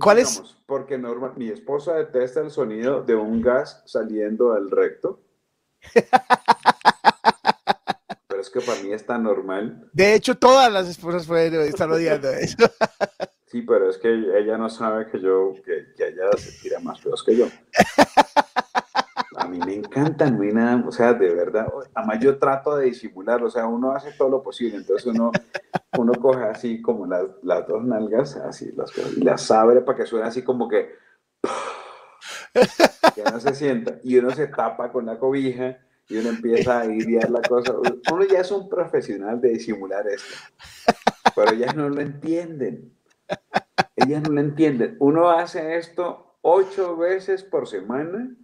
[0.00, 0.42] ¿Cuál es?
[0.66, 5.20] Porque normal, mi esposa detesta el sonido de un gas saliendo del recto.
[8.42, 9.88] es que para mí está normal.
[9.92, 12.56] De hecho, todas las esposas pueden estar odiando eso.
[13.52, 17.22] Sí, pero es que ella no sabe que yo, que, ella se tira más feos
[17.22, 17.48] que yo.
[19.36, 22.86] A mí me encanta, no hay nada, o sea, de verdad, además yo trato de
[22.86, 25.32] disimular, o sea, uno hace todo lo posible, entonces uno,
[25.98, 30.06] uno coge así como las, las dos nalgas, así, las, y las abre para que
[30.06, 30.94] suene así como que,
[33.14, 35.76] que no se sienta, y uno se tapa con la cobija,
[36.08, 37.74] y uno empieza a idear la cosa.
[38.12, 40.34] Uno ya es un profesional de disimular esto,
[41.34, 42.92] pero ellas no lo entienden.
[43.96, 44.96] Ellas no lo entienden.
[45.00, 48.34] Uno hace esto ocho veces por semana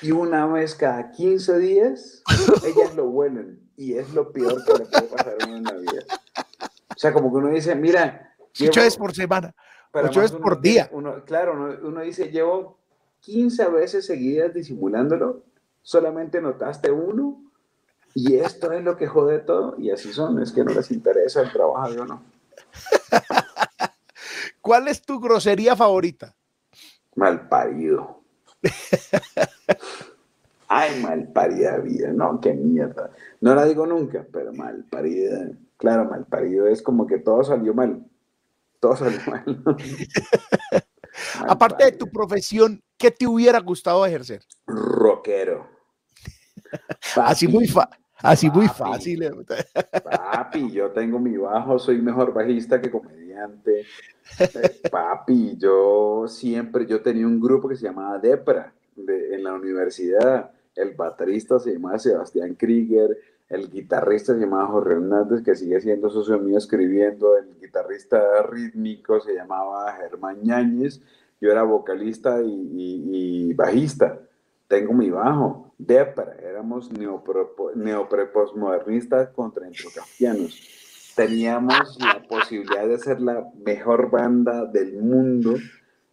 [0.00, 2.22] y una vez cada 15 días,
[2.64, 6.04] ellas lo huelen y es lo peor que le puede pasar a una vida.
[6.90, 8.34] O sea, como que uno dice, mira...
[8.60, 9.54] Ocho veces por semana,
[9.92, 10.88] ocho veces por día.
[10.90, 12.80] Uno, claro, uno, uno dice, llevo
[13.20, 15.44] 15 veces seguidas disimulándolo
[15.88, 17.42] solamente notaste uno
[18.12, 21.40] y esto es lo que jode todo y así son, es que no les interesa
[21.40, 22.22] el trabajo de uno.
[24.60, 26.36] ¿Cuál es tu grosería favorita?
[27.14, 28.20] Mal parido.
[30.68, 33.10] Ay, mal parida vida, no, qué mierda.
[33.40, 35.52] No la digo nunca, pero mal parida.
[35.78, 38.04] Claro, mal parido es como que todo salió mal.
[38.78, 39.64] Todo salió mal.
[41.48, 44.42] Aparte de tu profesión, ¿qué te hubiera gustado ejercer?
[44.66, 45.77] Rockero.
[47.16, 47.68] Así muy
[48.18, 49.22] así muy fácil.
[49.22, 49.30] Eh.
[50.02, 53.86] Papi, yo tengo mi bajo, soy mejor bajista que comediante.
[54.38, 60.50] Eh, papi, yo siempre, yo tenía un grupo que se llamaba Depra en la universidad.
[60.74, 63.16] El baterista se llamaba Sebastián Krieger,
[63.48, 69.20] el guitarrista se llamaba Jorge Hernández, que sigue siendo socio mío escribiendo, el guitarrista rítmico
[69.20, 71.00] se llamaba Germán Ñáñez,
[71.40, 74.20] yo era vocalista y, bajista.
[74.68, 79.66] Tengo mi bajo, Depra, éramos neoprepostmodernistas contra.
[81.16, 85.54] Teníamos la posibilidad de ser la mejor banda del mundo.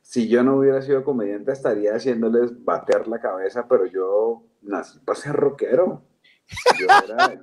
[0.02, 5.20] Si yo no hubiera sido comediante, estaría haciéndoles bater la cabeza, pero yo nací para
[5.20, 6.04] ser rockero.
[6.80, 7.34] Yo era,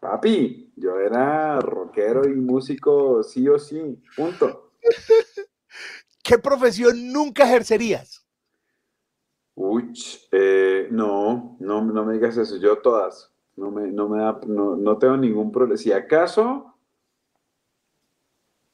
[0.00, 4.72] papi, yo era rockero y músico sí o sí, punto.
[6.22, 8.26] ¿Qué profesión nunca ejercerías?
[9.62, 9.92] Uy,
[10.32, 14.74] eh, no, no, no me digas eso, yo todas, no me, no me da, no,
[14.74, 15.76] no tengo ningún problema.
[15.76, 16.74] Si acaso,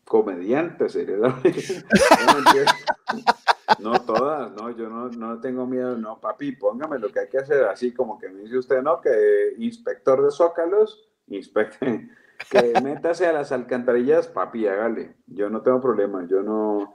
[0.04, 1.42] comediante sería la
[3.80, 7.38] No todas, no, yo no, no tengo miedo, no, papi, póngame lo que hay que
[7.38, 9.00] hacer, así como que me dice usted, ¿no?
[9.00, 12.10] Que inspector de zócalos, inspecte,
[12.48, 16.94] que métase a las alcantarillas, papi, hágale, yo no tengo problema, yo no,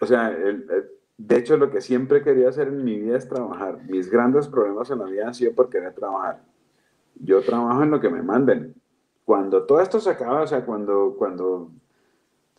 [0.00, 0.32] o sea,
[1.16, 4.90] de hecho lo que siempre quería hacer en mi vida es trabajar, mis grandes problemas
[4.90, 6.42] en la vida han sido por querer trabajar,
[7.16, 8.74] yo trabajo en lo que me manden,
[9.24, 11.70] cuando todo esto se acaba, o sea, cuando, cuando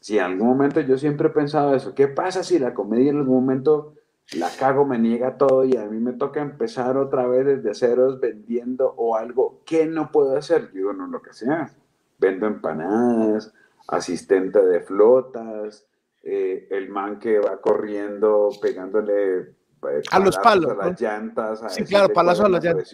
[0.06, 3.18] si en algún momento yo siempre he pensado eso, ¿qué pasa si la comedia en
[3.18, 3.94] algún momento
[4.34, 8.20] la cago, me niega todo y a mí me toca empezar otra vez desde ceros
[8.20, 9.62] vendiendo o algo?
[9.66, 10.72] ¿Qué no puedo hacer?
[10.72, 11.72] Digo, no, lo que sea.
[12.18, 13.54] Vendo empanadas,
[13.88, 15.88] asistente de flotas,
[16.28, 21.84] eh, el man que va corriendo pegándole eh, a los palos, a las llantas, sí,
[21.84, 22.92] claro, palazos a las llantas.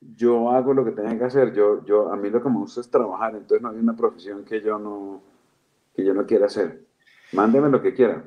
[0.00, 1.52] Yo hago lo que tenga que hacer.
[1.52, 4.44] Yo, yo, a mí lo que me gusta es trabajar, entonces no hay una profesión
[4.44, 5.22] que yo no,
[5.94, 6.84] que yo no quiera hacer.
[7.30, 8.24] Mándeme lo que quiera.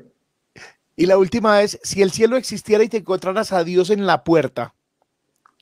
[0.96, 4.24] Y la última es, si el cielo existiera y te encontraras a Dios en la
[4.24, 4.76] puerta,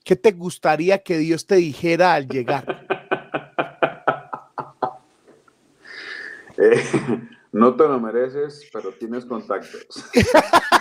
[0.03, 2.85] ¿qué te gustaría que Dios te dijera al llegar?
[6.61, 6.83] Eh,
[7.51, 10.05] no te lo mereces, pero tienes contactos.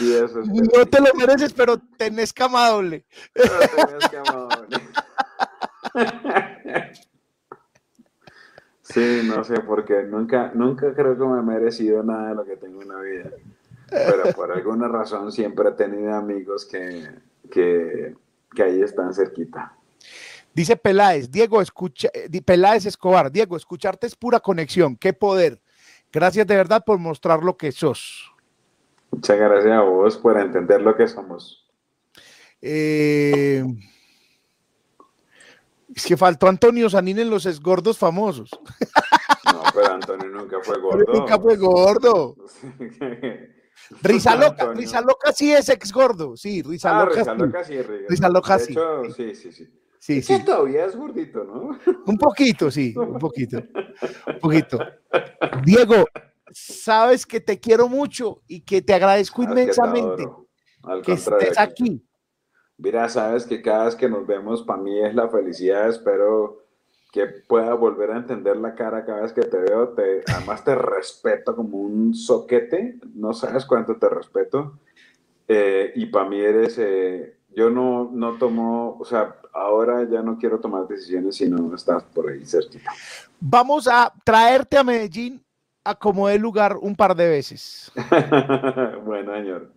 [0.00, 3.04] No te lo mereces, pero tenés cama doble.
[8.82, 10.04] Sí, no sé por qué.
[10.04, 13.30] Nunca, nunca creo que me he merecido nada de lo que tengo en la vida.
[13.90, 17.06] Pero por alguna razón siempre he tenido amigos que,
[17.50, 18.16] que,
[18.54, 19.76] que ahí están cerquita.
[20.54, 25.60] Dice Peláez, Diego, escucha, eh, Peláez Escobar, Diego, escucharte es pura conexión, qué poder.
[26.12, 28.32] Gracias de verdad por mostrar lo que sos.
[29.10, 31.70] Muchas gracias a vos por entender lo que somos.
[32.60, 33.64] Eh,
[35.94, 38.50] es que faltó Antonio Sanín en los esgordos famosos.
[39.44, 41.12] No, pero Antonio nunca fue gordo.
[41.12, 42.36] nunca fue gordo.
[44.02, 47.18] Risa loca, Risa loca sí es ex gordo, sí, Risa ah, loca.
[47.18, 48.74] Risa loca sí, Risa loca sí.
[49.16, 49.68] sí, sí, sí.
[49.98, 50.44] Sí, sí.
[50.44, 51.78] todavía es gordito, ¿no?
[52.06, 53.58] Un poquito, sí, un poquito.
[54.26, 54.78] Un poquito.
[55.64, 56.06] Diego,
[56.52, 60.28] sabes que te quiero mucho y que te agradezco inmensamente
[61.04, 62.04] que, estés aquí.
[62.76, 65.88] Mira, sabes que cada vez que nos vemos, para mí es la felicidad.
[65.88, 66.64] Espero
[67.10, 69.88] que pueda volver a entender la cara cada vez que te veo.
[69.90, 72.98] Te, además, te respeto como un soquete.
[73.14, 74.78] No sabes cuánto te respeto.
[75.46, 76.76] Eh, y para mí eres.
[76.78, 78.96] Eh, yo no, no tomo.
[79.00, 82.92] O sea, ahora ya no quiero tomar decisiones si no estás por ahí cerquita.
[83.40, 85.42] Vamos a traerte a Medellín
[85.88, 87.90] acomodé lugar un par de veces.
[89.04, 89.72] bueno, señor.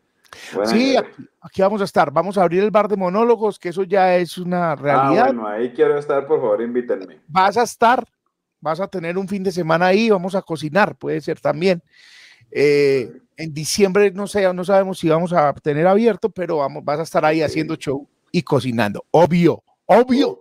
[0.66, 0.96] Sí,
[1.42, 2.12] aquí, vamos a estar.
[2.12, 5.24] Vamos a abrir el bar de monólogos, que eso ya es una ah, realidad.
[5.28, 7.20] Ah, bueno, ahí quiero estar, por favor, invítenme.
[7.28, 8.04] Vas a estar,
[8.60, 11.82] vas a tener un fin de semana ahí, vamos a cocinar, puede ser también.
[12.52, 17.00] Eh, en diciembre no sé, no sabemos si vamos a tener abierto, pero vamos, vas
[17.00, 19.06] a estar ahí haciendo show y cocinando.
[19.12, 20.40] Obvio, obvio,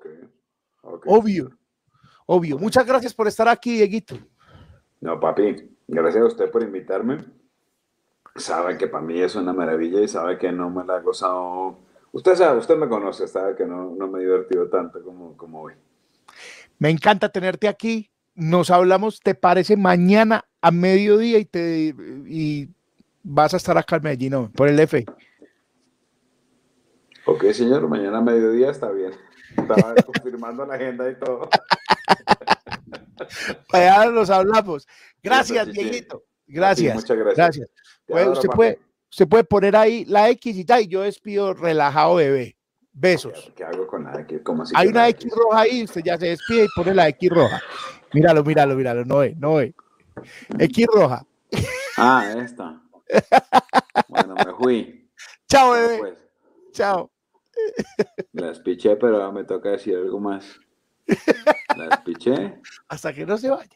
[1.06, 1.50] obvio,
[2.26, 2.58] obvio.
[2.58, 4.18] Muchas gracias por estar aquí, Dieguito.
[5.00, 7.24] No, papi, gracias a usted por invitarme.
[8.36, 11.78] Sabe que para mí es una maravilla y sabe que no me la ha gozado.
[12.12, 15.62] Usted sabe, usted me conoce, sabe que no, no me he divertido tanto como, como
[15.62, 15.74] hoy.
[16.78, 18.10] Me encanta tenerte aquí.
[18.34, 19.76] Nos hablamos, ¿te parece?
[19.76, 21.94] Mañana a mediodía y, te,
[22.26, 22.68] y
[23.22, 24.50] vas a estar acá en Medellín, ¿no?
[24.52, 25.04] por el F.
[27.26, 29.12] Ok, señor, mañana a mediodía está bien.
[29.56, 31.48] Estaba confirmando la agenda y todo.
[33.72, 34.88] Allá nos hablamos.
[35.22, 36.24] Gracias, Dieguito.
[36.50, 36.94] Gracias.
[36.94, 37.70] muchas gracias.
[38.06, 38.38] Gracias.
[38.38, 38.78] usted, puede,
[39.10, 42.56] usted puede poner ahí la X y tal, y yo despido relajado, bebé.
[42.92, 43.52] Besos.
[43.54, 44.40] ¿Qué hago con la X?
[44.42, 47.30] ¿Cómo así Hay una X roja ahí, usted ya se despide y pone la X
[47.30, 47.62] roja.
[48.12, 49.04] Míralo, míralo, míralo.
[49.04, 49.74] No ve, no ve.
[50.58, 51.24] X roja.
[51.96, 52.80] Ah, esta.
[54.08, 55.10] Bueno, me fui.
[55.48, 55.98] Chao, bebé.
[55.98, 56.18] pues,
[56.72, 57.10] Chao.
[58.32, 60.58] la despiché, pero ahora me toca decir algo más.
[61.76, 62.60] La despiché.
[62.88, 63.70] hasta que no se vayan.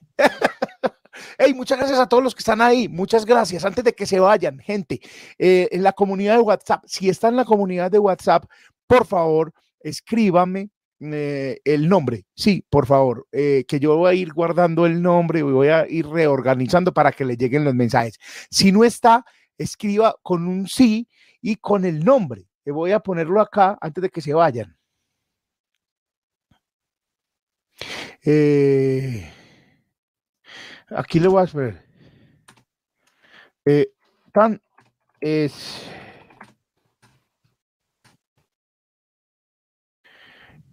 [1.39, 2.89] Hey, muchas gracias a todos los que están ahí.
[2.89, 3.65] Muchas gracias.
[3.65, 5.01] Antes de que se vayan, gente,
[5.39, 8.45] eh, en la comunidad de WhatsApp, si está en la comunidad de WhatsApp,
[8.87, 10.71] por favor, escríbame
[11.01, 12.25] eh, el nombre.
[12.35, 15.87] Sí, por favor, eh, que yo voy a ir guardando el nombre y voy a
[15.89, 18.19] ir reorganizando para que le lleguen los mensajes.
[18.51, 19.25] Si no está,
[19.59, 21.09] escriba con un sí
[21.41, 22.47] y con el nombre.
[22.67, 24.77] voy a ponerlo acá antes de que se vayan.
[28.27, 29.31] Eh,
[30.89, 31.83] aquí le voy a esperar.
[33.65, 33.91] Eh,
[34.33, 34.61] tan
[35.21, 35.89] es.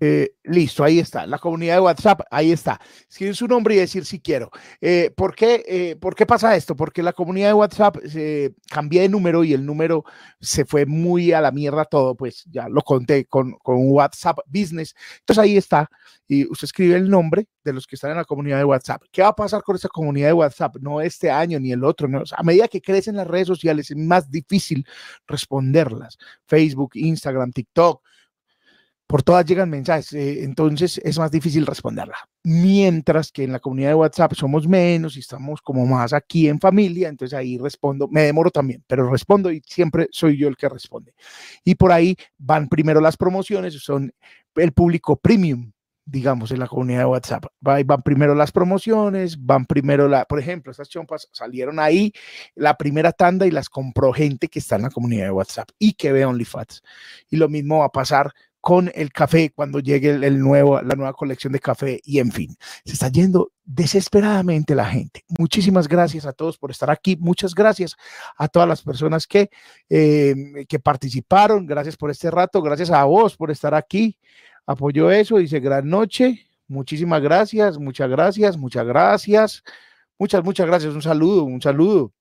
[0.03, 1.27] Eh, listo, ahí está.
[1.27, 2.81] La comunidad de WhatsApp, ahí está.
[3.07, 4.49] Escribir su nombre y decir si quiero.
[4.81, 6.75] Eh, ¿por, qué, eh, ¿Por qué pasa esto?
[6.75, 10.03] Porque la comunidad de WhatsApp se cambié de número y el número
[10.39, 12.15] se fue muy a la mierda todo.
[12.15, 14.95] Pues ya lo conté con, con WhatsApp Business.
[15.19, 15.87] Entonces ahí está.
[16.27, 19.03] Y usted escribe el nombre de los que están en la comunidad de WhatsApp.
[19.11, 20.77] ¿Qué va a pasar con esta comunidad de WhatsApp?
[20.81, 22.07] No este año ni el otro.
[22.07, 22.23] No.
[22.35, 24.83] A medida que crecen las redes sociales es más difícil
[25.27, 26.17] responderlas.
[26.47, 28.01] Facebook, Instagram, TikTok
[29.11, 32.15] por todas llegan mensajes, eh, entonces es más difícil responderla.
[32.45, 36.61] Mientras que en la comunidad de WhatsApp somos menos y estamos como más aquí en
[36.61, 40.69] familia, entonces ahí respondo, me demoro también, pero respondo y siempre soy yo el que
[40.69, 41.13] responde.
[41.65, 44.13] Y por ahí van primero las promociones, son
[44.55, 45.73] el público premium,
[46.05, 47.45] digamos, en la comunidad de WhatsApp.
[47.67, 52.13] Va- Van primero las promociones, van primero la, por ejemplo, estas chompas salieron ahí
[52.55, 55.93] la primera tanda y las compró gente que está en la comunidad de WhatsApp y
[55.93, 56.81] que ve OnlyFans.
[57.29, 58.31] Y lo mismo va a pasar
[58.61, 62.55] con el café cuando llegue el, nuevo, la nueva colección de café y en fin,
[62.85, 65.25] se está yendo desesperadamente la gente.
[65.39, 67.17] Muchísimas gracias a todos por estar aquí.
[67.19, 67.97] Muchas gracias
[68.37, 69.49] a todas las personas que,
[69.89, 71.65] eh, que participaron.
[71.65, 72.61] Gracias por este rato.
[72.61, 74.17] Gracias a vos por estar aquí.
[74.67, 75.37] Apoyo eso.
[75.37, 76.45] Dice gran noche.
[76.67, 77.79] Muchísimas gracias.
[77.79, 78.57] Muchas gracias.
[78.57, 79.63] Muchas gracias.
[80.19, 80.93] Muchas, muchas gracias.
[80.93, 82.13] Un saludo, un saludo.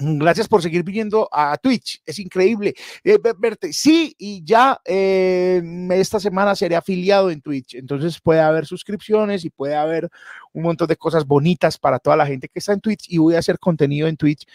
[0.00, 2.00] Gracias por seguir viniendo a Twitch.
[2.06, 3.72] Es increíble eh, ve- verte.
[3.72, 5.60] Sí, y ya eh,
[5.90, 7.74] esta semana seré afiliado en Twitch.
[7.74, 10.08] Entonces puede haber suscripciones y puede haber
[10.52, 13.06] un montón de cosas bonitas para toda la gente que está en Twitch.
[13.08, 14.46] Y voy a hacer contenido en Twitch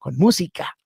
[0.00, 0.77] con música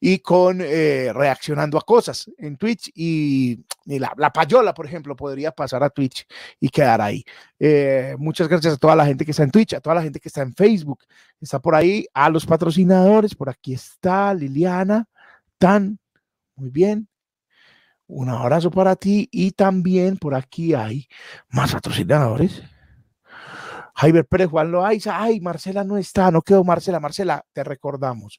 [0.00, 2.90] y con eh, reaccionando a cosas en Twitch.
[2.94, 6.26] Y, la, la payola, por ejemplo, podría pasar a Twitch
[6.60, 7.24] y quedar ahí.
[7.58, 10.20] Eh, muchas gracias a toda la gente que está en Twitch, a toda la gente
[10.20, 11.04] que está en Facebook,
[11.40, 15.08] está por ahí, a los patrocinadores, por aquí está Liliana,
[15.58, 15.98] Tan,
[16.56, 17.08] muy bien.
[18.08, 21.08] Un abrazo para ti y también por aquí hay
[21.48, 22.62] más patrocinadores.
[23.94, 28.38] Javier Pérez, Juan Loaiza, ay, Marcela no está, no quedó Marcela, Marcela, te recordamos.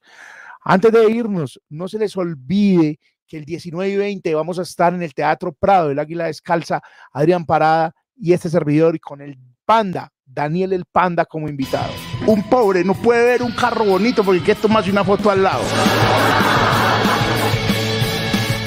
[0.69, 4.93] Antes de irnos, no se les olvide que el 19 y 20 vamos a estar
[4.93, 6.81] en el Teatro Prado del Águila Descalza,
[7.13, 11.93] Adrián Parada y este servidor y con el Panda, Daniel el Panda como invitado.
[12.25, 15.63] Un pobre no puede ver un carro bonito porque que tomarse una foto al lado.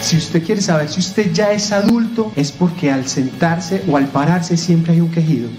[0.00, 4.06] Si usted quiere saber si usted ya es adulto, es porque al sentarse o al
[4.06, 5.50] pararse siempre hay un quejido.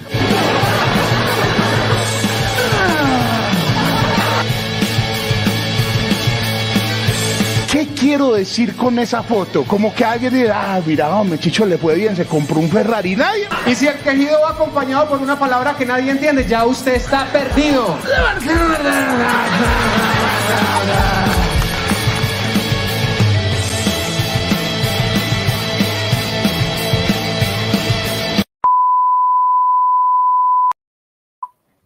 [8.11, 9.63] Quiero decir con esa foto?
[9.63, 13.15] Como que alguien dirá, ah, mira, hombre, Chicho le fue bien, se compró un Ferrari.
[13.15, 13.47] Nadie.
[13.65, 17.25] Y si el quejido va acompañado por una palabra que nadie entiende, ya usted está
[17.31, 17.97] perdido.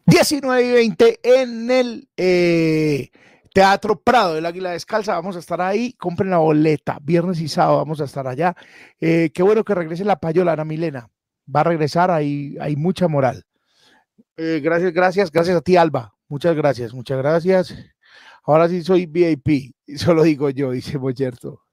[0.07, 3.09] 19 y 20 en el eh,
[3.55, 5.13] Teatro Prado del Águila Descalza.
[5.13, 5.93] Vamos a estar ahí.
[5.93, 6.97] Compren la boleta.
[7.01, 8.53] Viernes y sábado vamos a estar allá.
[8.99, 11.09] Eh, qué bueno que regrese la payola, Ana Milena.
[11.55, 13.45] Va a regresar, hay, hay mucha moral.
[14.35, 16.13] Eh, gracias, gracias, gracias a ti, Alba.
[16.27, 17.73] Muchas gracias, muchas gracias.
[18.43, 21.64] Ahora sí soy VIP, solo digo yo, dice Boyerto.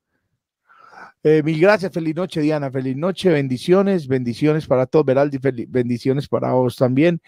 [1.24, 5.38] Eh, mil gracias, feliz noche, Diana, feliz noche, bendiciones, bendiciones para todos, Veraldi,
[5.68, 7.22] bendiciones para vos también.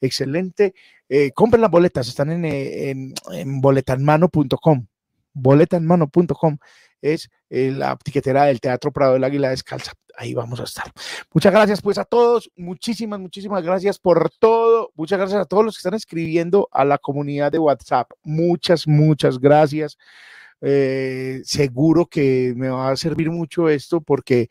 [0.00, 0.74] Excelente.
[1.08, 4.86] Eh, compren las boletas, están en, eh, en, en boletanmano.com.
[5.32, 6.58] Boletanmano.com
[7.00, 9.92] es la tiquetera del Teatro Prado del Águila Descalza.
[10.16, 10.90] ahí vamos a estar.
[11.32, 14.90] Muchas gracias pues a todos, muchísimas, muchísimas gracias por todo.
[14.96, 18.10] Muchas gracias a todos los que están escribiendo a la comunidad de WhatsApp.
[18.24, 19.96] Muchas, muchas gracias.
[20.60, 24.48] Eh, seguro que me va a servir mucho esto porque,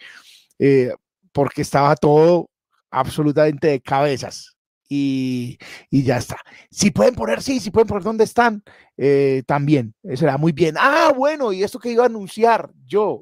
[0.59, 0.91] eh,
[1.31, 2.49] porque estaba todo
[2.91, 4.55] absolutamente de cabezas.
[4.87, 5.57] Y,
[5.89, 6.37] y, ya está.
[6.69, 8.63] Si pueden poner, sí, si pueden poner dónde están,
[8.97, 10.75] eh, también, será muy bien.
[10.77, 13.21] Ah, bueno, y esto que iba a anunciar yo,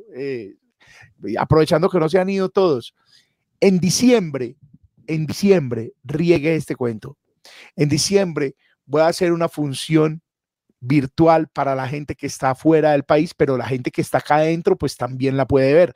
[1.39, 2.93] aprovechando que no se han ido todos,
[3.61, 4.57] en diciembre,
[5.07, 7.17] en diciembre, riegue este cuento.
[7.77, 8.55] En diciembre
[8.85, 10.21] voy a hacer una función
[10.83, 14.37] virtual para la gente que está fuera del país, pero la gente que está acá
[14.37, 15.93] adentro, pues también la puede ver.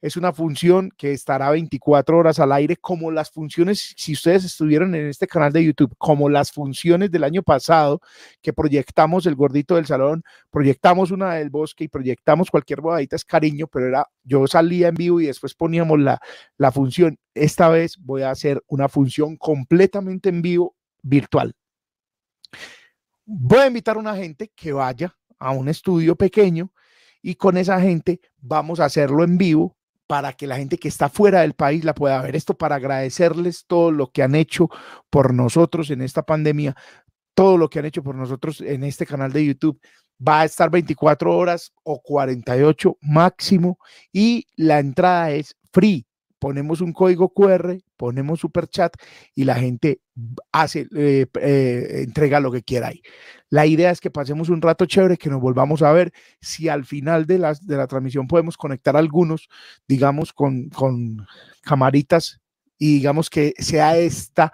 [0.00, 4.96] Es una función que estará 24 horas al aire, como las funciones, si ustedes estuvieron
[4.96, 8.00] en este canal de YouTube, como las funciones del año pasado,
[8.40, 13.24] que proyectamos el gordito del salón, proyectamos una del bosque y proyectamos cualquier bodadita es
[13.24, 16.18] cariño, pero era, yo salía en vivo y después poníamos la,
[16.56, 17.16] la función.
[17.34, 21.54] Esta vez voy a hacer una función completamente en vivo virtual
[23.24, 26.72] voy a invitar a una gente que vaya a un estudio pequeño
[27.20, 29.76] y con esa gente vamos a hacerlo en vivo
[30.06, 32.36] para que la gente que está fuera del país la pueda ver.
[32.36, 34.68] Esto para agradecerles todo lo que han hecho
[35.08, 36.76] por nosotros en esta pandemia,
[37.34, 39.80] todo lo que han hecho por nosotros en este canal de YouTube.
[40.26, 43.78] Va a estar 24 horas o 48 máximo
[44.12, 46.06] y la entrada es free
[46.42, 48.92] ponemos un código QR, ponemos super chat
[49.32, 50.00] y la gente
[50.50, 53.00] hace, eh, eh, entrega lo que quiera ahí.
[53.48, 56.12] La idea es que pasemos un rato chévere, que nos volvamos a ver.
[56.40, 59.48] Si al final de la, de la transmisión podemos conectar algunos,
[59.86, 61.28] digamos, con, con
[61.62, 62.40] camaritas
[62.76, 64.50] y digamos que sea esta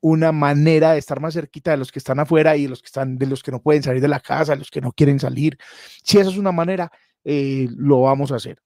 [0.00, 2.86] una manera de estar más cerquita de los que están afuera y de los que
[2.86, 5.58] están de los que no pueden salir de la casa, los que no quieren salir.
[6.04, 6.92] Si esa es una manera,
[7.24, 8.60] eh, lo vamos a hacer.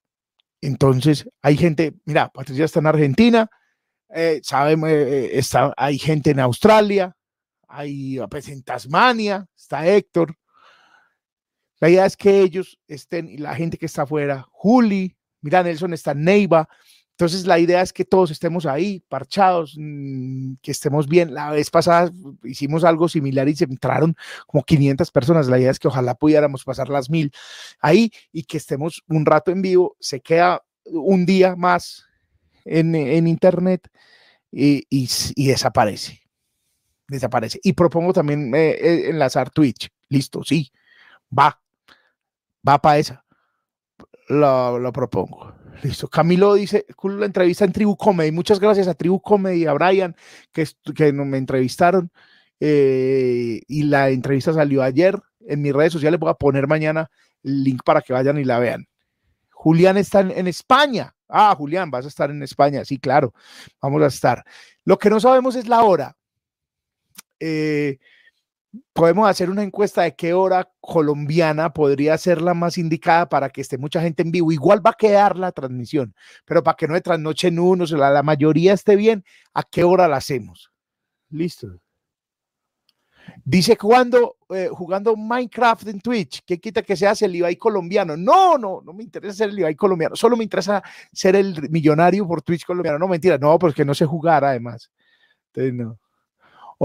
[0.65, 3.49] Entonces, hay gente, mira, Patricia está en Argentina,
[4.15, 7.13] eh, sabemos, eh, eh, está, hay gente en Australia,
[7.67, 10.37] hay pues, en Tasmania, está Héctor.
[11.81, 15.93] La idea es que ellos estén, y la gente que está afuera, Juli, mira, Nelson
[15.93, 16.69] está en Neiva,
[17.13, 21.33] entonces, la idea es que todos estemos ahí, parchados, mm, que estemos bien.
[21.33, 22.11] La vez pasada
[22.43, 24.15] hicimos algo similar y se entraron
[24.47, 25.47] como 500 personas.
[25.47, 27.31] La idea es que ojalá pudiéramos pasar las mil
[27.79, 29.95] ahí y que estemos un rato en vivo.
[29.99, 32.05] Se queda un día más
[32.65, 32.95] en,
[33.27, 33.87] internet
[34.51, 36.19] y, desaparece.
[37.07, 37.59] Desaparece.
[37.63, 39.89] Y propongo también eh, eh, enlazar Twitch.
[40.09, 40.71] Listo, sí,
[41.37, 41.61] va.
[42.67, 43.25] Va para esa.
[44.29, 45.62] Lo, lo propongo.
[45.81, 46.07] Listo.
[46.07, 48.31] Camilo dice, la entrevista en Tribu Comedy.
[48.31, 50.15] Muchas gracias a Tribu Comedy, a Brian,
[50.51, 52.11] que, que me entrevistaron.
[52.59, 55.19] Eh, y la entrevista salió ayer.
[55.45, 57.09] En mis redes sociales voy a poner mañana
[57.43, 58.87] el link para que vayan y la vean.
[59.51, 61.15] Julián está en, España.
[61.27, 62.85] Ah, Julián, vas a estar en España.
[62.85, 63.33] Sí, claro,
[63.81, 64.43] vamos a estar.
[64.85, 66.15] Lo que no sabemos es la hora.
[67.39, 67.97] Eh,
[68.93, 73.61] podemos hacer una encuesta de qué hora colombiana podría ser la más indicada para que
[73.61, 74.51] esté mucha gente en vivo.
[74.51, 78.09] Igual va a quedar la transmisión, pero para que no de trasnoche en uno, la,
[78.11, 79.23] la mayoría esté bien,
[79.53, 80.71] ¿a qué hora la hacemos?
[81.29, 81.79] Listo.
[83.45, 88.17] Dice cuando eh, jugando Minecraft en Twitch, ¿qué quita que seas el Ibai colombiano?
[88.17, 92.27] No, no, no me interesa ser el Ibai colombiano, solo me interesa ser el millonario
[92.27, 92.99] por Twitch colombiano.
[92.99, 94.91] No, mentira, no, porque no sé jugar además.
[95.53, 95.99] Entonces, no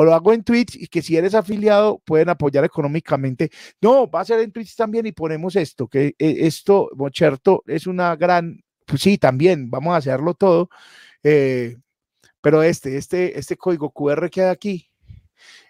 [0.00, 3.50] o lo hago en Twitch y que si eres afiliado pueden apoyar económicamente.
[3.80, 7.88] No, va a ser en Twitch también y ponemos esto, que eh, esto, Mocherto, es
[7.88, 10.70] una gran, pues sí, también vamos a hacerlo todo,
[11.24, 11.78] eh,
[12.40, 14.88] pero este, este, este código QR que hay aquí,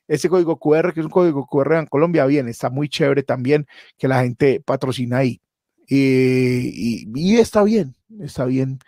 [0.06, 3.66] este código QR, que es un código QR en Colombia, bien, está muy chévere también
[3.96, 5.40] que la gente patrocina ahí.
[5.88, 8.78] y, y está bien, está bien,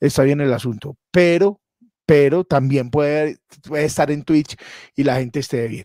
[0.00, 1.60] está bien el asunto, pero
[2.08, 3.36] pero también puede,
[3.76, 4.56] estar en Twitch
[4.96, 5.84] y la gente esté bien.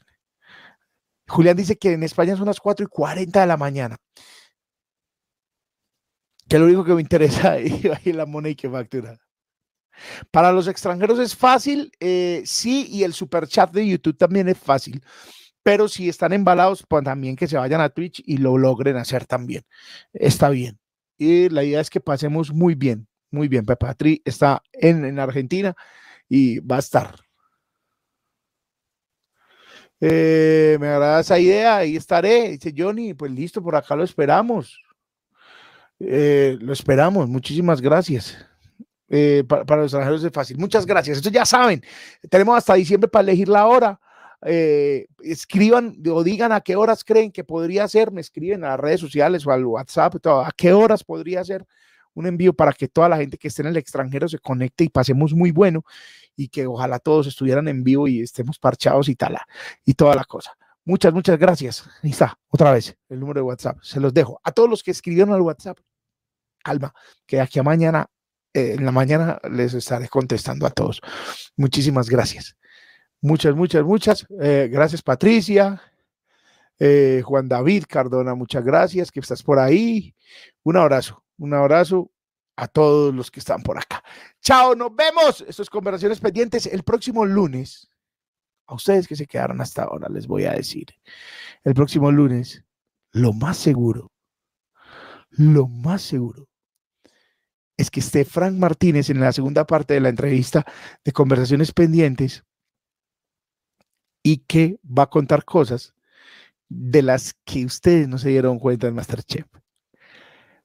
[1.28, 3.98] Julián dice que en España son las 4 y 40 de la mañana.
[6.48, 9.20] Que lo único que me interesa es la moneda y que factura.
[10.32, 14.58] Para los extranjeros es fácil, eh, sí, y el super chat de YouTube también es
[14.58, 15.04] fácil.
[15.62, 19.26] Pero si están embalados, pues también que se vayan a Twitch y lo logren hacer
[19.26, 19.64] también.
[20.14, 20.80] Está bien.
[21.18, 23.66] Y la idea es que pasemos muy bien, muy bien.
[23.66, 25.76] Pepatri está en Argentina
[26.30, 27.16] y va a estar.
[30.06, 32.50] Eh, me agrada esa idea, ahí estaré.
[32.50, 34.78] Dice Johnny, pues listo, por acá lo esperamos.
[36.00, 38.38] Eh, lo esperamos, muchísimas gracias.
[39.08, 40.58] Eh, para, los extranjeros es fácil.
[40.58, 41.18] Muchas gracias.
[41.18, 41.82] Esto ya saben,
[42.30, 44.00] tenemos hasta diciembre para elegir la hora.
[44.42, 48.12] escriban o digan a qué horas creen que podría ser.
[48.12, 51.66] Me escriben a las redes sociales o al WhatsApp, a qué horas podría ser
[52.14, 54.90] un envío para que toda la gente que esté en el extranjero se conecte y
[54.90, 55.84] pasemos muy bueno
[56.36, 59.38] y que ojalá todos estuvieran en vivo y estemos parchados y tal,
[59.86, 60.52] y toda la cosa.
[60.86, 61.88] Muchas, muchas gracias.
[62.02, 63.78] Ahí está, otra vez, el número de WhatsApp.
[63.82, 64.42] Se los dejo.
[64.44, 65.78] A todos los que escribieron al WhatsApp,
[66.64, 66.94] calma,
[67.26, 68.08] que aquí a mañana,
[68.54, 71.02] eh, en la mañana les estaré contestando a todos.
[71.56, 72.58] Muchísimas gracias.
[73.22, 74.28] Muchas, muchas, muchas.
[74.42, 75.82] Eh, gracias, Patricia.
[76.80, 80.14] Eh, Juan David Cardona, muchas gracias que estás por ahí.
[80.64, 82.12] Un abrazo, un abrazo
[82.56, 84.04] a todos los que están por acá.
[84.42, 85.44] Chao, nos vemos.
[85.48, 87.90] Estas conversaciones pendientes el próximo lunes.
[88.66, 90.88] A ustedes que se quedaron hasta ahora, les voy a decir.
[91.64, 92.64] El próximo lunes,
[93.12, 94.12] lo más seguro,
[95.32, 96.48] lo más seguro
[97.78, 100.66] es que esté Frank Martínez en la segunda parte de la entrevista
[101.04, 102.46] de conversaciones pendientes
[104.22, 105.94] y que va a contar cosas
[106.70, 109.48] de las que ustedes no se dieron cuenta en Masterchef.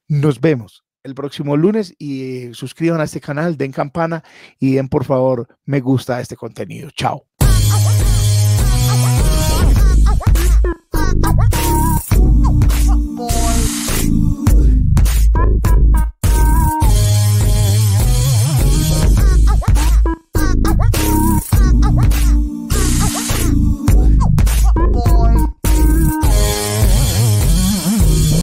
[0.09, 4.23] Nos vemos el próximo lunes y eh, suscriban a este canal, den campana
[4.59, 6.89] y den por favor me gusta a este contenido.
[6.89, 7.27] Chao.